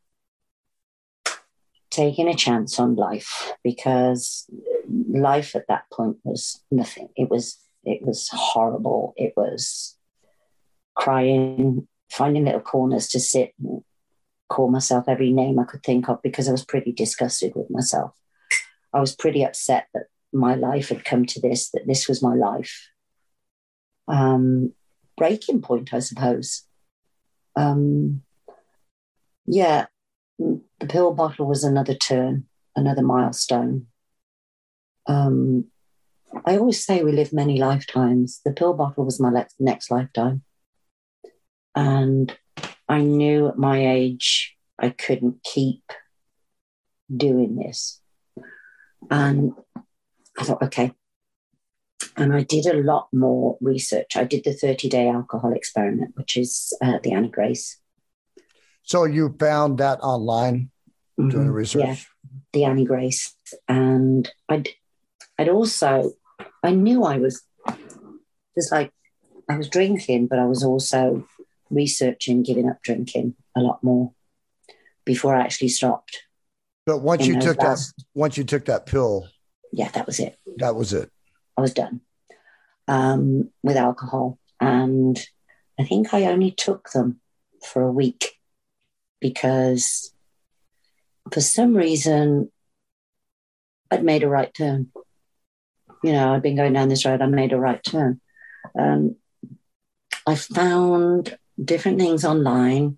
[1.90, 4.50] taking a chance on life because
[5.10, 7.10] life at that point was nothing.
[7.16, 9.14] It was it was horrible.
[9.18, 9.96] It was
[10.96, 13.84] crying, finding little corners to sit and
[14.50, 18.14] call myself every name I could think of because I was pretty disgusted with myself.
[18.94, 22.36] I was pretty upset that my life had come to this, that this was my
[22.36, 22.90] life.
[24.08, 24.74] Um,
[25.18, 26.64] breaking point, I suppose.
[27.56, 28.22] Um,
[29.46, 29.86] yeah,
[30.40, 32.46] the pill bottle was another turn,
[32.76, 33.88] another milestone.
[35.08, 35.66] Um,
[36.46, 38.42] I always say we live many lifetimes.
[38.44, 40.44] The pill bottle was my le- next lifetime.
[41.76, 42.36] And
[42.88, 45.84] I knew at my age I couldn't keep
[47.16, 48.02] doing this.
[49.12, 49.54] And
[50.38, 50.94] I thought, okay.
[52.16, 54.16] And I did a lot more research.
[54.16, 57.78] I did the 30 day alcohol experiment, which is uh, the Annie Grace.
[58.84, 60.70] So you found that online
[61.18, 61.54] doing the Mhm.
[61.54, 61.82] research?
[61.86, 61.96] Yeah,
[62.52, 63.36] the Annie Grace.
[63.68, 64.70] And I'd,
[65.40, 66.12] I'd also,
[66.62, 67.42] I knew I was,
[68.56, 68.92] just like,
[69.50, 71.28] I was drinking, but I was also
[71.70, 74.14] researching giving up drinking a lot more
[75.06, 76.24] before I actually stopped.
[76.86, 77.80] But once you took that,
[78.14, 79.28] once you took that pill,
[79.72, 80.38] Yeah, that was it.
[80.58, 81.10] that was it.
[81.58, 82.02] I was done
[82.88, 84.40] um, with alcohol.
[84.60, 85.18] And
[85.80, 87.20] I think I only took them
[87.64, 88.40] for a week
[89.20, 90.14] because
[91.32, 92.52] for some reason
[93.90, 94.92] I'd made a right turn.
[96.04, 98.20] You know, I'd been going down this road, I made a right turn.
[98.78, 99.16] Um,
[100.26, 102.98] I found different things online.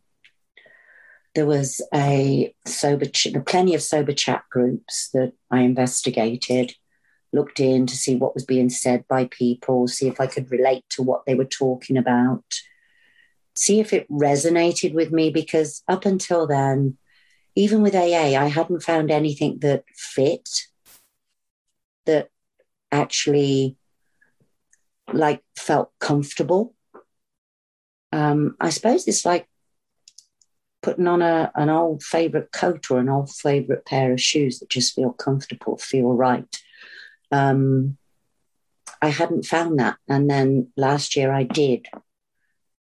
[1.35, 6.75] There was a sober, ch- plenty of sober chat groups that I investigated
[7.35, 10.85] looked in to see what was being said by people, see if I could relate
[10.91, 12.43] to what they were talking about,
[13.53, 16.97] see if it resonated with me, because up until then,
[17.55, 20.49] even with AA, I hadn't found anything that fit,
[22.05, 22.29] that
[22.91, 23.77] actually
[25.13, 26.73] like felt comfortable.
[28.11, 29.47] Um, I suppose it's like
[30.81, 34.69] putting on a, an old favorite coat or an old favorite pair of shoes that
[34.69, 36.61] just feel comfortable, feel right
[37.35, 37.97] um,
[39.01, 39.97] I hadn't found that.
[40.07, 41.87] And then last year I did,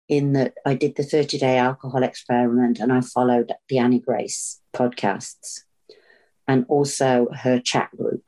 [0.08, 4.60] in that I did the 30 day alcohol experiment and I followed the Annie Grace
[4.74, 5.62] podcasts
[6.48, 8.24] and also her chat group.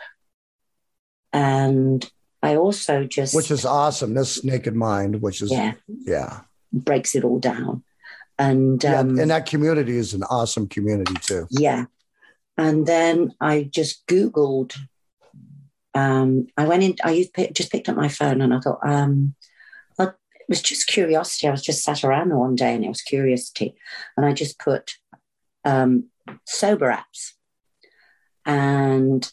[1.33, 2.09] And
[2.41, 4.13] I also just, Which is awesome.
[4.13, 6.41] This naked mind, which is yeah, yeah.
[6.71, 7.83] breaks it all down.
[8.37, 11.47] And Yeah, um, and that community is an awesome community too.
[11.49, 11.85] Yeah.
[12.57, 14.75] And then I just Googled.
[15.95, 19.35] Um, I went in, I used, just picked up my phone and I thought, um,
[19.97, 21.47] well, it was just curiosity.
[21.47, 23.75] I was just sat around one day and it was curiosity.
[24.17, 24.95] And I just put
[25.65, 26.05] um,
[26.45, 27.33] sober apps.
[28.45, 29.31] And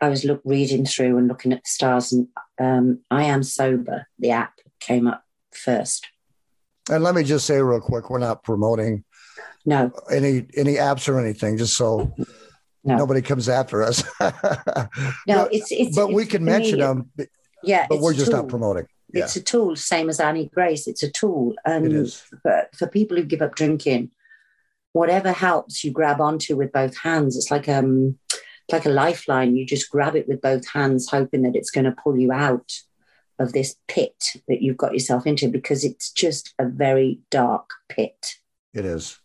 [0.00, 2.28] I was look, reading through and looking at the stars, and
[2.60, 6.08] um, I Am Sober, the app came up first.
[6.90, 9.04] And let me just say real quick, we're not promoting
[9.64, 12.12] No, any any apps or anything, just so
[12.84, 12.96] No.
[12.96, 14.02] nobody comes after us.
[14.20, 14.32] no,
[15.26, 15.94] but, it's it's.
[15.94, 17.10] but we can mention me, them,
[17.62, 18.86] Yeah, but we're just not promoting.
[19.12, 20.86] Yeah, It's a tool, same as Annie Grace.
[20.86, 21.54] It's a tool.
[21.64, 22.16] And it is.
[22.42, 24.10] for, for people who give up drinking,
[24.92, 27.36] whatever helps you grab onto with both hands.
[27.36, 29.56] It's like um it's like a lifeline.
[29.56, 32.72] You just grab it with both hands, hoping that it's going to pull you out
[33.38, 34.14] of this pit
[34.46, 38.34] that you've got yourself into because it's just a very dark pit.
[38.72, 39.18] It is.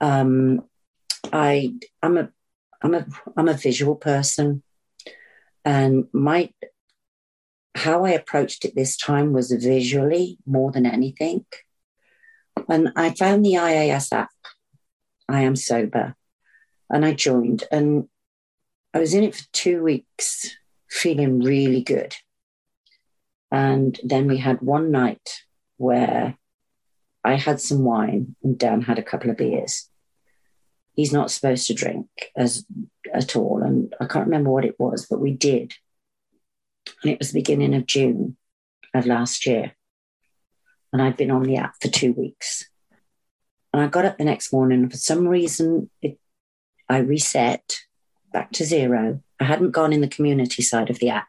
[0.00, 0.64] Um
[1.32, 2.30] I I'm a
[2.82, 3.06] I'm a
[3.36, 4.62] I'm a visual person.
[5.64, 6.50] And my
[7.74, 11.44] how I approached it this time was visually more than anything.
[12.68, 14.30] And I found the IAS app,
[15.28, 16.14] I Am Sober,
[16.88, 17.64] and I joined.
[17.70, 18.08] And
[18.94, 20.56] I was in it for two weeks,
[20.88, 22.16] feeling really good.
[23.50, 25.42] And then we had one night
[25.76, 26.36] where
[27.22, 29.88] I had some wine and Dan had a couple of beers.
[30.96, 32.66] He's not supposed to drink as
[33.12, 33.62] at all.
[33.62, 35.74] And I can't remember what it was, but we did.
[37.02, 38.36] And it was the beginning of June
[38.94, 39.72] of last year.
[40.92, 42.68] And I'd been on the app for two weeks.
[43.72, 46.18] And I got up the next morning, and for some reason, it,
[46.88, 47.80] I reset
[48.32, 49.22] back to zero.
[49.38, 51.28] I hadn't gone in the community side of the app.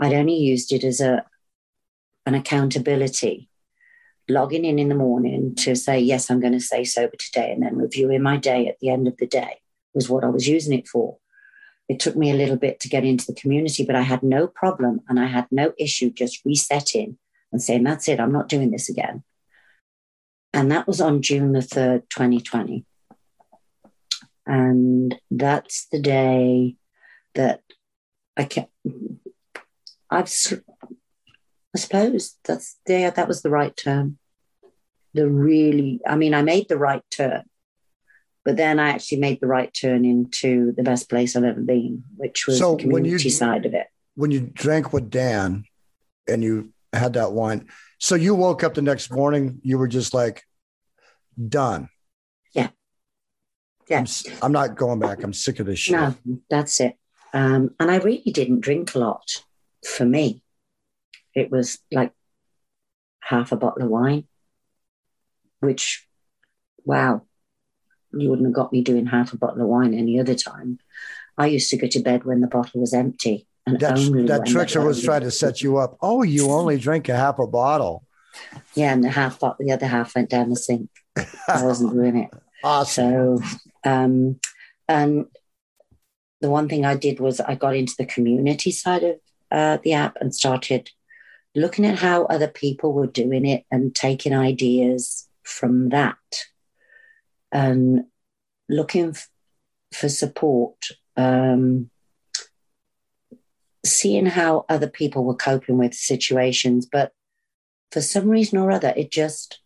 [0.00, 1.26] I'd only used it as a
[2.24, 3.49] an accountability,
[4.30, 7.62] logging in in the morning to say, yes, I'm going to stay sober today, and
[7.62, 9.60] then reviewing my day at the end of the day
[9.94, 11.18] was what I was using it for.
[11.88, 14.46] It took me a little bit to get into the community, but I had no
[14.46, 17.18] problem and I had no issue just resetting
[17.52, 19.24] and saying, that's it, I'm not doing this again.
[20.52, 22.84] And that was on June the 3rd, 2020.
[24.46, 26.76] And that's the day
[27.34, 27.62] that
[28.36, 28.72] I kept,
[30.10, 30.32] I've,
[31.74, 34.18] I suppose that's there, that was the right term.
[35.14, 37.42] The really, I mean, I made the right turn,
[38.44, 42.04] but then I actually made the right turn into the best place I've ever been,
[42.16, 43.86] which was So the when you- community side of it.
[44.14, 45.64] When you drank with Dan
[46.28, 47.68] and you had that wine,
[47.98, 50.42] so you woke up the next morning, you were just like,
[51.48, 51.88] done.
[52.52, 52.68] Yeah.
[53.88, 54.00] Yeah.
[54.00, 54.06] I'm,
[54.42, 55.22] I'm not going back.
[55.22, 55.96] I'm sick of this shit.
[55.96, 56.14] No,
[56.50, 56.96] that's it.
[57.32, 59.42] Um, and I really didn't drink a lot.
[59.86, 60.42] for me,
[61.34, 62.12] it was like
[63.20, 64.26] half a bottle of wine,
[65.60, 66.06] which,
[66.84, 67.22] wow,
[68.12, 70.78] you wouldn't have got me doing half a bottle of wine any other time.
[71.38, 73.46] I used to go to bed when the bottle was empty.
[73.66, 75.96] And That, only that trickster was trying to set you up.
[76.00, 78.04] Oh, you only drink a half a bottle.
[78.74, 80.90] Yeah, and the half bottle, the other half went down the sink.
[81.16, 82.30] I wasn't doing it.
[82.62, 83.38] Awesome.
[83.38, 84.38] So, um,
[84.86, 85.24] and
[86.42, 89.16] the one thing I did was I got into the community side of
[89.50, 90.90] uh, the app and started
[91.54, 96.16] looking at how other people were doing it and taking ideas from that
[97.52, 98.04] and
[98.68, 99.28] looking f-
[99.92, 100.76] for support,
[101.16, 101.90] um,
[103.84, 106.86] seeing how other people were coping with situations.
[106.90, 107.12] But
[107.90, 109.60] for some reason or other, it just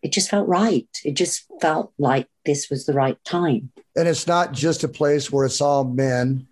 [0.00, 0.86] it just felt right.
[1.04, 3.72] It just felt like this was the right time.
[3.96, 6.46] And it's not just a place where it's all men.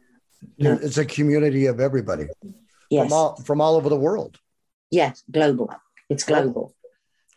[0.59, 0.73] No.
[0.83, 2.27] It's a community of everybody
[2.91, 3.05] Yes.
[3.09, 4.41] from all from all over the world.
[4.91, 5.71] Yes, global.
[6.09, 6.75] It's global.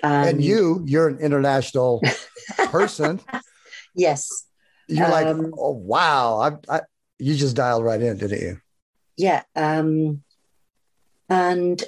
[0.03, 2.01] Um, and you, you're an international
[2.57, 3.19] person.
[3.95, 4.45] Yes.
[4.87, 6.81] You're like, Um, oh wow, I, I,
[7.17, 8.61] you just dialed right in, didn't you?
[9.17, 9.43] Yeah.
[9.55, 10.23] Um,
[11.29, 11.83] and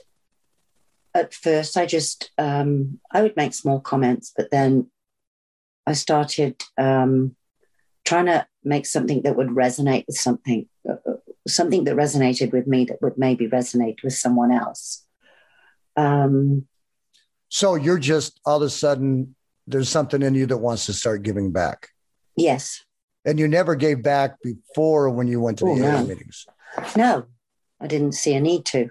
[1.14, 4.92] at first, I just um, I would make small comments, but then
[5.88, 7.36] I started um,
[8.06, 11.14] trying to make something that would resonate with something, uh, uh,
[11.48, 15.06] something that resonated with me that would maybe resonate with someone else.
[16.02, 16.68] Um,
[17.50, 19.36] So you're just all of a sudden
[19.68, 21.90] there's something in you that wants to start giving back,
[22.36, 22.84] yes.
[23.26, 26.06] and you never gave back before when you went to the Oh, AA no.
[26.08, 26.46] meetings.
[26.96, 27.26] No,
[27.80, 28.90] I didn't see a need to.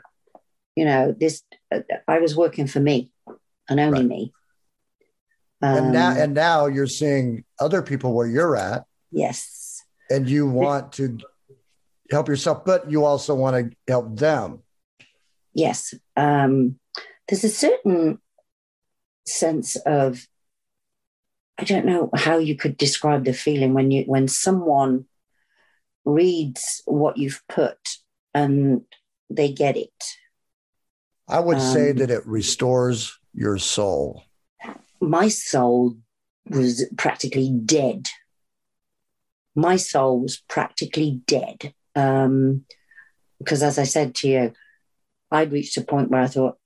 [0.77, 1.43] You know, this
[1.75, 3.11] uh, I was working for me
[3.69, 4.09] and only Right.
[4.09, 4.33] me.
[5.63, 10.47] and now Um, and now you're seeing other people where you're at, yes, and you
[10.49, 11.19] want to
[12.11, 14.63] help yourself, but you also want to help them.
[15.55, 15.95] yes.
[16.17, 16.80] Um,
[17.31, 18.19] there's a certain
[19.25, 20.27] sense of
[21.59, 25.05] I don't know how you could describe the feeling when you when someone
[26.05, 27.79] reads what you've put
[28.35, 28.83] and
[29.29, 29.93] they get it.
[31.29, 34.25] I would say Um, that it restores your soul.
[35.01, 35.97] my soul
[36.49, 38.09] was practically dead.
[39.55, 41.75] My soul was practically dead.
[41.95, 42.65] Um,
[43.39, 44.53] because as I said to you,
[45.31, 46.59] I'd reached a point where I thought,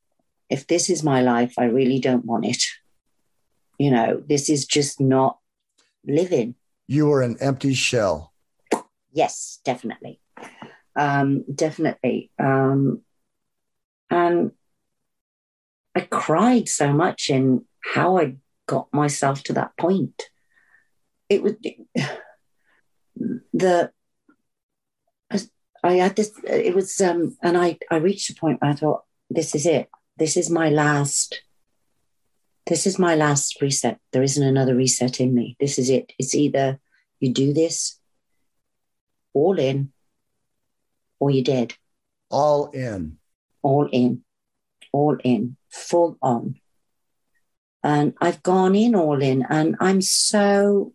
[0.50, 2.62] if this is my life, I really don't want it.
[3.78, 5.38] You know, this is just not
[6.06, 6.54] living.
[6.86, 8.32] You were an empty shell.
[9.12, 10.20] Yes, definitely.
[10.96, 12.30] Um, definitely.
[12.38, 13.02] Um,
[14.10, 14.52] and
[15.94, 18.36] I cried so much in how I
[18.66, 20.30] got myself to that point.
[21.28, 21.54] It was
[23.52, 23.90] the
[25.84, 26.32] I had this.
[26.44, 29.90] It was, um, and I I reached a point where I thought, this is it.
[30.16, 31.42] This is my last.
[32.66, 33.98] This is my last reset.
[34.12, 35.56] There isn't another reset in me.
[35.60, 36.12] This is it.
[36.18, 36.80] It's either
[37.20, 37.98] you do this
[39.34, 39.92] all in,
[41.18, 41.74] or you're dead.
[42.30, 43.18] All in.
[43.62, 44.22] All in,
[44.92, 46.60] all in, full on.
[47.82, 50.92] And I've gone in all in, and I'm so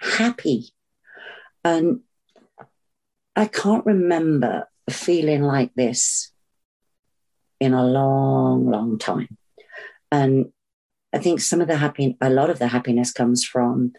[0.00, 0.70] happy.
[1.64, 2.00] And
[3.34, 6.32] I can't remember feeling like this
[7.60, 9.36] in a long, long time.
[10.10, 10.52] And
[11.12, 13.92] I think some of the happy, a lot of the happiness comes from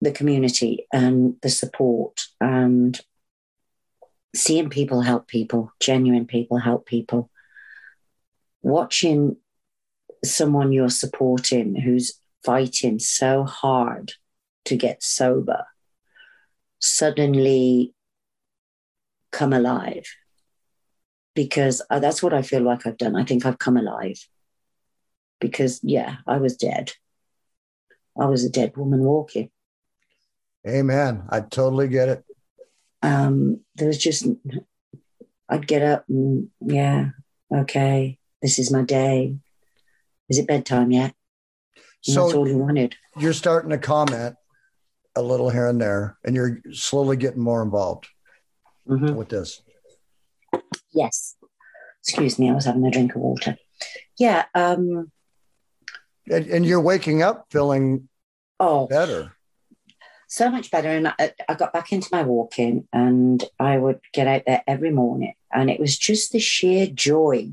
[0.00, 3.00] the community and the support and
[4.34, 7.30] seeing people help people, genuine people help people,
[8.62, 9.36] watching
[10.24, 14.12] someone you're supporting who's fighting so hard
[14.64, 15.64] to get sober
[16.80, 17.94] suddenly
[19.30, 20.04] come alive
[21.34, 23.16] because uh, that's what I feel like I've done.
[23.16, 24.26] I think I've come alive
[25.40, 26.92] because, yeah, I was dead.
[28.20, 29.50] I was a dead woman walking.
[30.66, 31.24] Amen.
[31.30, 32.24] I totally get it.
[33.02, 34.26] um, there was just
[35.48, 37.10] I'd get up and yeah,
[37.52, 39.36] okay, this is my day.
[40.28, 41.14] Is it bedtime yet?
[42.06, 42.94] And that's So all you wanted.
[43.18, 44.36] you're starting to comment
[45.16, 48.06] a little here and there, and you're slowly getting more involved
[48.88, 49.14] Mhm.
[49.16, 49.62] with this.
[50.92, 51.36] Yes.
[52.02, 53.56] Excuse me, I was having a drink of water.
[54.18, 54.44] Yeah.
[54.54, 55.10] Um,
[56.30, 58.08] And, and you're waking up feeling
[58.60, 59.32] oh, better.
[60.28, 60.88] so much better.
[60.88, 64.90] And I, I got back into my walking and I would get out there every
[64.90, 65.34] morning.
[65.52, 67.50] And it was just the sheer joy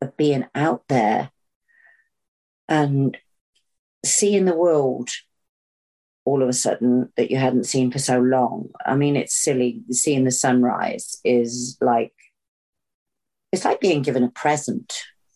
[0.00, 1.30] of being out there
[2.68, 3.16] and
[4.04, 5.10] seeing the world
[6.24, 8.70] all of a sudden that you hadn't seen for so long.
[8.84, 9.82] I mean, it's silly.
[9.90, 12.12] Seeing the sunrise is like,
[13.52, 14.92] it's like being given a present.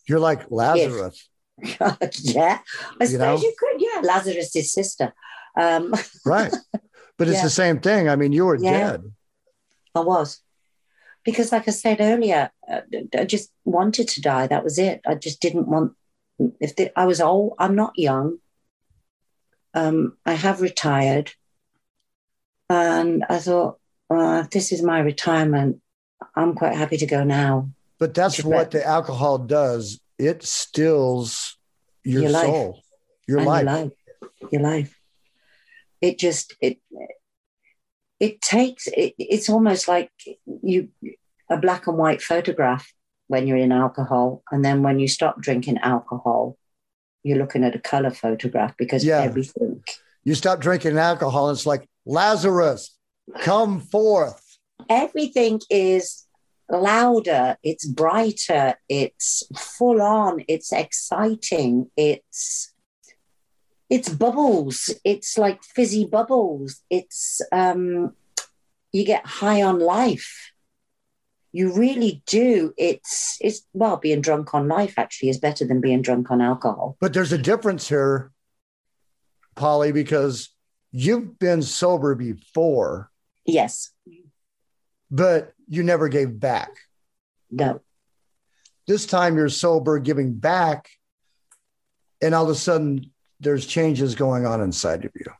[0.07, 1.29] You're like Lazarus.
[1.61, 2.59] yeah,
[2.99, 3.37] I suppose you, know?
[3.37, 3.81] you, could.
[3.81, 5.13] Yeah, Lazarus' sister.
[5.55, 5.93] Um,
[6.25, 6.53] right.
[7.17, 7.43] But it's yeah.
[7.43, 8.09] the same thing.
[8.09, 9.03] I mean, you were yeah, dead.
[9.93, 10.41] I was.
[11.25, 12.81] Because, like I said earlier, uh,
[13.17, 14.47] I just wanted to die.
[14.47, 15.01] That was it.
[15.05, 15.93] I just didn't want,
[16.61, 18.37] if the, I was old, I'm not young.
[19.73, 21.31] Um, I have retired.
[22.69, 23.79] And I thought,
[24.11, 25.81] if this is my retirement,
[26.35, 27.69] I'm quite happy to go now.
[27.97, 29.99] But that's what the alcohol does.
[30.17, 31.57] It stills
[32.03, 32.83] your, your soul, life.
[33.27, 33.63] your life.
[33.63, 33.91] your life.
[34.51, 34.99] Your life.
[36.01, 36.79] It just it
[38.19, 40.11] it takes it, it's almost like
[40.45, 40.89] you
[41.49, 42.91] a black and white photograph
[43.27, 46.57] when you're in alcohol, and then when you stop drinking alcohol,
[47.23, 49.21] you're looking at a color photograph because yeah.
[49.21, 49.83] everything.
[50.23, 52.95] You stop drinking alcohol, and it's like Lazarus,
[53.41, 54.57] come forth.
[54.89, 56.25] Everything is
[56.69, 62.73] louder, it's brighter, it's full on, it's exciting, it's
[63.89, 68.13] it's bubbles, it's like fizzy bubbles, it's um
[68.91, 70.51] you get high on life.
[71.51, 72.73] You really do.
[72.77, 76.95] It's it's well, being drunk on life actually is better than being drunk on alcohol.
[76.99, 78.31] But there's a difference here,
[79.55, 80.49] Polly, because
[80.91, 83.09] you've been sober before.
[83.45, 83.91] Yes.
[85.09, 86.69] But you never gave back.
[87.49, 87.81] No.
[88.87, 90.89] This time you're sober, giving back,
[92.21, 95.31] and all of a sudden there's changes going on inside of you.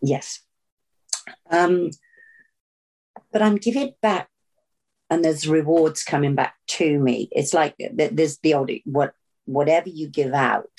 [0.00, 0.40] Yes.
[1.50, 1.90] Um,
[3.32, 4.28] but I'm giving back,
[5.12, 7.28] and there's rewards coming back to me.
[7.32, 9.12] It's like there's the old what
[9.44, 10.70] whatever you give out,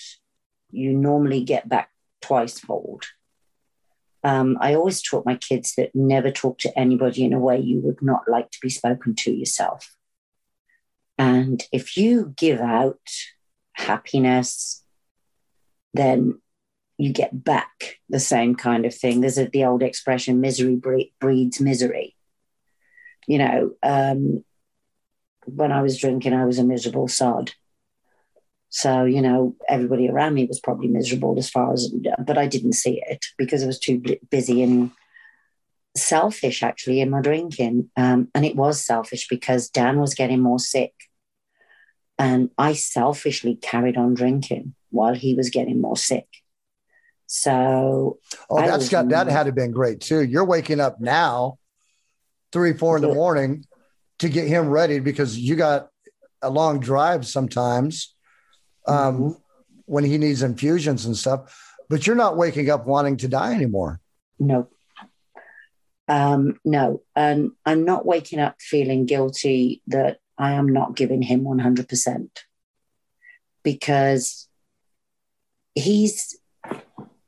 [0.71, 3.03] you normally get back twice fold.
[4.23, 7.79] Um, I always taught my kids that never talk to anybody in a way you
[7.81, 9.95] would not like to be spoken to yourself.
[11.19, 13.07] And if you give out
[13.73, 14.83] happiness,
[15.93, 16.41] then
[16.97, 19.21] you get back the same kind of thing.
[19.21, 20.81] There's a, the old expression, misery
[21.19, 22.15] breeds misery.
[23.27, 24.43] You know, um,
[25.45, 27.51] when I was drinking, I was a miserable sod.
[28.69, 31.93] So, you know, everybody around me was probably miserable as far as,
[32.25, 34.01] but I didn't see it because I was too
[34.31, 34.89] busy and
[35.95, 37.91] selfish actually in my drinking.
[37.95, 40.93] Um, and it was selfish because Dan was getting more sick.
[42.17, 46.27] And I selfishly carried on drinking while he was getting more sick.
[47.27, 48.19] So,
[48.49, 50.21] oh, that's got that had to been great too.
[50.21, 51.57] You're waking up now,
[52.53, 53.65] three, four in the morning
[54.19, 55.89] to get him ready because you got
[56.41, 58.15] a long drive sometimes
[58.87, 59.29] um, mm-hmm.
[59.85, 61.59] when he needs infusions and stuff.
[61.89, 63.99] But you're not waking up wanting to die anymore.
[64.39, 64.69] No.
[66.07, 67.01] Um, no.
[67.15, 72.29] And I'm not waking up feeling guilty that I am not giving him 100%
[73.63, 74.47] because
[75.75, 76.37] he's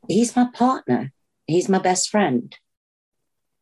[0.07, 1.11] he's my partner.
[1.47, 2.55] He's my best friend.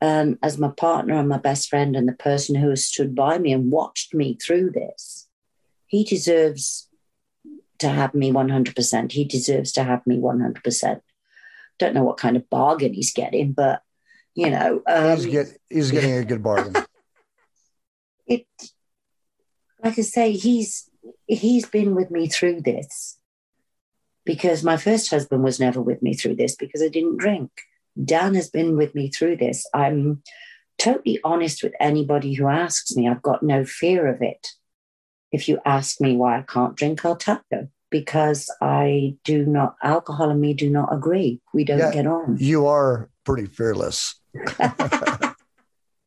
[0.04, 3.38] And as my partner and my best friend and the person who has stood by
[3.38, 5.30] me and watched me through this,
[5.88, 6.90] he deserves
[7.80, 9.14] to have me 100%.
[9.14, 11.00] He deserves to have me 100%.
[11.80, 13.82] Don't know what kind of bargain he's getting, but
[14.36, 16.76] you know, um, he's, get, he's getting a good bargain.
[18.28, 18.46] it,
[19.82, 20.90] like I say, he's
[21.28, 23.20] he's been with me through this
[24.26, 27.52] because my first husband was never with me through this because I didn't drink.
[28.02, 29.68] Dan has been with me through this.
[29.74, 30.22] I'm
[30.78, 33.08] totally honest with anybody who asks me.
[33.08, 34.48] I've got no fear of it.
[35.32, 39.76] If you ask me why I can't drink, I'll tell you because I do not,
[39.84, 41.40] alcohol and me do not agree.
[41.54, 42.38] We don't yeah, get on.
[42.40, 44.20] You are pretty fearless.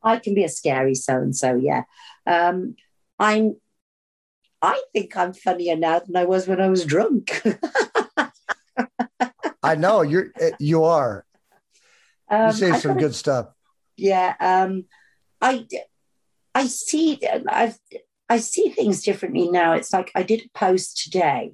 [0.02, 1.82] I can be a scary so and so, yeah.
[2.26, 2.76] Um,
[3.18, 3.56] I'm,
[4.62, 7.40] I think I'm funnier now than I was when I was drunk.
[9.62, 11.24] I know you're, eh, you are.
[12.28, 13.48] Um, you say some good stuff.
[13.96, 14.34] Yeah.
[14.40, 14.84] Um,
[15.40, 15.66] I,
[16.54, 17.78] I see, I've,
[18.28, 19.74] I see things differently now.
[19.74, 21.52] It's like I did a post today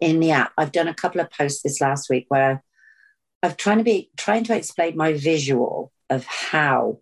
[0.00, 0.52] in the app.
[0.58, 2.62] I've done a couple of posts this last week where
[3.42, 6.98] I've trying to be trying to explain my visual of how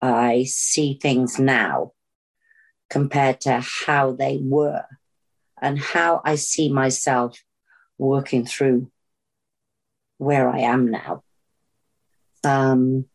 [0.00, 1.92] I see things now
[2.88, 4.84] compared to how they were
[5.60, 7.42] and how I see myself
[7.98, 8.90] working through
[10.22, 11.22] where I am now.
[12.44, 13.06] Um,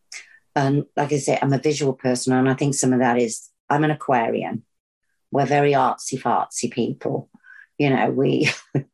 [0.56, 3.50] and like I say, I'm a visual person, and I think some of that is
[3.70, 4.64] I'm an Aquarian.
[5.32, 7.30] We're very artsy fartsy people
[7.78, 8.50] you know we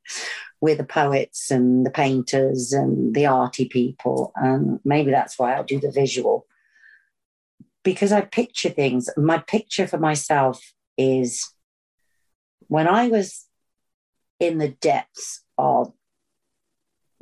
[0.64, 4.32] we're the poets and the painters and the arty people.
[4.34, 6.48] And maybe that's why I do the visual.
[7.84, 9.10] Because I picture things.
[9.18, 11.52] My picture for myself is
[12.68, 13.46] when I was
[14.40, 15.92] in the depths of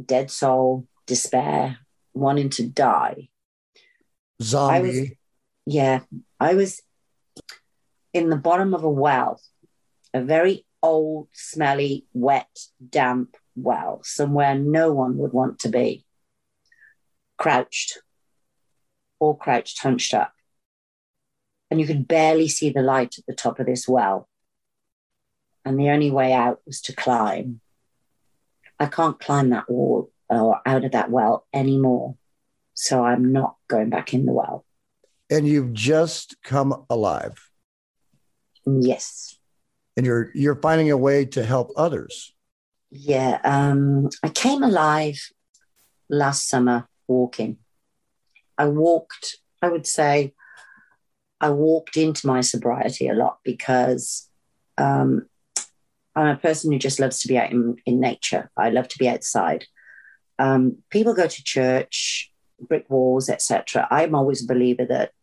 [0.01, 1.77] dead soul, despair,
[2.13, 3.29] wanting to die.
[4.41, 4.75] Zombie.
[4.75, 5.09] I was,
[5.65, 5.99] yeah,
[6.39, 6.81] I was
[8.13, 9.39] in the bottom of a well,
[10.13, 12.49] a very old, smelly, wet,
[12.89, 16.05] damp well, somewhere no one would want to be.
[17.37, 17.99] Crouched,
[19.19, 20.33] all crouched, hunched up.
[21.69, 24.27] And you could barely see the light at the top of this well.
[25.63, 27.61] And the only way out was to climb.
[28.81, 32.15] I can't climb that wall or out of that well anymore.
[32.73, 34.65] So I'm not going back in the well.
[35.29, 37.49] And you've just come alive.
[38.65, 39.37] Yes.
[39.95, 42.33] And you're you're finding a way to help others.
[42.89, 43.39] Yeah.
[43.43, 45.19] Um, I came alive
[46.09, 47.57] last summer walking.
[48.57, 50.33] I walked, I would say,
[51.39, 54.27] I walked into my sobriety a lot because
[54.77, 55.27] um,
[56.15, 58.51] I'm a person who just loves to be out in, in nature.
[58.57, 59.65] I love to be outside.
[60.39, 63.87] Um, people go to church, brick walls, etc.
[63.89, 65.13] I'm always a believer that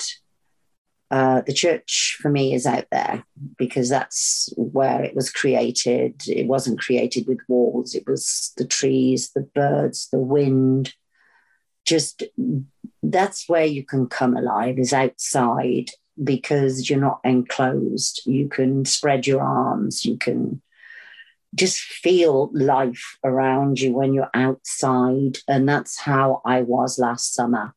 [1.11, 3.25] uh, the church for me is out there
[3.57, 6.23] because that's where it was created.
[6.27, 10.95] It wasn't created with walls, it was the trees, the birds, the wind.
[11.85, 12.23] Just
[13.03, 15.91] that's where you can come alive, is outside
[16.23, 18.23] because you're not enclosed.
[18.27, 20.61] You can spread your arms, you can
[21.55, 25.39] just feel life around you when you're outside.
[25.47, 27.75] And that's how I was last summer.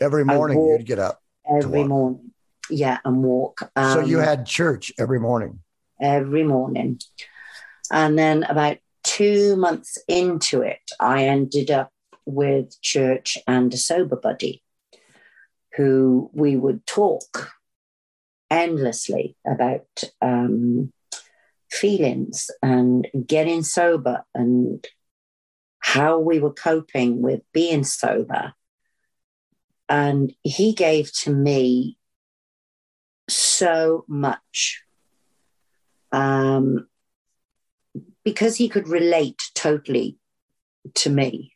[0.00, 1.20] Every morning you'd get up.
[1.48, 2.32] Every morning
[2.70, 3.70] yeah, and walk.
[3.76, 5.60] Um, so you um, had church every morning?
[6.00, 7.00] Every morning.
[7.90, 11.90] And then about two months into it, I ended up
[12.24, 14.62] with church and a sober buddy
[15.76, 17.50] who we would talk
[18.50, 20.92] endlessly about um,
[21.72, 24.86] feelings and getting sober and
[25.78, 28.52] how we were coping with being sober.
[29.88, 31.96] And he gave to me
[33.28, 34.82] so much
[36.12, 36.88] um,
[38.22, 40.18] because he could relate totally
[40.94, 41.54] to me.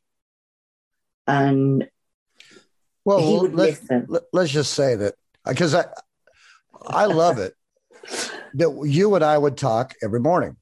[1.27, 1.89] And
[3.05, 4.09] well, he would let, listen.
[4.33, 5.15] Let's just say that
[5.47, 5.85] because I,
[6.87, 7.55] I love it
[8.57, 10.57] that you and I would talk every morning.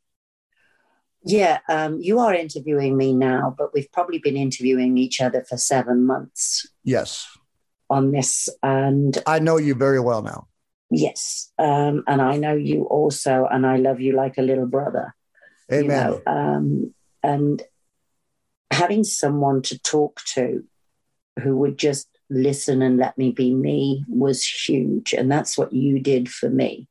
[1.27, 5.57] Yeah, um, you are interviewing me now, but we've probably been interviewing each other for
[5.57, 6.69] seven months.
[6.83, 7.27] Yes.
[7.89, 10.49] On this, and I know you very well now.
[10.91, 11.51] Yes.
[11.59, 15.15] Um, and I know you also, and I love you like a little brother.
[15.73, 16.13] Amen.
[16.13, 16.33] You know?
[16.33, 17.63] um, and
[18.71, 20.65] having someone to talk to
[21.43, 25.15] who would just listen and let me be me was huge.
[25.15, 26.89] And that's what you did for me.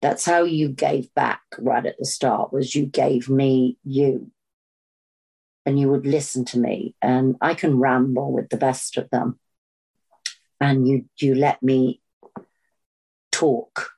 [0.00, 4.30] That's how you gave back right at the start was you gave me you.
[5.66, 6.94] And you would listen to me.
[7.02, 9.38] And I can ramble with the best of them.
[10.60, 12.00] And you you let me
[13.30, 13.90] talk.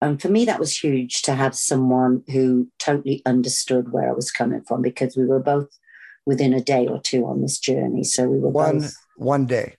[0.00, 4.30] And for me, that was huge to have someone who totally understood where I was
[4.30, 5.76] coming from because we were both
[6.24, 8.04] within a day or two on this journey.
[8.04, 9.76] So we were one both, one day,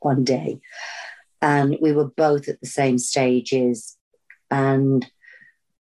[0.00, 0.60] one day,
[1.40, 3.96] and we were both at the same stages.
[4.52, 5.10] And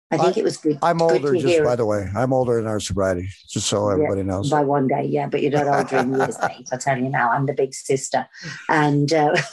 [0.09, 0.79] I think I, it was good.
[0.81, 2.09] I'm older, good just by the way.
[2.15, 4.49] I'm older in our sobriety, just so everybody yeah, knows.
[4.49, 6.69] By one day, yeah, but you're not older in years, mate.
[6.71, 8.27] I tell you now, I'm the big sister,
[8.69, 9.11] and.
[9.13, 9.35] Uh,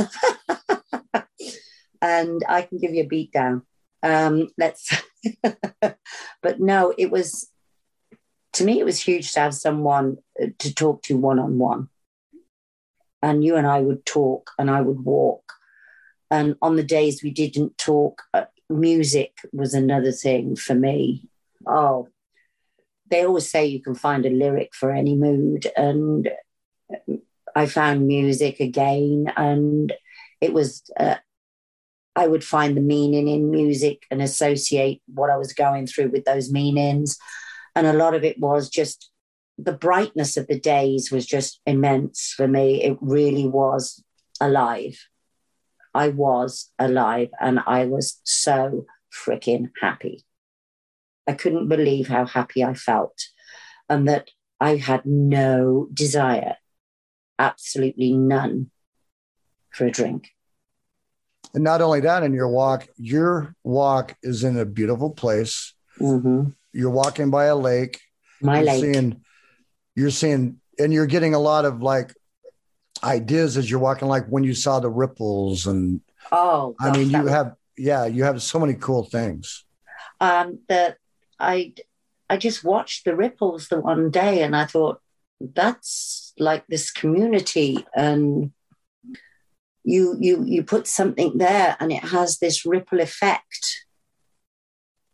[2.00, 3.62] and I can give you a beat down.
[4.02, 5.02] Um, let's,
[5.82, 7.50] but no, it was,
[8.54, 11.88] to me, it was huge to have someone uh, to talk to one on one.
[13.20, 15.52] And you and I would talk and I would walk.
[16.30, 21.28] And on the days we didn't talk, uh, music was another thing for me.
[21.66, 22.08] Oh,
[23.10, 25.66] they always say you can find a lyric for any mood.
[25.76, 26.30] And
[27.54, 29.32] I found music again.
[29.36, 29.92] And
[30.40, 31.16] it was uh,
[32.18, 36.24] I would find the meaning in music and associate what I was going through with
[36.24, 37.16] those meanings.
[37.76, 39.10] And a lot of it was just
[39.56, 42.82] the brightness of the days was just immense for me.
[42.82, 44.02] It really was
[44.40, 44.98] alive.
[45.98, 50.24] I was alive and I was so freaking happy.
[51.26, 53.18] I couldn't believe how happy I felt
[53.88, 54.30] and that
[54.60, 56.54] I had no desire,
[57.36, 58.70] absolutely none,
[59.70, 60.28] for a drink.
[61.52, 65.74] And not only that, in your walk, your walk is in a beautiful place.
[65.98, 66.50] Mm-hmm.
[66.72, 68.00] You're walking by a lake.
[68.40, 68.84] My you're lake.
[68.84, 69.20] seeing,
[69.96, 72.14] you're seeing, and you're getting a lot of like
[73.02, 76.00] ideas as you're walking, like when you saw the ripples, and
[76.32, 79.64] oh, I mean, you was- have, yeah, you have so many cool things.
[80.20, 80.98] um, that
[81.38, 81.74] I
[82.30, 85.00] I just watched the ripples the one day, and I thought
[85.40, 88.52] that's like this community, and
[89.84, 93.86] you you you put something there, and it has this ripple effect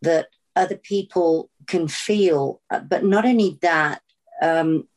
[0.01, 2.61] that other people can feel.
[2.69, 4.01] Uh, But not only that,
[4.41, 4.87] um,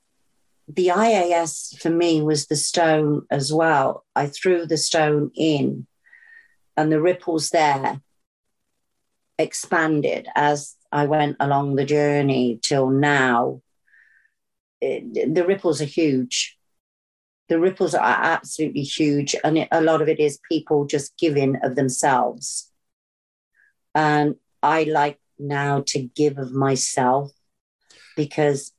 [0.69, 4.05] the IAS for me was the stone as well.
[4.15, 5.87] I threw the stone in,
[6.77, 8.01] and the ripples there
[9.39, 13.63] expanded as I went along the journey till now.
[14.81, 16.57] The ripples are huge.
[17.49, 21.57] The ripples are absolutely huge, and it, a lot of it is people just giving
[21.63, 22.71] of themselves.
[23.95, 27.33] And I like now to give of myself
[28.17, 28.73] because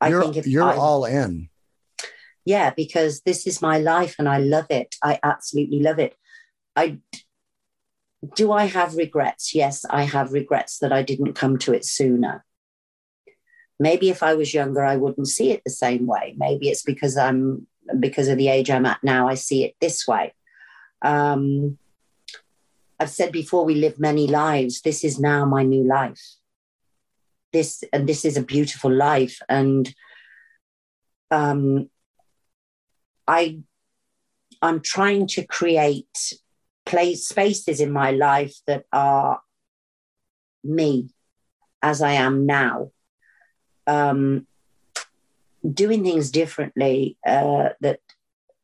[0.00, 1.48] I you're think if you're I, all in.
[2.44, 4.96] yeah, because this is my life and I love it.
[5.02, 6.16] I absolutely love it.
[6.76, 6.98] I
[8.34, 9.54] do I have regrets?
[9.54, 12.44] Yes, I have regrets that I didn't come to it sooner.
[13.78, 16.34] Maybe if I was younger, I wouldn't see it the same way.
[16.36, 17.66] Maybe it's because I'm
[17.98, 20.34] because of the age I'm at now, I see it this way.
[21.02, 21.78] Um,
[23.00, 24.82] I've said before, we live many lives.
[24.82, 26.20] This is now my new life.
[27.52, 29.92] This and this is a beautiful life, and
[31.30, 31.90] um,
[33.26, 33.60] I
[34.62, 36.34] I'm trying to create
[36.86, 39.40] place spaces in my life that are
[40.62, 41.10] me
[41.82, 42.90] as I am now.
[43.86, 44.46] Um,
[45.68, 48.00] doing things differently uh, that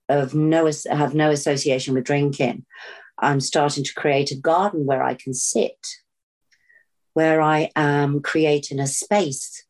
[0.09, 2.65] of no have no association with drinking.
[3.19, 5.79] I'm starting to create a garden where I can sit,
[7.17, 9.65] where I am creating a space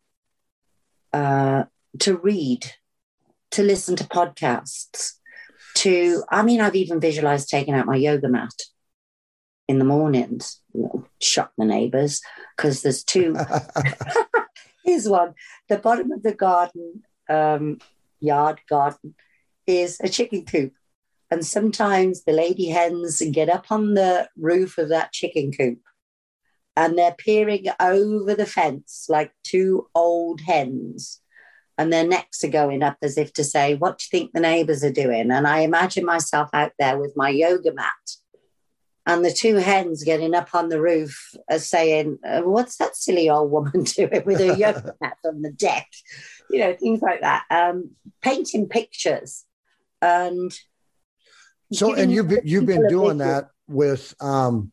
[1.13, 1.63] uh,
[2.01, 2.73] to read,
[3.53, 5.13] to listen to podcasts,
[5.77, 8.53] to, I mean, I've even visualized taking out my yoga mat
[9.69, 12.21] in the mornings, you know, shock the neighbors,
[12.57, 13.37] because there's two.
[14.85, 15.35] Here's one.
[15.69, 17.79] The bottom of the garden, um,
[18.19, 19.15] yard garden,
[19.69, 20.73] is a chicken coop.
[21.31, 25.79] And sometimes the lady hens get up on the roof of that chicken coop
[26.77, 31.21] and they're peering over the fence like two old hens.
[31.79, 34.41] And their necks are going up as if to say, What do you think the
[34.41, 35.31] neighbors are doing?
[35.31, 37.93] And I imagine myself out there with my yoga mat
[39.07, 43.31] and the two hens getting up on the roof are saying, uh, What's that silly
[43.31, 45.87] old woman doing with her yoga mat on the deck?
[46.51, 47.45] You know, things like that.
[47.49, 49.45] Um, painting pictures.
[50.03, 50.53] And
[51.73, 54.73] So, and you've been, you've been doing that with, um,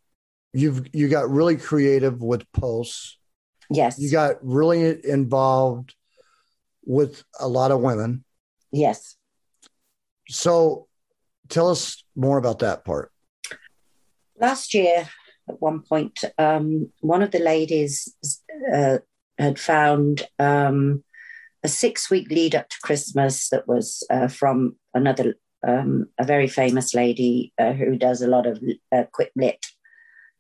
[0.54, 3.18] you've you got really creative with posts.
[3.70, 3.98] Yes.
[4.00, 5.96] You got really involved
[6.86, 8.24] with a lot of women.
[8.72, 9.16] yes.
[10.30, 10.88] So,
[11.50, 13.12] tell us more about that part.
[14.40, 15.08] last year
[15.50, 18.16] at one point um, one of the ladies
[18.74, 18.98] uh,
[19.38, 21.04] had found um,
[21.64, 25.36] a six week lead up to christmas that was uh, from another
[25.68, 28.62] um, a very famous lady uh, who does a lot of
[28.92, 29.66] uh, quit lit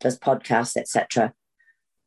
[0.03, 1.33] does podcasts etc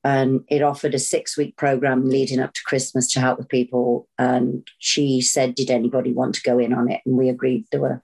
[0.04, 4.08] and it offered a six week program leading up to christmas to help with people
[4.18, 7.80] and she said did anybody want to go in on it and we agreed there
[7.80, 8.02] were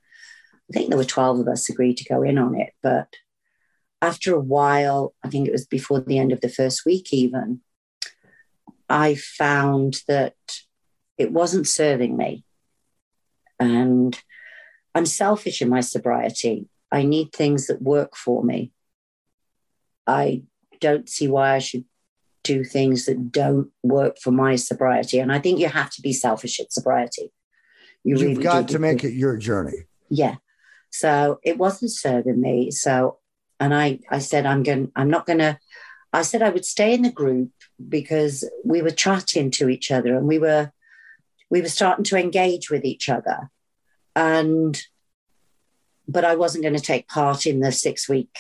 [0.69, 3.09] i think there were 12 of us agreed to go in on it but
[4.03, 7.61] after a while, I think it was before the end of the first week, even,
[8.89, 10.35] I found that
[11.17, 12.45] it wasn't serving me.
[13.61, 14.21] And
[14.93, 16.69] I'm selfish in my sobriety.
[16.91, 18.73] I need things that work for me.
[20.07, 20.43] I
[20.81, 21.85] don't see why I should
[22.43, 25.19] do things that don't work for my sobriety.
[25.21, 27.33] And I think you have to be selfish at sobriety.
[28.05, 29.87] You You've really got to make it your journey.
[30.11, 30.37] yeah
[30.91, 33.19] so it wasn't serving me so
[33.59, 35.59] and i i said i'm going i'm not going to
[36.13, 37.51] i said i would stay in the group
[37.89, 40.71] because we were chatting to each other and we were
[41.49, 43.51] we were starting to engage with each other
[44.15, 44.83] and
[46.07, 48.37] but i wasn't going to take part in the six week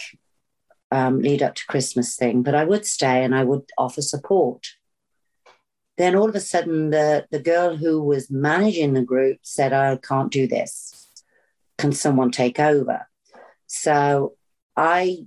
[0.92, 4.68] um, lead up to christmas thing but i would stay and i would offer support
[5.98, 9.96] then all of a sudden the the girl who was managing the group said i
[9.96, 11.02] can't do this
[11.82, 13.08] can someone take over?
[13.66, 14.34] So
[14.76, 15.26] I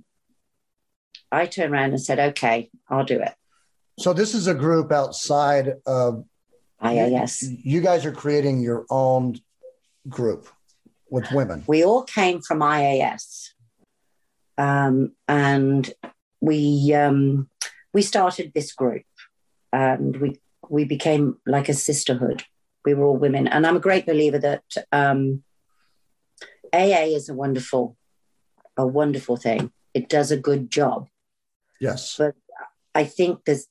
[1.30, 3.34] I turned around and said, okay, I'll do it.
[3.98, 6.24] So, this is a group outside of
[6.82, 7.60] IAS.
[7.62, 9.40] You guys are creating your own
[10.08, 10.48] group
[11.10, 11.64] with women.
[11.66, 13.50] We all came from IAS.
[14.58, 15.92] Um, and
[16.40, 17.48] we um,
[17.92, 19.04] we started this group
[19.72, 22.44] and we we became like a sisterhood.
[22.84, 23.48] We were all women.
[23.48, 25.42] And I'm a great believer that um,
[26.72, 27.96] AA is a wonderful,
[28.76, 29.72] a wonderful thing.
[29.94, 31.08] It does a good job.
[31.80, 32.16] Yes.
[32.16, 32.34] But
[32.94, 33.66] I think this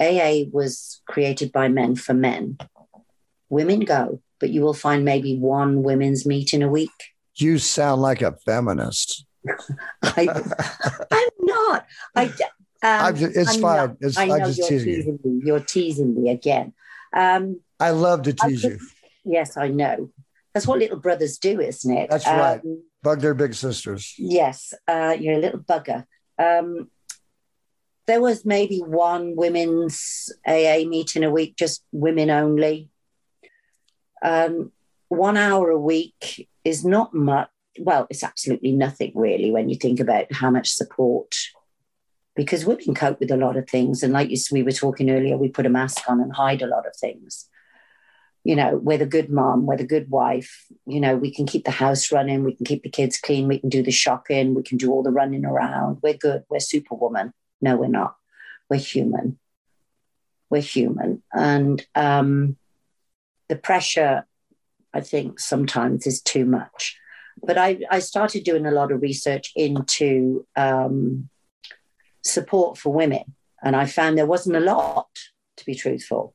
[0.00, 2.58] AA was created by men for men.
[3.48, 6.90] Women go, but you will find maybe one women's meet in a week.
[7.34, 9.26] You sound like a feminist.
[10.02, 10.28] I,
[11.10, 11.86] I'm not.
[12.14, 12.32] I, um,
[12.82, 13.76] I'm just, it's I'm fine.
[13.76, 13.96] not.
[14.00, 15.30] It's, I know just you're teasing you.
[15.32, 15.42] me.
[15.44, 16.72] You're teasing me again.
[17.14, 18.78] Um, I love to tease could- you.
[19.24, 20.10] Yes, I know.
[20.52, 22.10] That's what little brothers do, isn't it?
[22.10, 22.60] That's right.
[22.60, 24.14] Um, Bug their big sisters.
[24.18, 26.04] yes, uh, you're a little bugger.
[26.38, 26.88] Um,
[28.06, 32.90] there was maybe one women's AA meeting a week, just women only.
[34.22, 34.72] Um,
[35.08, 37.48] one hour a week is not much.
[37.78, 41.34] Well, it's absolutely nothing really when you think about how much support.
[42.34, 45.36] Because women cope with a lot of things, and like you, we were talking earlier,
[45.36, 47.48] we put a mask on and hide a lot of things
[48.44, 50.66] you know, we're the good mom, we're the good wife.
[50.86, 53.58] You know, we can keep the house running, we can keep the kids clean, we
[53.58, 55.98] can do the shopping, we can do all the running around.
[56.02, 57.32] We're good, we're superwoman.
[57.60, 58.16] No, we're not.
[58.68, 59.38] We're human.
[60.50, 61.22] We're human.
[61.32, 62.56] And um,
[63.48, 64.26] the pressure,
[64.92, 66.98] I think, sometimes is too much.
[67.42, 71.28] But I, I started doing a lot of research into um,
[72.22, 73.34] support for women.
[73.62, 75.08] And I found there wasn't a lot,
[75.56, 76.34] to be truthful.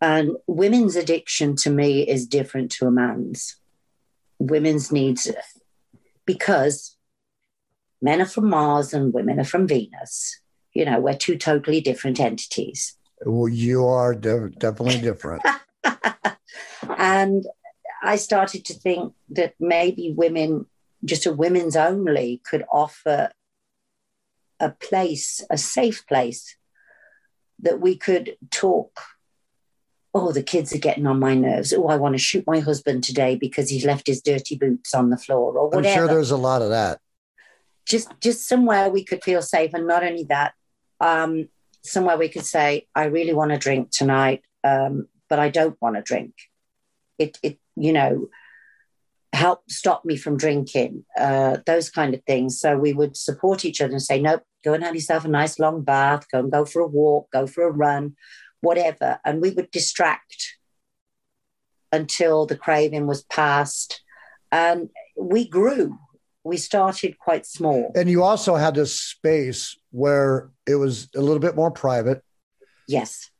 [0.00, 3.56] And women's addiction to me is different to a man's.
[4.38, 5.30] Women's needs,
[6.26, 6.96] because
[8.02, 10.40] men are from Mars and women are from Venus.
[10.72, 12.96] You know, we're two totally different entities.
[13.24, 15.42] Well, you are de- definitely different.
[16.98, 17.46] and
[18.04, 20.66] I started to think that maybe women,
[21.04, 23.30] just a women's only, could offer
[24.60, 26.56] a place, a safe place
[27.58, 29.00] that we could talk
[30.14, 31.72] oh, the kids are getting on my nerves.
[31.72, 35.10] Oh, I want to shoot my husband today because he's left his dirty boots on
[35.10, 35.88] the floor or whatever.
[35.88, 37.00] I'm sure there's a lot of that.
[37.84, 39.74] just just somewhere we could feel safe.
[39.74, 40.54] And not only that,
[41.00, 41.48] um,
[41.82, 45.96] somewhere we could say, I really want to drink tonight, um, but I don't want
[45.96, 46.34] to drink.
[47.18, 48.28] It, it, you know,
[49.32, 52.60] help stop me from drinking, uh, those kind of things.
[52.60, 55.58] So we would support each other and say, nope, go and have yourself a nice
[55.58, 58.14] long bath, go and go for a walk, go for a run,
[58.60, 59.18] whatever.
[59.24, 60.56] And we would distract
[61.92, 64.02] until the craving was past.
[64.52, 65.98] And we grew.
[66.44, 67.90] We started quite small.
[67.96, 72.22] And you also had this space where it was a little bit more private,
[72.86, 73.30] Yes.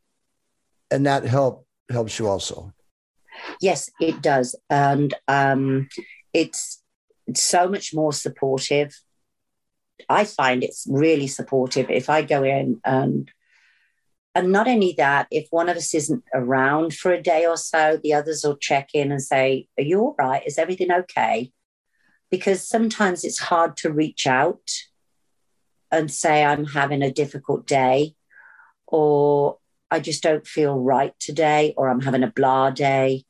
[0.90, 2.72] and that helped helps you also.
[3.60, 4.56] Yes, it does.
[4.70, 5.88] And um,
[6.32, 6.82] it's,
[7.26, 8.94] it's so much more supportive.
[10.08, 13.30] I find it's really supportive if I go in and
[14.34, 18.00] and not only that, if one of us isn't around for a day or so,
[18.02, 20.42] the others will check in and say, Are you all right?
[20.44, 21.52] Is everything okay?
[22.30, 24.68] Because sometimes it's hard to reach out
[25.92, 28.16] and say, I'm having a difficult day,
[28.88, 29.58] or
[29.90, 33.24] I just don't feel right today, or I'm having a blah day.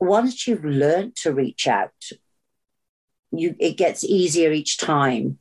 [0.00, 1.92] Once you've learned to reach out,
[3.30, 5.38] you it gets easier each time.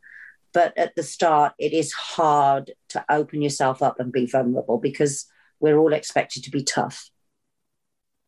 [0.53, 5.25] But at the start it is hard to open yourself up and be vulnerable because
[5.59, 7.09] we're all expected to be tough.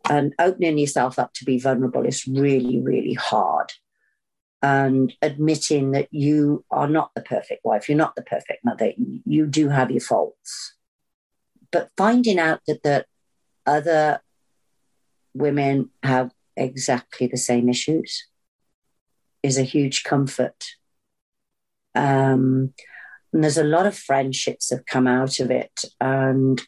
[0.10, 3.74] And opening yourself up to be vulnerable is really really hard.
[4.62, 9.46] And admitting that you are not the perfect wife you're not the perfect mother you
[9.46, 10.74] do have your faults
[11.74, 13.06] but finding out that the
[13.66, 14.22] other
[15.34, 18.28] women have exactly the same issues
[19.42, 20.64] is a huge comfort
[21.96, 22.74] um,
[23.34, 26.62] and there's a lot of friendships have come out of it, and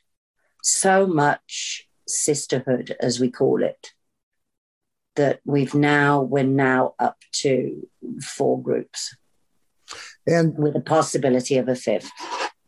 [0.63, 3.91] so much sisterhood, as we call it,
[5.15, 7.87] that we've now we're now up to
[8.21, 9.15] four groups
[10.25, 12.09] And with the possibility of a fifth.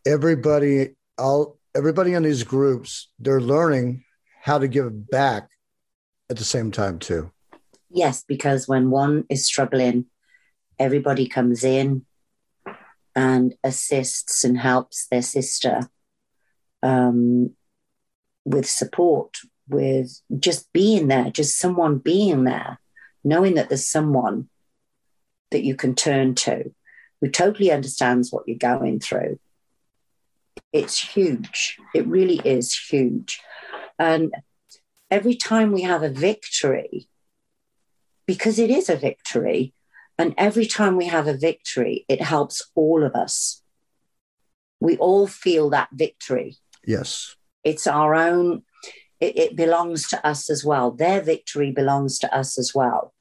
[0.05, 4.03] everybody, all everybody in these groups, they're learning
[4.41, 5.47] how to give back
[6.29, 7.31] at the same time too.
[7.91, 10.07] Yes, because when one is struggling,
[10.79, 12.05] everybody comes in
[13.15, 15.81] and assists and helps their sister
[16.81, 17.51] um,
[18.43, 19.37] with support,
[19.69, 22.79] with just being there, just someone being there,
[23.23, 24.49] knowing that there's someone
[25.51, 26.73] that you can turn to
[27.21, 29.39] who totally understands what you're going through.
[30.77, 31.77] It's huge.
[31.95, 33.41] It really is huge.
[33.97, 34.33] And
[35.09, 37.09] every time we have a victory,
[38.27, 39.73] because it is a victory,
[40.19, 43.63] and every time we have a victory, it helps all of us.
[44.79, 46.57] We all feel that victory.
[46.85, 47.35] Yes.
[47.63, 48.61] It's our own,
[49.19, 50.91] it, it belongs to us as well.
[50.91, 53.13] Their victory belongs to us as well.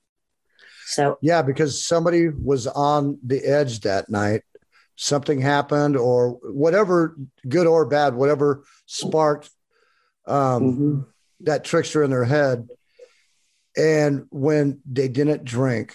[0.86, 4.42] So, Yeah, because somebody was on the edge that night.
[4.97, 7.16] Something happened, or whatever,
[7.47, 9.51] good or bad, whatever sparked
[10.27, 11.06] um, mhm.
[11.40, 12.68] that trickster in their head.
[13.77, 15.94] And when they didn't drink,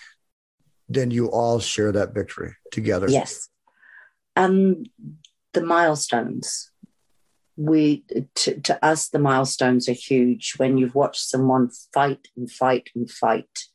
[0.88, 3.10] then you all share that victory together.
[3.10, 3.50] yes.
[4.36, 4.84] Um,
[5.54, 6.72] the milestones.
[7.58, 8.06] We
[8.36, 10.54] to, to us, the milestones are huge.
[10.58, 13.66] When you've watched someone fight and fight and fight,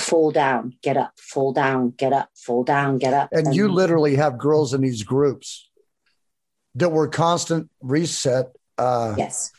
[0.00, 4.16] fall down, get up, fall down, get up, fall down, get up, And you literally
[4.16, 5.68] have girls in these groups
[6.74, 8.54] that were constant reset.
[8.76, 9.52] Uh, yes,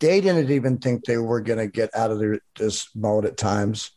[0.00, 3.36] they didn't even think they were going to get out of their, this mode at
[3.36, 3.90] times.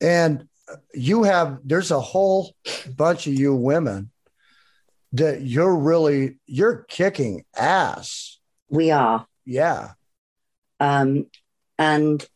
[0.00, 0.48] And
[0.92, 2.54] you have, there's a whole
[2.96, 4.10] bunch of you women
[5.12, 8.38] that you're really, you're kicking ass.
[8.68, 9.26] we are.
[9.44, 9.92] Yeah.
[10.80, 11.26] um,
[11.78, 12.26] and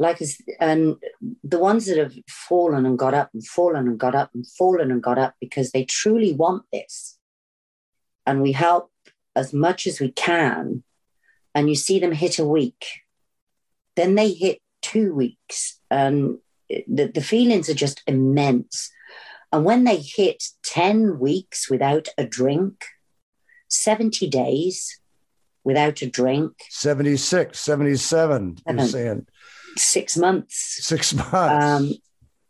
[0.00, 0.22] like
[0.58, 0.96] and
[1.44, 4.90] the ones that have fallen and got up and fallen and got up and fallen
[4.90, 7.18] and got up because they truly want this.
[8.24, 8.90] And we help
[9.36, 10.84] as much as we can
[11.54, 12.86] and you see them hit a week.
[13.94, 16.38] Then they hit two weeks and
[16.70, 18.90] the, the feelings are just immense.
[19.52, 22.86] And when they hit 10 weeks without a drink
[23.68, 24.98] 70 days
[25.64, 26.52] without a drink.
[26.70, 29.26] 76, 77, you're saying
[29.80, 30.84] six months.
[30.84, 31.34] Six months.
[31.34, 31.94] um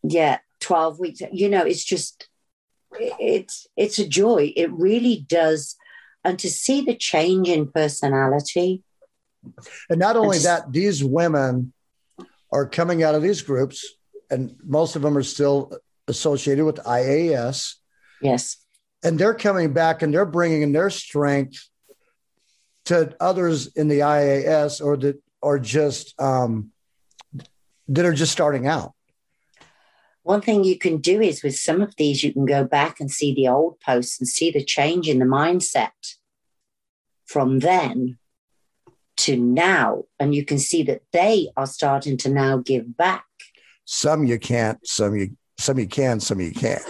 [0.02, 1.20] yeah 12 weeks.
[1.32, 2.28] You know it's just
[2.98, 4.52] it's it's a joy.
[4.57, 5.77] It really does.
[6.24, 8.82] And to see the change in personality.
[9.89, 11.73] And not only It's- that, these women
[12.52, 13.86] are coming out of these groups,
[14.28, 15.73] and most of them are still
[16.09, 17.77] associated with IAS,
[18.20, 18.57] yes.
[19.02, 21.69] And they're coming back and they're bringing in their strength
[22.86, 26.70] to others in the IAS or that are just um,
[27.91, 28.93] that are just starting out.
[30.23, 33.11] one thing you can do is with some of these you can go back and
[33.11, 35.91] see the old posts and see the change in the mindset
[37.27, 38.17] from then
[39.17, 43.25] to now and you can see that they are starting to now give back
[43.85, 46.83] Some you can't, some you some you can, some you can't.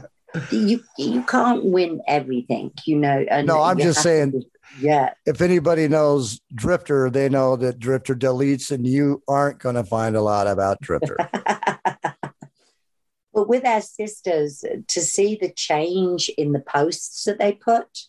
[0.50, 4.46] you you can't win everything you know and No, I'm just saying- to-
[4.78, 5.14] yeah.
[5.26, 10.16] If anybody knows Drifter, they know that Drifter deletes, and you aren't going to find
[10.16, 11.16] a lot about Drifter.
[13.32, 18.06] but with our sisters to see the change in the posts that they put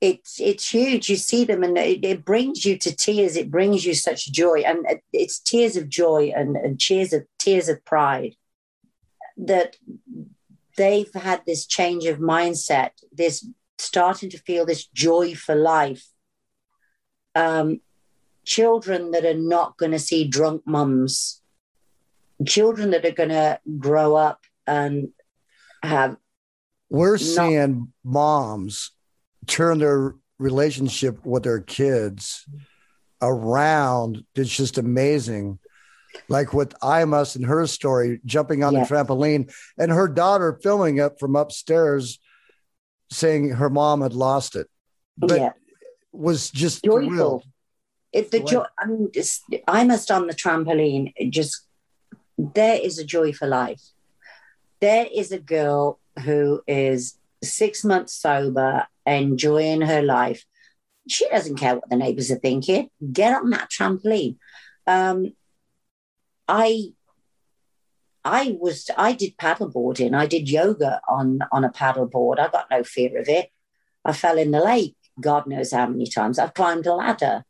[0.00, 1.08] it's it's huge.
[1.08, 3.36] You see them and it, it brings you to tears.
[3.36, 7.68] It brings you such joy and it's tears of joy and, and tears of tears
[7.68, 8.34] of pride
[9.38, 9.76] that
[10.76, 13.46] they've had this change of mindset this
[13.86, 16.04] starting to feel this joy for life
[17.34, 17.80] um,
[18.44, 21.42] children that are not going to see drunk mums
[22.46, 25.08] children that are going to grow up and
[25.82, 26.16] have
[26.90, 27.16] We're No.
[27.16, 28.92] seeing moms
[29.46, 32.46] turn their relationship with their kids
[33.22, 34.24] around.
[34.34, 35.58] It's just amazing.
[36.28, 38.84] Like with Imus and her story, jumping on Yeah.
[38.84, 42.18] the trampoline, and her daughter filming it from upstairs,
[43.10, 44.68] saying her mom had lost it,
[45.16, 45.52] but yeah.
[46.12, 47.08] was just joyful.
[47.08, 47.44] thrilled.
[48.12, 51.66] if the joy i mean just, i must on the trampoline just
[52.38, 53.82] there is a joy for life.
[54.80, 60.44] There is a girl who is six months sober enjoying her life.
[61.08, 62.90] She doesn't care what the neighbors are thinking.
[63.12, 64.36] Get on that trampoline.
[64.86, 65.32] Um,
[66.48, 66.92] i
[68.26, 72.82] i was i did paddleboarding i did yoga on on a paddleboard i got no
[72.82, 73.46] fear of it
[74.04, 77.44] i fell in the lake god knows how many times i've climbed a ladder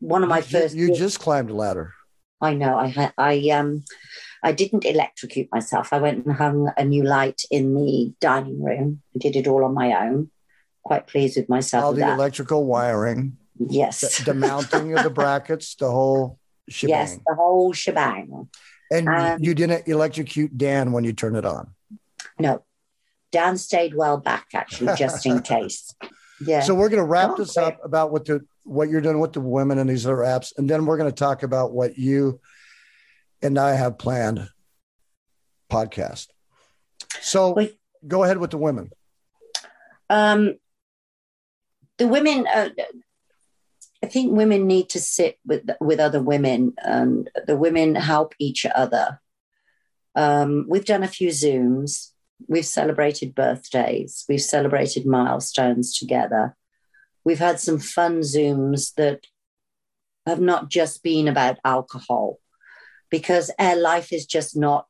[0.00, 1.86] one of my You- first You just climbed a ladder.
[2.40, 2.74] I know.
[2.76, 3.12] I.
[3.16, 3.84] I um.
[4.42, 5.92] I didn't electrocute myself.
[5.92, 9.00] I went and hung a new light in the dining room.
[9.14, 10.30] I did it all on my own.
[10.82, 11.84] Quite pleased with myself.
[11.84, 12.18] All with the that.
[12.18, 13.36] electrical wiring,
[13.80, 13.94] yes.
[14.18, 16.96] the, the mounting of the brackets, the whole shebang.
[16.98, 17.18] yes.
[17.24, 18.48] The whole shebang.
[18.92, 21.74] And Um, you didn't electrocute Dan when you turned it on.
[22.38, 22.62] No.
[23.30, 25.94] Dan stayed well back actually, just in case.
[26.44, 26.60] Yeah.
[26.60, 29.32] So we're going to wrap Oh, this up about what the what you're doing with
[29.32, 32.40] the women and these other apps, and then we're going to talk about what you
[33.40, 34.48] and I have planned
[35.70, 36.28] podcast.
[37.20, 37.56] So
[38.06, 38.90] go ahead with the women.
[40.10, 40.56] um,
[41.98, 42.46] the women.
[42.46, 42.68] Uh,
[44.04, 48.66] I think women need to sit with with other women, and the women help each
[48.66, 49.20] other.
[50.14, 52.12] Um, we've done a few Zooms
[52.48, 54.24] We've celebrated birthdays.
[54.28, 56.56] We've celebrated milestones together.
[57.24, 59.26] We've had some fun Zooms that
[60.26, 62.38] have not just been about alcohol
[63.10, 64.86] because our life is just not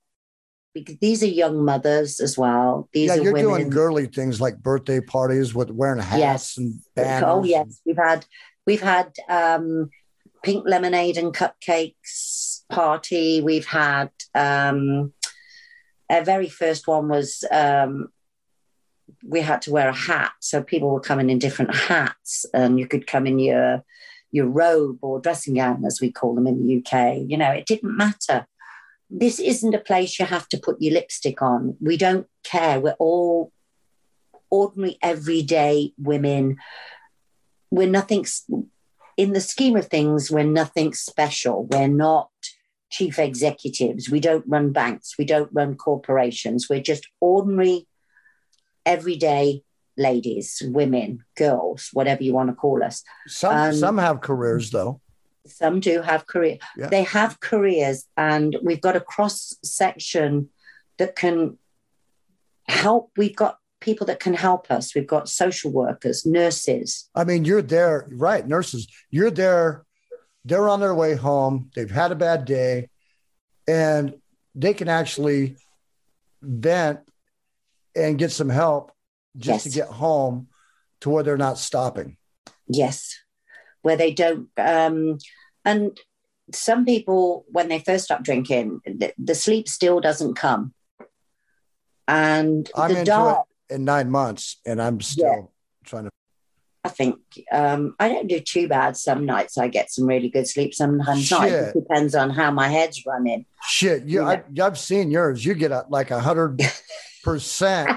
[0.74, 2.89] because these are young mothers as well.
[2.94, 3.51] These yeah, are you're women.
[3.51, 6.56] doing girly things like birthday parties with wearing hats Yes.
[6.59, 7.24] and banners.
[7.26, 8.24] Oh yes, we've had
[8.66, 9.90] we've had um,
[10.43, 13.40] pink lemonade and cupcakes party.
[13.40, 15.12] We've had um,
[16.10, 18.09] our very first one was um,
[19.24, 22.86] we had to wear a hat, so people were coming in different hats, and you
[22.86, 23.84] could come in your
[24.30, 27.18] your robe or dressing gown, as we call them in the UK.
[27.26, 28.47] You know, it didn't matter.
[29.10, 31.76] This isn't a place you have to put your lipstick on.
[31.80, 32.80] We don't care.
[32.80, 33.52] We're all
[34.51, 36.56] ordinary, everyday women.
[37.73, 38.27] We're nothing,
[39.16, 41.65] in the scheme of things, we're nothing special.
[41.65, 42.31] We're not
[42.90, 44.11] chief executives.
[44.11, 45.16] We don't run banks.
[45.19, 46.69] We don't run corporations.
[46.69, 47.89] We're just ordinary,
[48.85, 49.62] everyday
[49.97, 53.03] ladies, women, girls, whatever you want to call us.
[53.27, 55.01] Some Um, some have careers though.
[55.47, 56.59] Some do have career.
[56.77, 56.89] Yeah.
[56.89, 60.51] They have careers, and we've got a cross section
[60.99, 61.59] that can
[62.69, 63.12] help.
[63.16, 64.95] We've got people that can help us.
[64.95, 67.11] We've got social workers, nurses.
[67.15, 68.47] I mean, you're there, right?
[68.47, 69.85] Nurses, you're there.
[70.45, 71.71] They're on their way home.
[71.75, 72.89] They've had a bad day,
[73.69, 74.15] and
[74.55, 75.57] they can actually
[76.41, 77.01] vent
[77.95, 78.93] and get some help
[79.37, 79.75] just Yes.
[79.75, 80.49] to get home
[81.01, 82.17] to where they're not stopping.
[82.67, 83.19] Yes,
[83.83, 84.49] where they don't.
[84.57, 85.19] Um,
[85.65, 85.99] and
[86.53, 90.75] some people, when they first stop drinking, the, the sleep still doesn't come.
[92.09, 95.53] And I'm the dark, in nine months, and I'm still
[95.85, 96.11] trying to.
[96.85, 97.16] I think
[97.53, 98.97] um, I don't do too bad.
[98.97, 100.74] Some nights I get some really good sleep.
[100.74, 101.47] Sometimes not.
[101.47, 101.74] It Shit.
[101.74, 103.47] depends on how my head's running.
[103.69, 105.44] Shit, you, I, I've seen yours.
[105.44, 106.61] You get like a hundred
[107.24, 107.90] percent.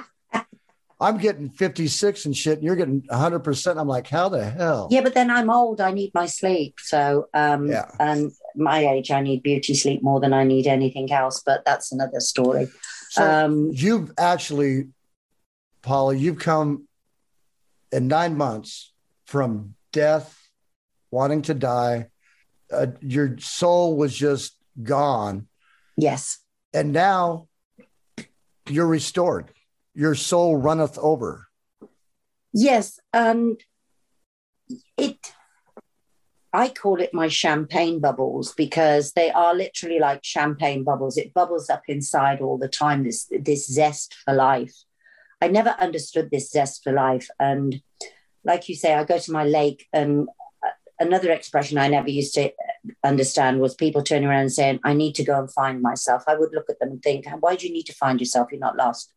[1.01, 3.39] I'm getting 56 and shit, and you're getting 100.
[3.39, 4.87] percent I'm like, how the hell?
[4.89, 5.81] Yeah, but then I'm old.
[5.81, 6.75] I need my sleep.
[6.79, 7.89] So, um, Yeah.
[7.99, 11.41] and my age, I need beauty sleep more than I need anything else.
[11.45, 12.69] But that's another story.
[13.09, 14.87] So um, you've actually,
[15.85, 16.87] Paula, you've come
[17.91, 18.91] in nine months
[19.27, 20.35] from death,
[21.11, 22.07] wanting to die.
[22.73, 25.47] Uh, your soul was just gone,
[25.95, 26.39] yes,
[26.73, 27.47] and now
[28.67, 29.51] you're restored.
[29.93, 31.47] Your soul runneth over.
[32.51, 33.61] yes, and
[34.97, 35.33] it.
[36.51, 41.15] I call it my champagne bubbles because they are literally like champagne bubbles.
[41.17, 43.03] It bubbles up inside all the time.
[43.03, 44.73] This this zest for life.
[45.41, 47.81] I never understood this zest for life, and
[48.43, 50.27] like you say, I go to my lake, and
[50.65, 52.51] uh, another expression I never used to
[53.03, 56.35] understand was people turning around and saying, "I need to go and find myself." I
[56.35, 58.51] would look at them and think, "Why do you need to find yourself?
[58.51, 59.11] You're not lost."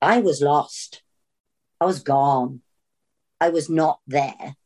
[0.00, 1.02] I was lost.
[1.80, 2.62] I was gone.
[3.40, 4.56] I was not there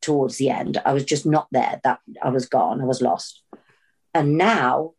[0.00, 0.80] towards the end.
[0.84, 1.80] I was just not there.
[1.84, 2.80] That I was gone.
[2.80, 3.42] I was lost.
[4.14, 4.94] And now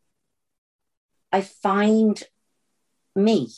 [1.31, 2.21] I find
[3.15, 3.49] me.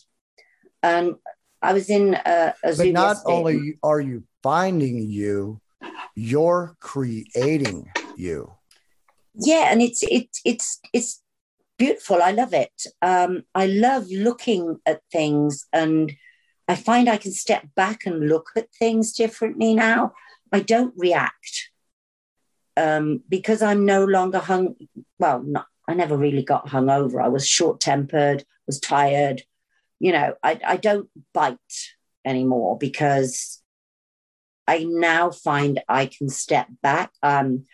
[0.82, 1.16] And
[1.64, 5.62] I was in a, a zoo But not only are you finding you,
[6.16, 8.40] you're creating you.
[9.36, 11.22] yeah and it's it's it's it's
[11.80, 12.22] beautiful.
[12.22, 12.78] I love it.
[13.02, 16.14] Um i love looking at things and
[16.68, 20.00] i find i can step back and look at things differently now.
[20.52, 21.54] I don't react
[22.86, 24.64] um because i'm no longer hung
[25.20, 27.22] well not i never really got hung over.
[27.22, 29.44] I was short tempered was tired
[30.04, 31.58] you know i i don't bite
[32.26, 33.62] anymore because
[34.68, 37.66] i now find i can step back um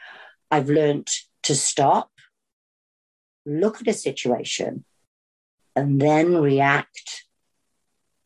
[0.51, 1.09] i've learned
[1.43, 2.11] to stop,
[3.45, 4.85] look at a situation,
[5.75, 7.25] and then react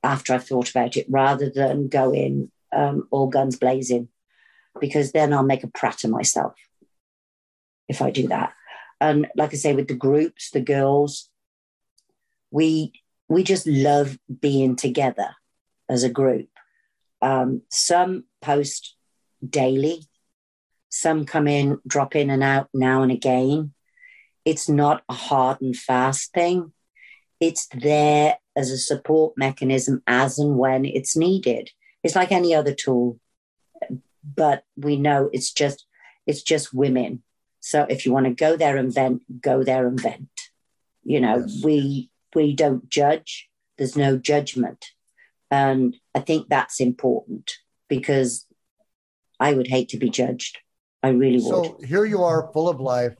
[0.03, 4.09] after I've thought about it rather than go in um, all guns blazing,
[4.79, 6.53] because then I'll make a prat of myself
[7.87, 8.53] if I do that.
[8.99, 11.29] And like I say, with the groups, the girls,
[12.51, 12.93] we
[13.29, 15.35] we just love being together
[15.89, 16.49] as a group.
[17.21, 18.95] Um, some post
[19.47, 20.03] daily,
[20.89, 23.73] some come in, drop in and out now and again.
[24.45, 26.73] It's not a hard and fast thing.
[27.39, 31.71] It's there as a support mechanism as and when it's needed.
[32.03, 33.19] It's like any other tool,
[34.23, 35.85] but we know it's just
[36.27, 37.23] it's just women.
[37.59, 40.29] So if you want to go there and vent, go there and vent.
[41.03, 41.61] You know, Yes.
[41.63, 43.49] we we don't judge.
[43.77, 44.85] There's no judgment,
[45.49, 47.51] and I think that's important
[47.87, 48.45] because
[49.39, 50.59] I would hate to be judged.
[51.01, 51.65] I really would.
[51.65, 53.15] So here you are, full of life,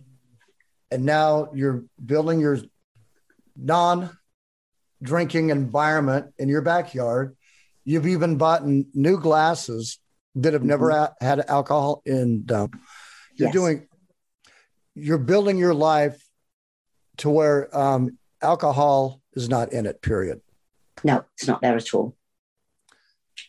[0.92, 2.60] and now you're building your
[3.56, 4.10] non
[5.02, 7.36] drinking environment in your backyard.
[7.84, 10.00] You've even bought new glasses
[10.36, 11.26] that have never mm-hmm.
[11.26, 12.70] had alcohol in them.
[13.36, 13.54] You're yes.
[13.54, 13.88] doing,
[14.96, 16.24] you're building your life
[17.18, 20.42] to where um, alcohol is not in it, period.
[21.04, 22.16] No, it's not there at all.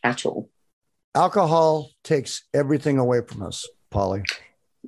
[0.03, 0.51] At all.
[1.15, 4.23] Alcohol takes everything away from us, Polly.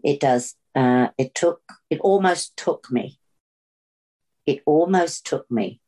[0.02, 0.54] It does.
[0.74, 1.60] Uh, it took,
[1.90, 3.18] it almost took me.
[4.46, 5.80] It almost took me.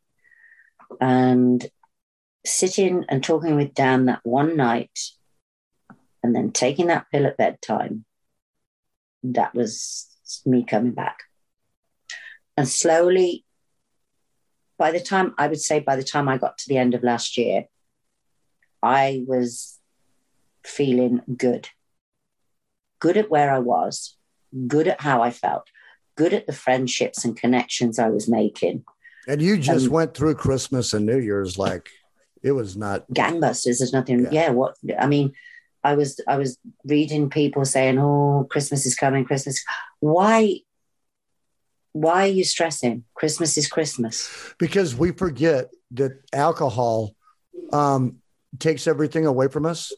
[1.01, 1.67] And
[2.47, 4.99] sitting and talking with Dan that one night
[6.23, 8.05] and then taking that pill at bedtime,
[9.23, 10.07] that was
[10.47, 11.19] me coming back.
[12.57, 13.45] And slowly,
[14.79, 17.03] by the time I would say, by the time I got to the end of
[17.03, 17.65] last year,
[18.83, 19.79] I was
[20.65, 21.69] feeling good.
[23.01, 24.17] Good at where I was,
[24.67, 25.69] good at how I felt,
[26.17, 28.85] good at the friendships and connections I was making.
[29.27, 31.91] And you just um, went through Christmas and New Year's like
[32.43, 33.79] it was not gangbusters.
[33.79, 34.21] There's nothing.
[34.25, 34.31] Yeah.
[34.33, 34.51] yeah.
[34.51, 35.33] What I mean,
[35.85, 39.25] I was I was reading people saying, "Oh, Christmas is coming.
[39.25, 39.63] Christmas."
[40.01, 40.61] Why?
[41.93, 43.05] Why are you stressing?
[43.15, 44.53] Christmas is Christmas.
[44.59, 47.15] Because we forget that alcohol
[47.73, 48.19] um,
[48.59, 49.93] takes everything away from us.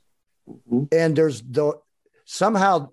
[0.49, 0.85] Mm-hmm.
[0.93, 1.75] And there's the
[2.25, 2.91] somehow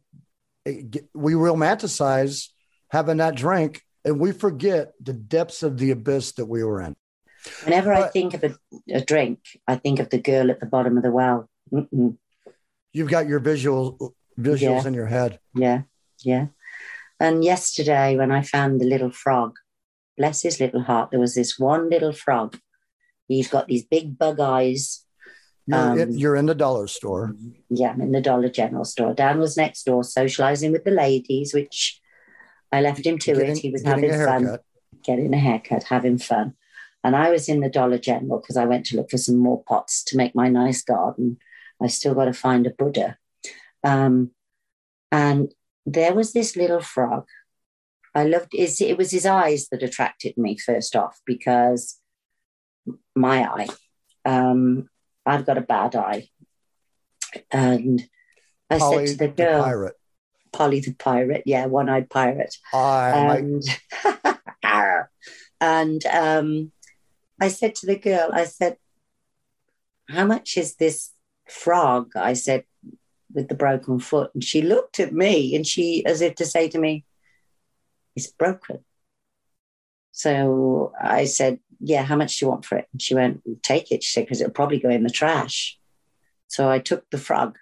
[0.65, 2.49] we romanticize
[2.89, 6.95] having that drink and we forget the depths of the abyss that we were in.
[7.63, 8.55] Whenever but, I think of a,
[8.93, 11.49] a, drink, I think of the girl at the bottom of the well.
[11.71, 12.17] Mm-mm.
[12.91, 14.87] You've got your visual visuals yeah.
[14.87, 15.39] in your head.
[15.53, 15.83] Yeah,
[16.23, 16.47] yeah.
[17.19, 19.57] And yesterday, when I found the little frog,
[20.17, 22.57] bless his little heart, there was this one little frog.
[23.27, 25.03] He's got these big bug eyes.
[25.65, 27.35] You're, um, in, you're in the dollar store.
[27.69, 29.13] Yeah, I'm in the Dollar General store.
[29.13, 31.99] Dan was next door socializing with the ladies, which
[32.71, 33.57] I left him to getting, it.
[33.57, 34.59] He was having fun,
[35.03, 36.53] getting a haircut, having fun.
[37.03, 39.63] And I was in the Dollar General because I went to look for some more
[39.63, 41.37] pots to make my nice garden.
[41.81, 43.17] I still got to find a Buddha.
[43.83, 44.31] Um,
[45.11, 45.53] and
[45.87, 47.25] there was this little frog.
[48.13, 51.99] I loved his, it was his eyes that attracted me first off because
[53.15, 53.67] my eye.
[54.25, 54.89] Um,
[55.25, 56.27] I've got a bad eye.
[57.51, 58.05] And
[58.69, 59.95] I Polly said to the girl, the pirate.
[60.51, 62.55] Polly the pirate, yeah, one eyed pirate.
[63.13, 63.63] and
[65.61, 66.71] and um,
[67.39, 68.77] I said to the girl, I said,
[70.09, 71.11] How much is this
[71.49, 72.11] frog?
[72.15, 72.63] I said,
[73.33, 74.31] with the broken foot.
[74.33, 77.05] And she looked at me and she, as if to say to me,
[78.15, 78.79] It's broken.
[80.11, 82.87] So I said, Yeah, how much do you want for it?
[82.91, 84.03] And she went, Take it.
[84.03, 85.77] She said, Because it'll probably go in the trash.
[86.47, 87.57] So I took the frog.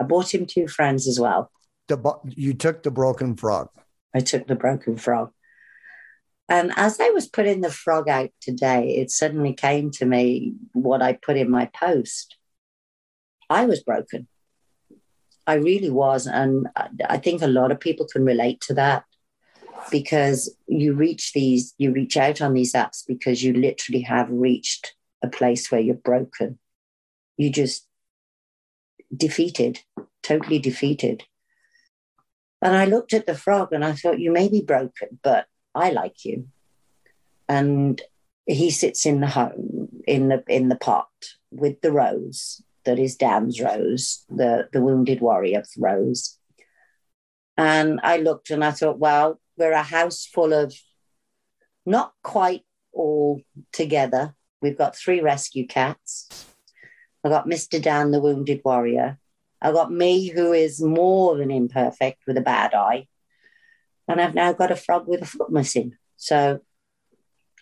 [0.00, 1.50] I bought him two friends as well.
[1.88, 3.68] The, you took the broken frog.
[4.14, 5.32] I took the broken frog.
[6.48, 11.02] And as I was putting the frog out today, it suddenly came to me what
[11.02, 12.36] I put in my post.
[13.50, 14.28] I was broken.
[15.46, 16.26] I really was.
[16.26, 16.68] And
[17.08, 19.04] I think a lot of people can relate to that
[19.90, 24.94] because you reach these, you reach out on these apps because you literally have reached
[25.22, 26.58] a place where you're broken.
[27.36, 27.86] You just
[29.16, 29.80] defeated,
[30.22, 31.24] totally defeated.
[32.60, 35.90] And I looked at the frog and I thought, you may be broken, but I
[35.90, 36.48] like you.
[37.48, 38.00] And
[38.46, 41.08] he sits in the home, in the in the pot
[41.50, 46.38] with the rose that is Dan's Rose, the, the wounded warrior's Rose.
[47.56, 50.74] And I looked and I thought, well, we're a house full of
[51.84, 53.40] not quite all
[53.72, 54.34] together.
[54.60, 56.46] We've got three rescue cats.
[57.24, 57.80] I've got Mr.
[57.80, 59.18] Dan, the wounded warrior.
[59.60, 63.06] I've got me, who is more than imperfect with a bad eye.
[64.08, 65.96] And I've now got a frog with a foot missing.
[66.16, 66.60] So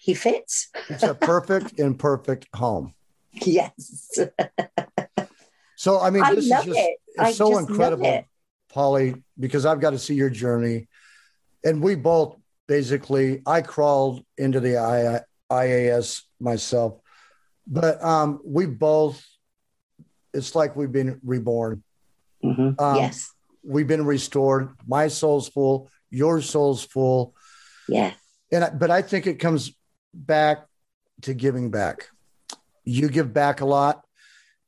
[0.00, 0.68] he fits.
[0.88, 2.94] it's a perfect imperfect home.
[3.44, 4.16] Yes.
[5.84, 6.96] so I mean, this I is just it.
[7.16, 8.24] it's so incredible, it.
[8.70, 10.88] Polly, because I've got to see your journey,
[11.62, 13.42] and we both basically.
[13.44, 15.20] I crawled into the I,
[15.52, 17.00] IAS myself,
[17.66, 19.22] but um, we both.
[20.32, 21.82] It's like we've been reborn.
[22.42, 22.82] Mm-hmm.
[22.82, 23.30] Um, yes,
[23.62, 24.70] we've been restored.
[24.86, 25.90] My soul's full.
[26.08, 27.34] Your soul's full.
[27.90, 28.14] Yeah,
[28.50, 29.70] and I, but I think it comes
[30.14, 30.66] back
[31.22, 32.08] to giving back
[32.84, 34.04] you give back a lot.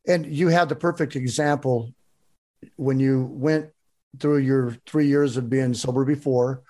[0.08, 1.92] And you had the perfect example
[2.76, 3.70] when you went
[4.18, 6.62] through your three years of being sober before,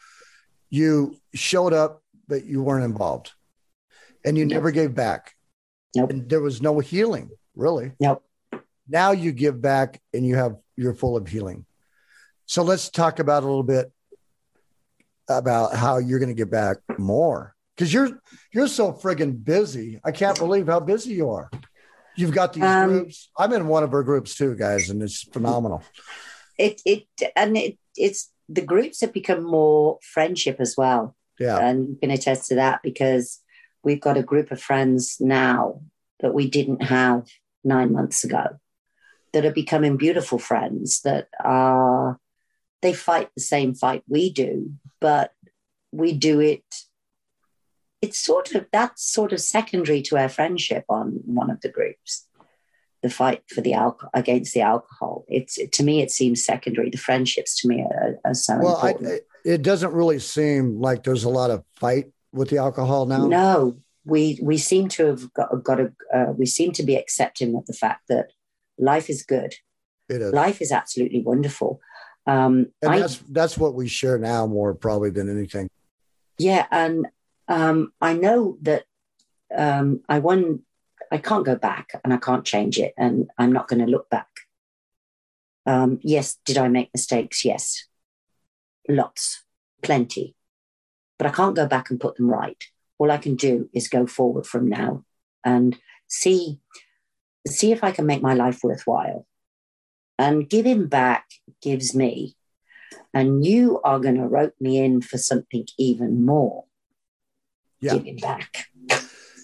[0.70, 3.32] you showed up, but you weren't involved
[4.24, 4.54] and you nope.
[4.54, 5.34] never gave back.
[5.94, 6.10] Nope.
[6.10, 7.92] And there was no healing, really.
[8.00, 8.24] Nope.
[8.88, 11.64] Now you give back and you have, you're full of healing.
[12.46, 13.90] So let's talk about a little bit
[15.28, 18.20] about how you're going to give back more because you're
[18.52, 20.00] you're so friggin' busy.
[20.04, 21.50] I can't believe how busy you are.
[22.16, 23.30] You've got these Um, groups.
[23.38, 25.82] I'm in one of her groups too, guys, and it's phenomenal.
[26.59, 31.14] It it and it it's the groups have become more friendship as well.
[31.38, 31.59] Yeah.
[31.59, 33.40] and you can attest to that because
[33.82, 35.82] we've got a group of friends now
[36.20, 37.28] that we didn't have
[37.62, 38.56] nine months ago
[39.34, 42.18] that are becoming beautiful friends that are
[42.80, 45.30] they fight the same fight we do but
[45.93, 46.64] we do it
[48.06, 52.26] it's sort of that's sort of secondary to our friendship on one of the groups
[53.02, 56.96] the fight for the alcohol against the alcohol it's to me it seems secondary the
[56.96, 61.22] friendships to me are, are so Well, I, important it doesn't really seem like there's
[61.22, 63.26] a lot of fight with the alcohol now.
[63.26, 67.54] No, we we seem to have got, got a uh, we seem to be accepting
[67.54, 68.32] of the fact that
[68.76, 69.54] life is good.
[70.08, 70.32] It is.
[70.32, 71.80] Life is absolutely wonderful.
[72.26, 75.68] Um, and I, that's that's what we share now more probably than anything.
[76.38, 77.06] yeah, and
[77.48, 78.85] um, I know that
[79.56, 80.62] um, I won.
[81.12, 84.10] I can't go back, and I can't change it, and I'm not going to look
[84.10, 84.28] back.
[85.64, 87.44] Um, yes, did I make mistakes?
[87.44, 87.86] Yes,
[88.89, 89.44] lots,
[89.82, 90.35] plenty,
[91.18, 92.62] but I can't go back and put them right.
[92.98, 95.05] All I can do is go forward from now
[95.44, 95.78] and
[96.09, 96.60] see
[97.47, 99.27] see if I can make my life worthwhile.
[100.18, 101.27] And giving back
[101.60, 102.36] gives me,
[103.12, 106.64] and you are going to rope me in for something even more.
[107.80, 107.94] Yeah.
[107.94, 108.66] Giving back.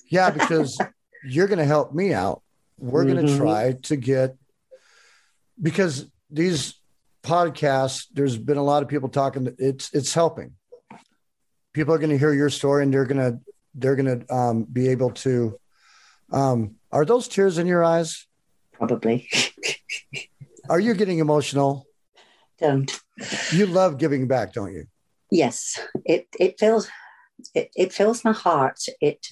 [0.08, 0.78] Yeah, because
[1.24, 2.42] you're going to help me out.
[2.78, 4.36] We're going to try to get
[5.60, 6.74] because these
[7.22, 8.06] podcasts.
[8.12, 9.44] There's been a lot of people talking.
[9.44, 10.54] That it's it's helping.
[11.72, 13.40] People are going to hear your story, and they're going to
[13.74, 15.58] they're going to um, be able to.
[16.30, 18.26] Um, are those tears in your eyes?
[18.72, 19.28] Probably.
[20.68, 21.86] Are you getting emotional?
[22.58, 23.00] Don't.
[23.52, 24.86] You love giving back, don't you?
[25.30, 26.88] Yes, it it fills
[27.54, 28.80] it, it fills my heart.
[29.00, 29.28] It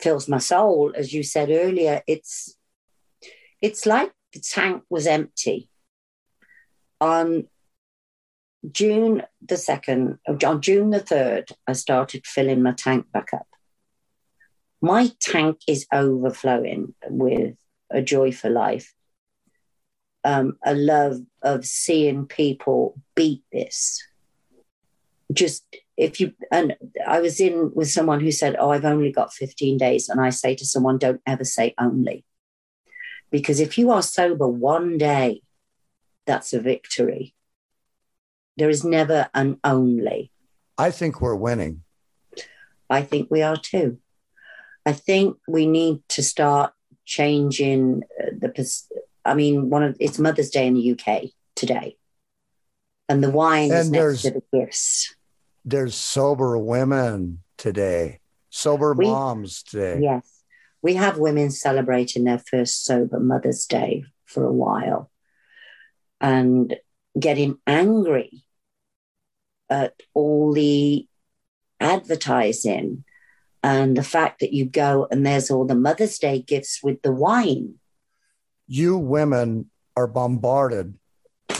[0.00, 2.02] fills my soul, as you said earlier.
[2.06, 2.56] It's
[3.60, 5.68] it's like the tank was empty
[7.00, 7.48] on
[8.70, 10.18] June the second.
[10.26, 13.46] On June the third, I started filling my tank back up.
[14.80, 17.56] My tank is overflowing with
[17.90, 18.94] a joy for life,
[20.22, 24.02] um, a love of seeing people beat this
[25.32, 25.64] just
[25.98, 26.76] if you and
[27.06, 30.30] I was in with someone who said, "Oh, I've only got 15 days," and I
[30.30, 32.24] say to someone, "Don't ever say only,"
[33.30, 35.42] because if you are sober one day,
[36.24, 37.34] that's a victory.
[38.56, 40.30] There is never an only.
[40.78, 41.82] I think we're winning.
[42.88, 43.98] I think we are too.
[44.86, 46.72] I think we need to start
[47.06, 48.84] changing uh, the.
[49.24, 51.96] I mean, one of it's Mother's Day in the UK today,
[53.08, 55.16] and the wine is next to the gifts.
[55.68, 59.98] There's sober women today, sober We- moms today.
[60.00, 60.42] Yes.
[60.80, 65.10] We have women celebrating their first sober Mother's Day for a while
[66.22, 66.74] and
[67.20, 68.44] getting angry
[69.68, 71.06] at all the
[71.80, 73.04] advertising
[73.62, 77.12] and the fact that you go and there's all the Mother's Day gifts with the
[77.12, 77.74] wine.
[78.66, 80.94] You women are bombarded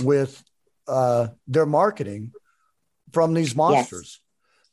[0.03, 0.43] with
[0.87, 2.33] uh, their marketing
[3.13, 4.21] from these monsters.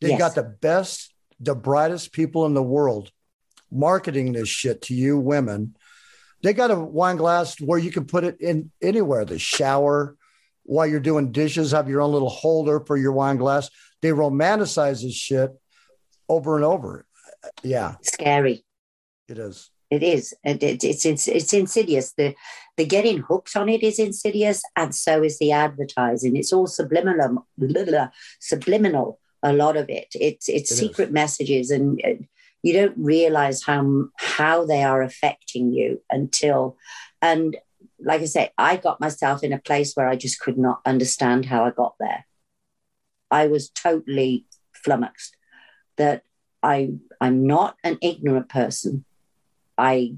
[0.02, 0.20] They Yes.
[0.20, 3.12] got the best, the brightest people in the world
[3.72, 5.76] marketing this shit to you women.
[6.44, 10.16] They got a wine glass where you can put it in anywhere, the shower,
[10.64, 13.70] while you're doing dishes, have your own little holder for your wine glass.
[14.02, 15.52] They romanticize this shit
[16.30, 17.06] over and over.
[17.64, 18.66] Yeah, Scary.
[19.28, 19.70] it is.
[19.90, 20.34] It is.
[20.44, 22.14] It, it, it's, it's it's insidious.
[22.14, 22.36] The
[22.78, 26.36] the getting hooked on it is insidious, and so is the advertising.
[26.36, 27.48] It's all subliminal.
[27.58, 28.10] blah, blah,
[28.40, 29.20] subliminal.
[29.44, 30.08] A lot of it.
[30.16, 32.24] It's it's It secret messages, and uh,
[32.64, 36.78] you don't realize how how they are affecting you until.
[37.22, 37.56] And
[38.00, 41.46] like I say, I got myself in a place where I just could not understand
[41.46, 42.26] how I got there.
[43.30, 45.38] I was totally flummoxed.
[45.98, 46.24] That
[46.64, 49.06] I I'm not an ignorant person.
[49.78, 50.16] I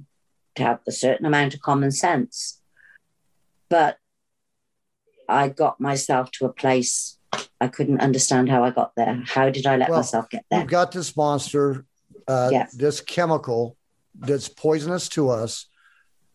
[0.55, 2.61] have a certain amount of common sense.
[3.69, 3.97] But
[5.27, 7.17] I got myself to a place
[7.59, 9.21] I couldn't understand how I got there.
[9.25, 10.61] How did I let Well, myself get there?
[10.61, 11.85] You've got this monster,
[12.27, 12.73] uh, Yes.
[12.73, 13.77] this chemical
[14.17, 15.67] that's poisonous to us,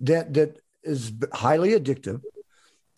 [0.01, 2.21] that that is highly addictive.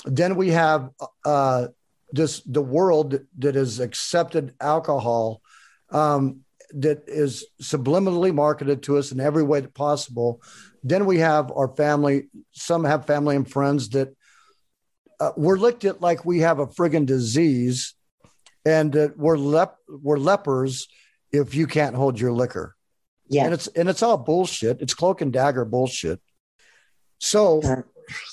[0.04, 0.90] Then we have
[1.24, 1.68] uh,
[2.12, 5.40] this the world that has accepted alcohol,
[5.90, 6.40] um,
[6.72, 10.42] that is subliminally marketed to us in every way that possible.
[10.82, 12.28] Then we have our family.
[12.52, 14.14] Some have family and friends that
[15.20, 17.94] uh, we're looked at like we have a friggin' disease,
[18.66, 20.88] and that we're lep- we're lepers
[21.32, 22.74] if you can't hold your liquor.
[23.28, 23.44] Yeah.
[23.44, 24.80] And it's and it's all bullshit.
[24.80, 26.20] It's cloak and dagger bullshit.
[27.20, 27.82] So Uh,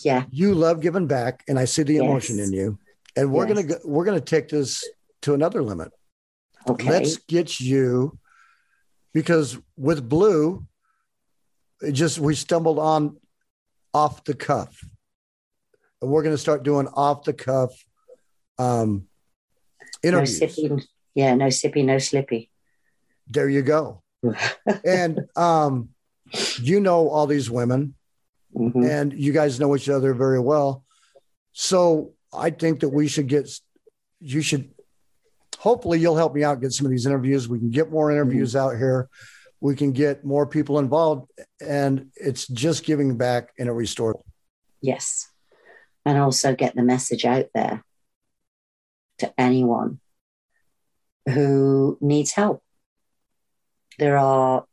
[0.04, 0.26] yeah.
[0.32, 2.78] you love giving back, and I see the emotion in you.
[3.16, 3.56] And we're Yes.
[3.56, 4.84] gonna go, we're gonna take this
[5.22, 5.92] to another limit.
[6.68, 6.90] Okay.
[6.90, 8.18] Let's get you
[9.14, 10.66] because with blue,
[11.82, 13.18] it just we stumbled on
[13.94, 14.84] off the cuff.
[16.02, 17.72] And we're gonna start doing off the cuff
[18.58, 19.08] um
[20.04, 20.40] no interviews.
[20.40, 20.84] sippy.
[21.16, 21.36] Yeah.
[21.36, 21.84] No sippy.
[21.86, 22.50] No slippy.
[23.28, 24.02] there you go.
[24.86, 25.90] and um
[26.62, 27.96] you know all these women
[28.56, 28.86] Mhm.
[28.90, 30.84] and you guys know each other very well.
[31.54, 33.50] So I think that we should get,
[34.20, 34.74] you should,
[35.62, 37.48] hopefully you'll help me out, get some of these interviews.
[37.48, 38.16] We can get more mm-hmm.
[38.16, 39.08] interviews out here.
[39.60, 41.30] We can get more people involved
[41.64, 44.20] and it's just giving back in a restore.
[44.82, 45.30] Yes.
[46.04, 47.84] And also get the message out there
[49.20, 50.00] to anyone
[51.30, 52.64] who needs help.
[54.00, 54.66] There are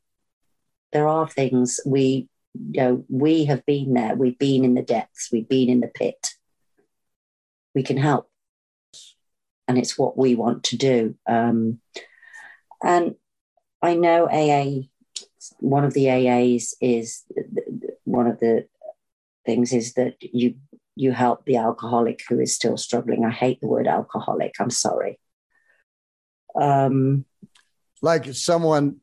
[0.90, 4.16] there are things we you know we have been there.
[4.16, 6.28] We've been in the depths, we've been in the pit.
[7.74, 8.30] We can help.
[9.68, 11.14] And it's what we want to do.
[11.28, 11.80] Um,
[12.82, 13.14] and
[13.82, 14.88] I know AA,
[15.60, 17.22] one of the AAs is
[18.04, 18.66] one of the
[19.44, 20.54] things is that you
[20.96, 23.24] you help the alcoholic who is still struggling.
[23.24, 24.54] I hate the word alcoholic.
[24.58, 25.20] I'm sorry.
[26.60, 27.24] Um,
[28.02, 28.96] Like someone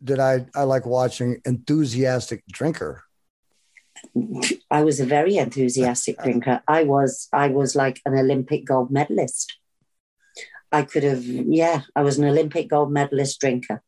[0.00, 3.04] that I, I like watching, enthusiastic drinker.
[4.70, 6.62] I was a very enthusiastic drinker.
[6.66, 9.58] I was I was like an Olympic gold medalist.
[10.72, 13.82] I could have, yeah, I was an Olympic gold medalist drinker.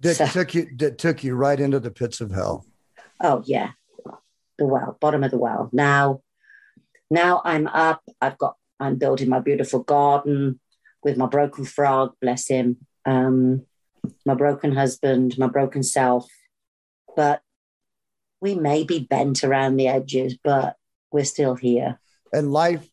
[0.00, 2.66] That So- took you that took you right into the pits of hell.
[3.22, 3.70] Oh yeah,
[4.58, 5.68] the well, bottom of the well.
[5.72, 6.22] Now,
[7.10, 8.02] now I'm up.
[8.20, 8.56] I've got.
[8.78, 10.60] I'm building my beautiful garden
[11.02, 12.12] with my broken frog.
[12.20, 12.76] Bless him.
[13.06, 13.64] Um,
[14.26, 16.28] my broken husband, my broken self.
[17.14, 17.40] But
[18.40, 20.76] we may be bent around the edges, but
[21.10, 21.98] we're still here.
[22.32, 22.86] And life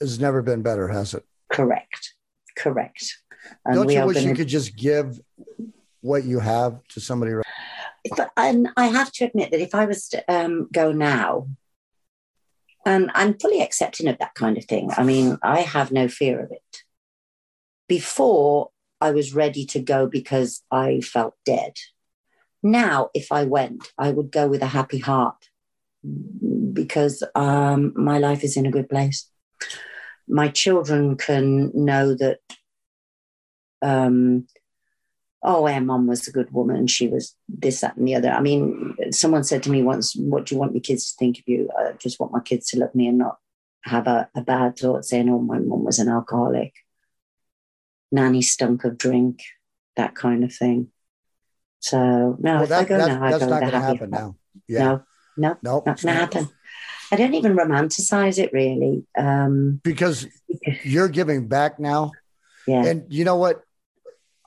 [0.00, 1.24] has never been better, has it?
[1.54, 2.14] Correct.
[2.56, 3.18] Correct.
[3.64, 5.20] And Don't you wish gonna- you could just give
[6.00, 7.32] what you have to somebody?
[7.32, 7.44] right-
[8.16, 11.48] but and I have to admit that if I was to um, go now,
[12.84, 14.90] and I'm fully accepting of that kind of thing.
[14.94, 16.82] I mean, I have no fear of it.
[17.88, 18.70] Before,
[19.00, 21.74] I was ready to go because I felt dead.
[22.62, 25.48] Now, if I went, I would go with a happy heart
[26.72, 29.30] because um, my life is in a good place.
[30.28, 32.38] My children can know that
[33.82, 34.46] um,
[35.42, 36.86] oh, our mom was a good woman.
[36.86, 38.30] She was this, that, and the other.
[38.30, 41.38] I mean, someone said to me once, What do you want your kids to think
[41.38, 41.68] of you?
[41.78, 43.36] I just want my kids to love me and not
[43.84, 46.72] have a, a bad thought saying, Oh, my mom was an alcoholic.
[48.10, 49.40] Nanny stunk of drink,
[49.96, 50.88] that kind of thing.
[51.80, 54.10] So, no, Well, if I go that- now, I that's go not going to happen
[54.10, 54.36] now.
[54.68, 54.78] Yeah.
[54.78, 55.02] No,
[55.36, 55.86] no, Nope.
[55.86, 56.48] not going to happen.
[57.14, 59.06] I don't even romanticize it really.
[59.16, 60.26] Um, Because
[60.82, 62.10] you're giving back now.
[62.66, 63.62] yeah, And you know what?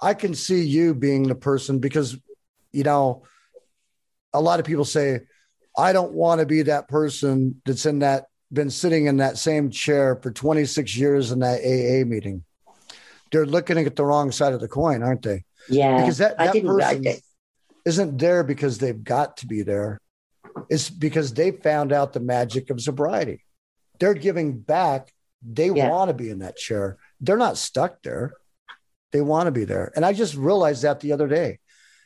[0.02, 2.18] I can see you being the person because,
[2.74, 3.24] you know,
[4.34, 5.22] a lot of people say,
[5.78, 9.70] I don't want to be that person that's in that, been sitting in that same
[9.70, 12.44] chair for 26 years in that AA meeting.
[13.32, 15.46] They're looking at the wrong side of the coin, aren't they?
[15.70, 15.98] yeah.
[16.02, 17.06] Because that, that person
[17.86, 20.00] isn't there because they've got to be there.
[20.70, 23.44] It's because they found out the magic of sobriety.
[24.00, 25.14] They're giving back.
[25.42, 25.90] They Yeah.
[25.90, 26.98] want to be in that chair.
[27.22, 28.34] They're not stuck there.
[29.12, 29.92] They want to be there.
[29.96, 31.60] And I just realized that the other day.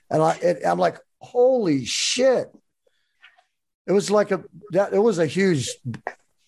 [0.10, 2.52] And I, it, I'm like, holy shit.
[3.88, 5.70] It was like a, that, it was a huge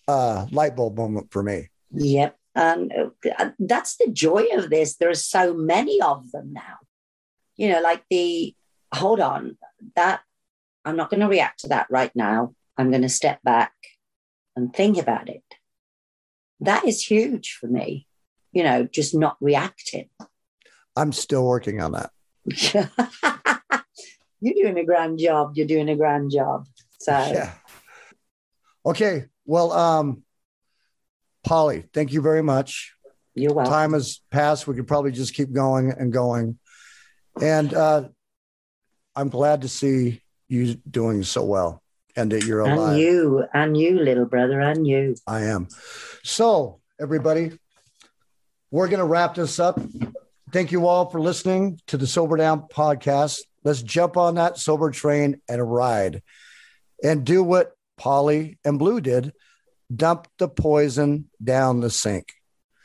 [0.06, 1.68] uh, light bulb moment for me.
[1.90, 2.36] Yep.
[2.54, 2.92] And
[3.38, 4.96] uh, that's the joy of this.
[4.96, 6.76] There are so many of them now.
[7.56, 8.54] You know, like the,
[8.94, 9.56] hold on,
[9.96, 10.20] that,
[10.84, 12.54] I'm not going to react to that right now.
[12.76, 13.72] I'm going to step back
[14.56, 15.42] and think about it.
[16.60, 18.06] That is huge for me,
[18.52, 20.08] you know, just not reacting.
[20.96, 22.10] I'm still working on that.
[24.40, 25.52] You're doing a grand job.
[25.54, 26.66] You're doing a grand job.
[26.98, 27.52] So, Yeah.
[28.86, 29.24] Okay.
[29.46, 30.22] Well, um,
[31.44, 32.94] Polly, thank you very much.
[33.34, 33.72] you're welcome.
[33.72, 34.66] Time has passed.
[34.66, 36.58] We could probably just keep going and going.
[37.40, 38.08] And uh,
[39.16, 40.22] I'm glad to see
[40.54, 41.82] you doing so well
[42.16, 42.90] and that you're alive.
[42.90, 45.16] And you, and you, little brother, and you.
[45.26, 45.68] I am.
[46.22, 47.58] So, everybody,
[48.70, 49.80] we're going to wrap this up.
[50.52, 53.40] Thank you all for listening to the Sobertown podcast.
[53.64, 56.22] Let's jump on that sober train and ride
[57.02, 59.32] and do what Polly and Blue did
[59.94, 62.32] dump the poison down the sink.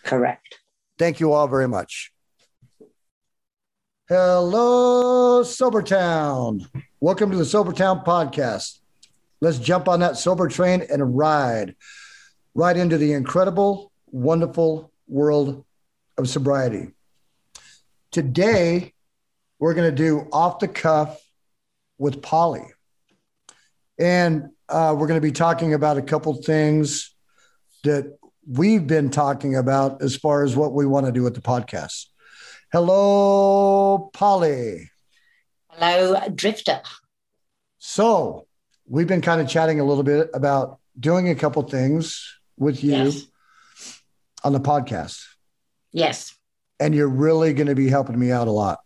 [0.04, 0.60] Correct.
[0.98, 2.12] Thank you all very much.
[4.12, 6.66] Hello, Sobertown.
[7.00, 8.80] Welcome to the Sobertown podcast.
[9.40, 11.76] Let's jump on that sober train and ride
[12.56, 15.64] right into the incredible, wonderful world
[16.18, 16.88] of sobriety.
[18.10, 18.96] Today,
[19.60, 21.22] we're going to do off the cuff
[22.00, 22.66] with Polly.
[24.00, 27.14] And uh, we're going to be talking about a couple things
[27.84, 28.18] that
[28.48, 32.09] we've been talking about as far as what we want to do with the podcast.
[32.72, 34.92] Hello, Polly.
[35.70, 36.82] Hello, Drifter.
[37.80, 38.46] So,
[38.88, 42.92] we've been kind of chatting a little bit about doing a couple things with you
[42.92, 43.26] yes.
[44.44, 45.26] on the podcast.
[45.92, 46.38] Yes.
[46.80, 48.82] And you're really going to be helping me out a lot.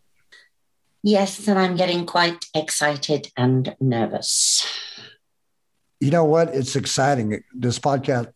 [1.02, 4.66] Yes, and I'm getting quite excited and nervous.
[6.00, 6.56] You know what?
[6.56, 7.44] It's exciting.
[7.54, 8.32] This podcast,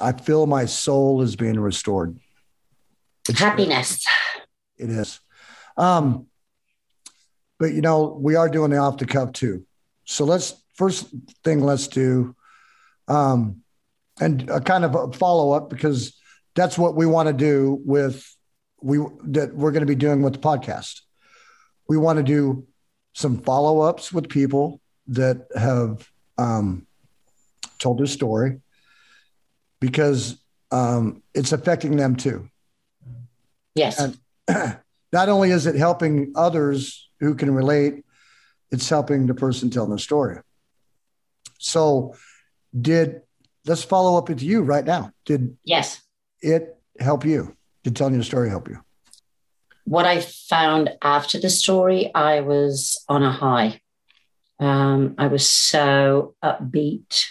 [0.00, 2.18] I feel my soul is being restored.
[3.28, 4.04] It's Happiness.
[4.78, 5.20] It is.
[5.76, 6.26] Um,
[7.58, 9.64] but you know, we are doing the off the cuff too.
[10.04, 11.08] So let's first
[11.44, 12.34] thing let's do,
[13.08, 13.62] um,
[14.20, 16.16] and a kind of a follow up because
[16.54, 18.24] that's what we want to do with
[18.80, 21.00] we that we're going to be doing with the podcast.
[21.88, 22.66] We want to do
[23.12, 26.86] some follow ups with people that have um,
[27.78, 28.60] told their story
[29.80, 30.38] because
[30.70, 32.48] um, it's affecting them too.
[33.74, 33.98] Yes.
[33.98, 34.18] And
[35.12, 38.04] not only is it helping others who can relate,
[38.70, 40.38] it's helping the person telling the story.
[41.58, 42.14] So,
[42.78, 43.22] did
[43.66, 45.12] let's follow up with you right now.
[45.24, 46.00] Did yes
[46.40, 47.56] it help you?
[47.82, 48.78] Did telling your story help you?
[49.84, 53.80] What I found after the story, I was on a high.
[54.60, 57.24] Um, I was so upbeat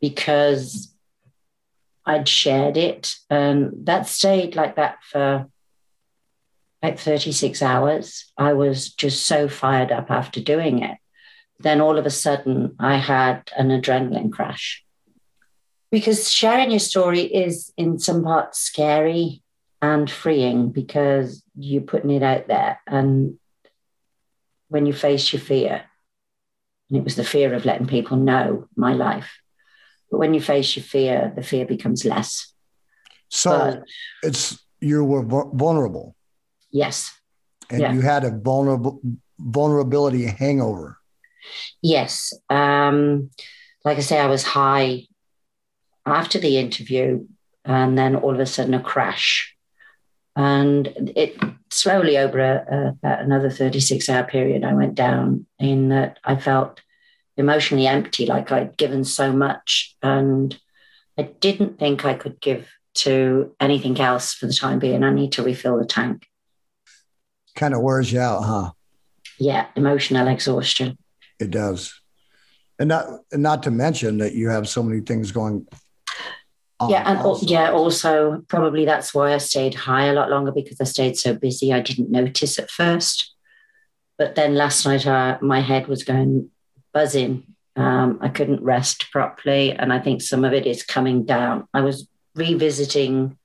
[0.00, 0.92] because
[2.04, 5.46] I'd shared it, and that stayed like that for
[6.82, 8.32] like 36 hours.
[8.36, 10.98] I was just so fired up after doing it.
[11.58, 14.84] Then all of a sudden, I had an adrenaline crash.
[15.90, 19.42] Because sharing your story is, in some parts, scary
[19.80, 22.80] and freeing because you're putting it out there.
[22.86, 23.38] And
[24.68, 25.84] when you face your fear,
[26.90, 29.40] and it was the fear of letting people know my life.
[30.10, 32.52] But when you face your fear, the fear becomes less.
[33.28, 33.84] So but,
[34.22, 36.15] it's you were vulnerable.
[36.76, 37.18] Yes.
[37.70, 37.92] And yeah.
[37.92, 39.00] you had a vulnerable
[39.38, 40.98] vulnerability hangover.
[41.82, 42.32] Yes.
[42.50, 43.30] Um,
[43.84, 45.06] like I say, I was high
[46.04, 47.26] after the interview,
[47.64, 49.54] and then all of a sudden a crash.
[50.36, 51.38] And it
[51.70, 56.82] slowly over a, a, another 36 hour period, I went down in that I felt
[57.38, 59.96] emotionally empty, like I'd given so much.
[60.02, 60.58] And
[61.18, 65.02] I didn't think I could give to anything else for the time being.
[65.02, 66.26] I need to refill the tank
[67.56, 68.70] kind of wears you out, huh?
[69.38, 70.96] Yeah, emotional exhaustion.
[71.40, 72.00] It does.
[72.78, 75.66] And not and not to mention that you have so many things going
[76.78, 76.90] on.
[76.90, 77.46] Yeah, and also.
[77.46, 81.34] yeah, also probably that's why I stayed high a lot longer because I stayed so
[81.34, 81.72] busy.
[81.72, 83.34] I didn't notice at first.
[84.18, 86.50] But then last night, uh, my head was going
[86.92, 87.44] buzzing.
[87.76, 89.72] Um, I couldn't rest properly.
[89.72, 91.68] And I think some of it is coming down.
[91.74, 93.36] I was revisiting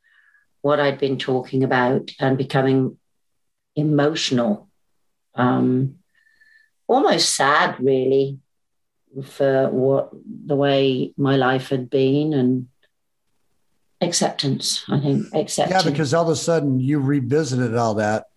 [0.61, 2.97] what I'd been talking about and becoming
[3.75, 4.69] emotional,
[5.35, 5.95] um,
[6.87, 8.39] almost sad, really,
[9.23, 10.11] for what
[10.45, 12.67] the way my life had been and
[14.01, 14.83] acceptance.
[14.89, 15.83] I think acceptance.
[15.83, 18.27] Yeah, because all of a sudden you revisited all that.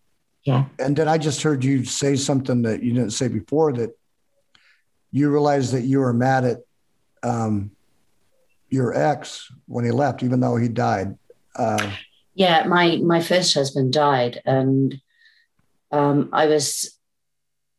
[0.44, 0.66] Yeah.
[0.78, 3.96] And then I just heard you say something that you didn't say before that
[5.10, 6.58] you realized that you were mad at
[7.22, 7.70] um,
[8.68, 11.16] your ex when he left, even though he died.
[11.56, 11.90] Uh,
[12.34, 15.00] yeah, my my first husband died, and
[15.94, 16.98] um, I was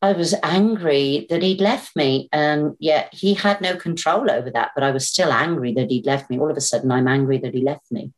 [0.01, 4.71] I was angry that he'd left me, and yet he had no control over that.
[4.75, 6.39] But I was still angry that he'd left me.
[6.39, 8.13] All of a sudden, I'm angry that he left me.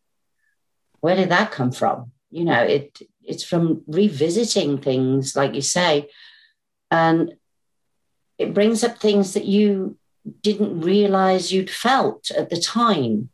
[1.00, 2.12] Where did that come from?
[2.30, 6.10] You know, it it's from revisiting things, like you say,
[6.92, 7.34] and
[8.38, 9.98] it brings up things that you
[10.42, 13.30] didn't realize you'd felt at the time.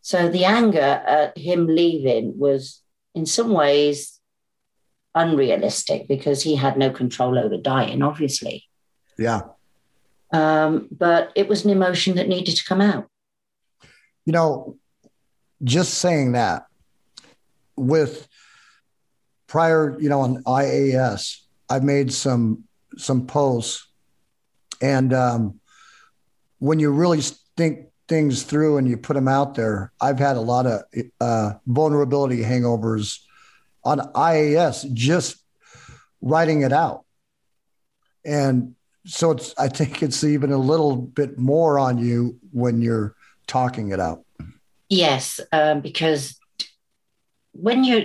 [0.00, 2.82] So the anger at him leaving was,
[3.14, 4.15] in some ways,
[5.16, 8.64] unrealistic because he had no control over dying, obviously.
[9.18, 9.40] Yeah.
[10.32, 13.08] Um, but it was an emotion that needed to come out.
[14.24, 14.76] You know,
[15.64, 16.66] just saying that
[17.76, 18.28] with
[19.46, 21.40] prior, you know, on IAS,
[21.70, 22.64] I've made some
[22.98, 23.88] some posts,
[24.80, 25.60] and um,
[26.58, 27.20] when you really
[27.56, 30.82] think things through and you put them out there, I've had a lot of
[31.20, 33.20] uh, vulnerability hangovers
[33.86, 35.36] on IAS just
[36.20, 37.04] writing it out.
[38.24, 38.74] And
[39.06, 43.14] so it's I think it's even a little bit more on you when you're
[43.46, 44.24] talking it out.
[44.88, 46.38] Yes, um, because
[47.52, 48.04] when you're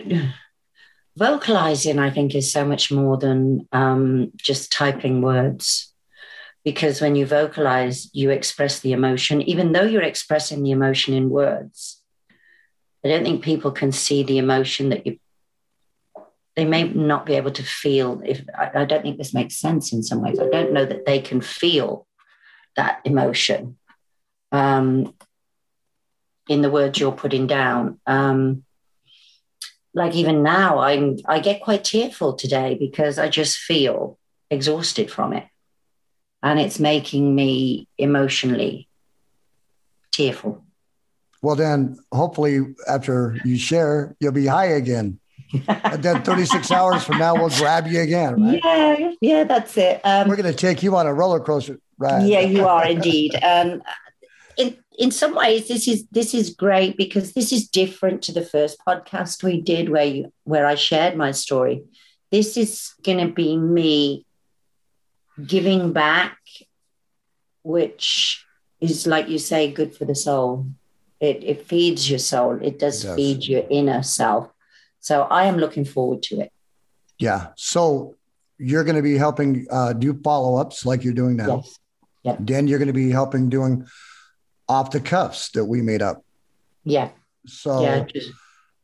[1.17, 5.93] vocalizing, I think is so much more than um, just typing words.
[6.63, 11.31] Because when you vocalize, you express the emotion, even though you're expressing the emotion in
[11.31, 12.01] words.
[13.03, 15.17] I don't think people can see the emotion that you
[16.61, 19.91] they may not be able to feel if I, I, don't think this makes sense
[19.91, 20.39] in some ways.
[20.39, 22.05] I don't know that they can feel
[22.75, 23.79] that emotion
[24.51, 25.15] um,
[26.47, 27.99] in the words you're putting down.
[28.05, 28.63] Um,
[29.93, 34.17] like even now i'm i get quite tearful today because i just feel
[34.49, 35.45] exhausted from it.
[36.41, 38.87] And it's making me emotionally
[40.11, 40.63] tearful.
[41.41, 45.19] Well then hopefully after you share you'll be high again
[45.67, 48.61] and then 36 hours from now, we'll grab you again, right?
[48.63, 50.01] Yeah, yeah, that's it.
[50.03, 52.27] Um, We're going to take you on a roller coaster ride.
[52.27, 53.35] Yeah, you are indeed.
[53.43, 53.81] Um,
[54.57, 58.45] in in some ways, this is this is great because this is different to the
[58.45, 61.83] first podcast we did, where you where I shared my story.
[62.31, 64.25] This is going to be me
[65.45, 66.37] giving back,
[67.63, 68.45] which
[68.79, 70.67] is like you say, good for the soul.
[71.19, 72.57] It, it feeds your soul.
[72.61, 73.15] It does, it does.
[73.15, 74.49] feed your inner self.
[75.01, 76.51] So I am looking forward to it.
[77.19, 77.47] Yeah.
[77.55, 78.15] So
[78.57, 81.57] you're going to be helping uh, do follow ups like you're doing now.
[81.57, 81.79] Yes.
[82.23, 82.37] Yep.
[82.41, 83.87] Then you're going to be helping doing
[84.69, 86.23] off the cuffs that we made up.
[86.83, 87.09] Yeah.
[87.47, 88.31] So yeah, just...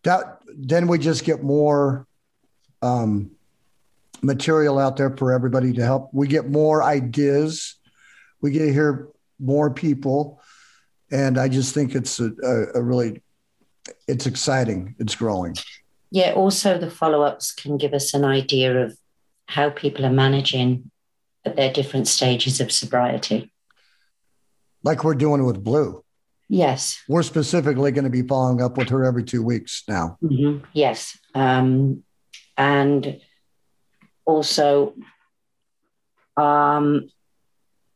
[0.03, 2.07] that then we just get more
[2.81, 3.31] um,
[4.23, 6.09] material out there for everybody to help.
[6.11, 7.75] We get more ideas.
[8.41, 10.41] We get to hear more people,
[11.11, 13.21] and I just think it's a, a, a really
[14.07, 14.95] it's exciting.
[14.97, 15.55] It's growing
[16.11, 18.97] yeah, also the follow ups can give us an idea of
[19.47, 20.91] how people are managing
[21.45, 23.51] at their different stages of sobriety.
[24.83, 26.03] Like we're doing with Blue.
[26.49, 27.01] Yes.
[27.09, 30.17] We're specifically going to be following up with her every two weeks now.
[30.23, 30.65] Mm-hmm.
[30.73, 31.17] Yes.
[31.35, 32.03] Um,
[32.57, 33.19] and
[34.25, 34.95] also,
[36.37, 37.09] um,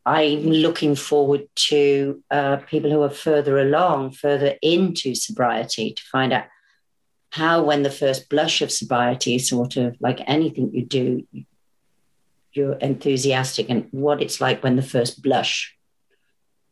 [0.06, 6.34] I'm looking forward to uh, people who are further along, further into sobriety to find
[6.34, 6.46] out
[7.32, 11.26] how when the first blush of sobriety sort of like anything you do
[12.54, 15.78] you're enthusiastic and what it's like when the first blush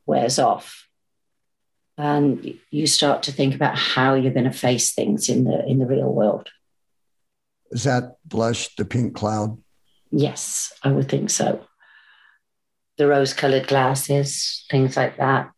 [0.06, 0.88] wears off.
[1.98, 5.80] And you start to think about how you're going to face things in the in
[5.80, 6.50] the real world.
[7.72, 9.58] Is that blush the pink cloud?
[10.12, 11.66] Yes i would think so.
[12.98, 15.52] The rose colored glasses things like that.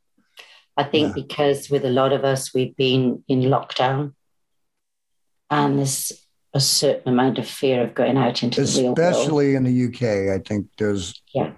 [0.78, 1.24] I think yeah.
[1.24, 4.14] because with a lot of us we've been in lockdown
[5.52, 6.14] and there's
[6.54, 9.14] a certain amount of fear of going out into Especially the real world.
[9.14, 11.52] Especially in the UK, I think there's yeah.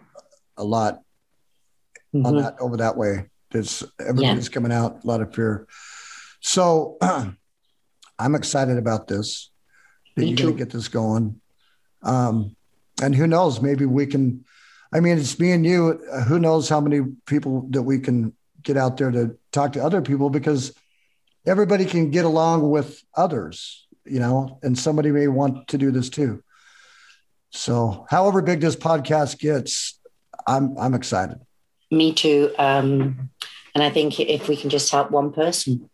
[0.57, 1.01] a lot
[2.13, 2.25] mm-hmm.
[2.25, 3.27] on that over that way.
[3.51, 4.53] There's everybody's yeah.
[4.53, 5.67] coming out, a lot of fear.
[6.41, 6.97] So
[8.19, 9.51] I'm excited about this.
[10.15, 11.39] That Me you're going to get this going.
[12.01, 12.55] Um,
[13.01, 14.43] and who knows, maybe we can.
[14.93, 16.03] I mean, it's me and you.
[16.27, 20.01] Who knows how many people that we can get out there to talk to other
[20.01, 20.73] people because
[21.45, 26.09] everybody can get along with others you know, and somebody may want to do this
[26.09, 26.43] too.
[27.51, 29.99] So, however big this podcast gets,
[30.47, 31.39] I'm I'm excited.
[31.91, 32.51] Me too.
[32.57, 33.29] Um,
[33.75, 35.89] and I think if we can just help one person,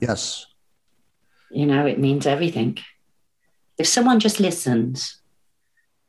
[0.00, 0.46] yes,
[1.50, 2.78] you know, it means everything.
[3.78, 5.20] If someone just listens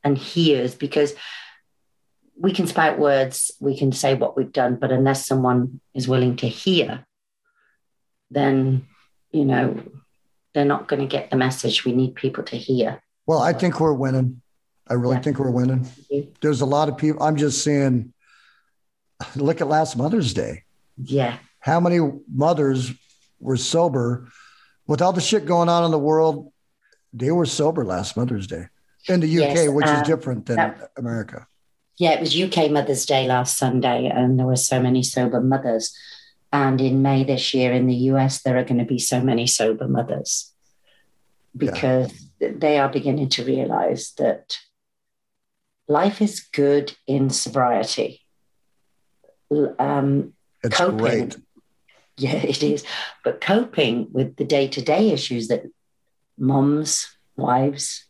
[0.03, 1.13] and hears, because
[2.37, 6.35] we can spout words, we can say what we've done, but unless someone is willing
[6.37, 7.05] to hear,
[8.31, 8.85] then
[9.31, 9.81] you know
[10.53, 11.85] they're not going to get the message.
[11.85, 13.01] We need people to hear.
[13.25, 14.41] Well, I think we're winning.
[14.87, 15.21] I really yeah.
[15.21, 15.87] think we're winning.
[16.41, 17.21] There's a lot of people.
[17.23, 18.13] I'm just saying,
[19.35, 20.63] look at last Mother's Day.
[20.97, 21.37] Yeah.
[21.59, 21.99] How many
[22.31, 22.93] mothers
[23.39, 24.27] were sober
[24.87, 26.51] with all the shit going on in the world?
[27.13, 28.67] They were sober last Mother's Day
[29.07, 31.47] in the UK, yes, which um, is different than that, America.
[31.97, 35.95] Yeah, it was UK Mother's Day last Sunday, and there were so many sober mothers.
[36.55, 39.45] And in May this year in the US, there are going to be so many
[39.45, 40.53] sober mothers
[41.55, 42.51] because yeah.
[42.55, 44.57] they are beginning to realize that
[45.89, 48.21] life is good in sobriety.
[49.51, 50.31] Um,
[50.63, 51.35] it's coping, great.
[52.15, 52.85] Yeah, it is.
[53.25, 55.63] But coping with the day to day issues that
[56.37, 58.05] moms, wives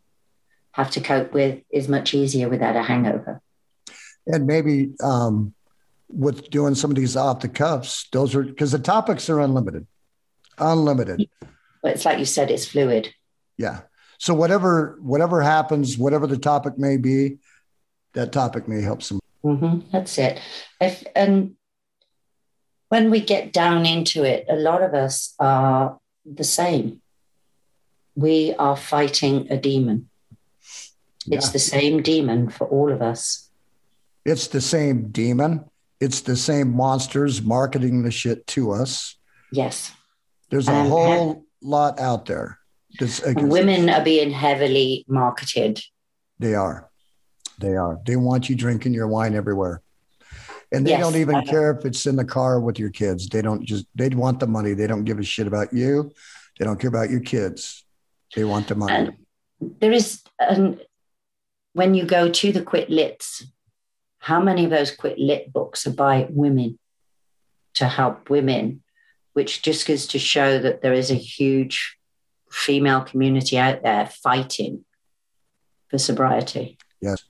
[0.73, 3.41] have to cope with is much easier without a hangover.
[4.27, 5.54] And maybe um,
[6.07, 9.87] with doing some of these off the cuffs, those are because the topics are unlimited,
[10.57, 11.29] unlimited.
[11.83, 13.13] It's like you said, it's fluid.
[13.57, 13.81] Yeah.
[14.17, 17.37] So whatever whatever happens, whatever the topic may be,
[18.13, 19.19] that topic may help some.
[19.43, 19.89] Mm-hmm.
[19.91, 20.41] That's it.
[20.81, 21.55] If, and
[22.89, 27.01] when we get down into it, a lot of us are the same.
[28.15, 30.09] We are fighting a demon.
[31.25, 31.37] Yeah.
[31.37, 33.49] It's the same demon for all of us.
[34.23, 35.65] It's the same demon.
[35.99, 39.15] It's the same monsters marketing the shit to us.
[39.51, 39.91] Yes.
[40.49, 42.59] There's a um, whole lot out there.
[43.37, 45.81] women are being heavily marketed.
[46.39, 46.89] They are.
[47.59, 47.99] They are.
[48.05, 49.81] They want you drinking your wine everywhere.
[50.71, 53.29] And they yes, don't even care if it's in the car with your kids.
[53.29, 54.73] They don't just, they want the money.
[54.73, 56.11] They don't give a shit about you.
[56.59, 57.85] They don't care about your kids.
[58.35, 58.93] They want the money.
[58.93, 60.81] And there is, an,
[61.73, 63.45] when you go to the Quit Lits,
[64.25, 66.79] how many of those Quit Lit books are by women
[67.75, 68.81] to help women,
[69.33, 71.95] which just goes to show that there is a huge
[72.49, 74.83] female community out there fighting
[75.89, 76.79] for sobriety.
[77.01, 77.23] Yes.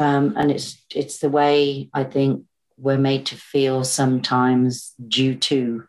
[0.00, 2.42] Um, and it's it's the way I think
[2.76, 5.84] we're made to feel sometimes due to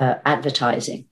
[0.00, 1.06] uh, advertising.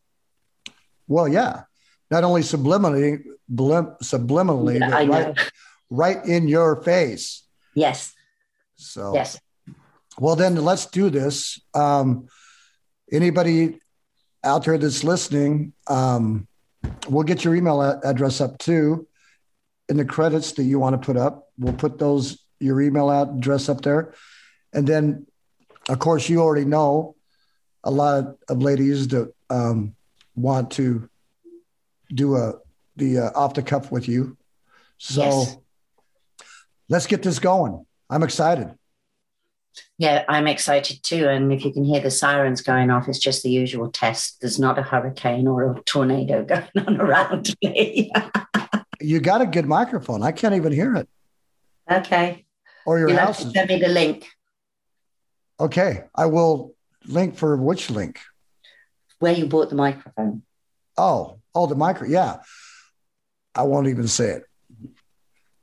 [1.06, 1.62] Well, yeah,
[2.10, 5.52] not only subliminally, blim, subliminally, yeah, right,
[5.88, 7.44] right in your face.
[7.76, 8.13] Yes.
[8.84, 9.38] So yes.
[10.18, 11.60] Well, then let's do this.
[11.74, 12.28] Um,
[13.10, 13.80] anybody
[14.44, 16.46] out there that's listening, um,
[17.08, 19.08] we'll get your email address up too
[19.88, 21.48] in the credits that you want to put up.
[21.58, 24.14] We'll put those your email address up there,
[24.72, 25.26] and then,
[25.88, 27.16] of course, you already know
[27.82, 29.94] a lot of ladies that um,
[30.36, 31.08] want to
[32.12, 32.54] do a
[32.96, 34.36] the uh, off the cuff with you.
[34.98, 35.56] So yes.
[36.88, 37.84] let's get this going.
[38.10, 38.74] I'm excited.
[39.98, 41.28] Yeah, I'm excited too.
[41.28, 44.40] And if you can hear the sirens going off, it's just the usual test.
[44.40, 48.12] There's not a hurricane or a tornado going on around me.
[49.00, 50.22] you got a good microphone.
[50.22, 51.08] I can't even hear it.
[51.90, 52.44] Okay.
[52.86, 53.42] Or your You'll house.
[53.42, 54.28] Have to send me the link.
[55.58, 56.04] Okay.
[56.14, 56.74] I will
[57.06, 58.20] link for which link?
[59.18, 60.42] Where you bought the microphone.
[60.96, 62.06] Oh, oh, the micro.
[62.06, 62.38] Yeah.
[63.54, 64.44] I won't even say it.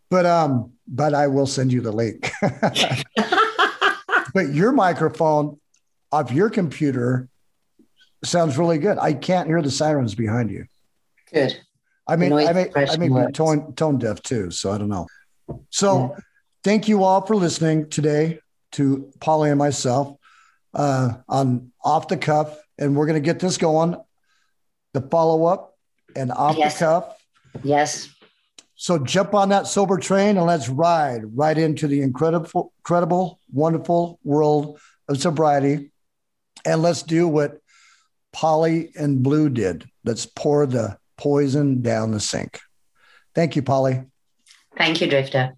[0.09, 2.30] But um, but I will send you the link.
[4.34, 5.59] but your microphone
[6.11, 7.30] off your computer
[8.23, 8.97] sounds really good.
[8.97, 10.65] I can't hear the sirens behind you.
[11.34, 11.57] Good.
[12.07, 15.07] I mean, I mean, I may be tone, tone deaf too, so I don't know.
[15.69, 16.23] So, yeah.
[16.63, 18.39] thank you all for listening today
[18.73, 20.18] to Polly and myself
[20.73, 23.95] uh, on Off the Cuff, and we're going to get this going.
[24.93, 25.77] The follow up
[26.18, 26.73] and Off yes.
[26.73, 27.18] the Cuff.
[27.63, 28.10] Yes.
[28.81, 34.19] So jump on that sober train and let's ride right into the incredible, incredible, wonderful
[34.23, 35.91] world of sobriety.
[36.65, 37.59] And let's do what
[38.33, 39.87] Polly and Blue did.
[40.03, 42.59] Let's pour the poison down the sink.
[43.35, 44.01] Thank you, Polly.
[44.75, 45.53] Thank you, Drifter.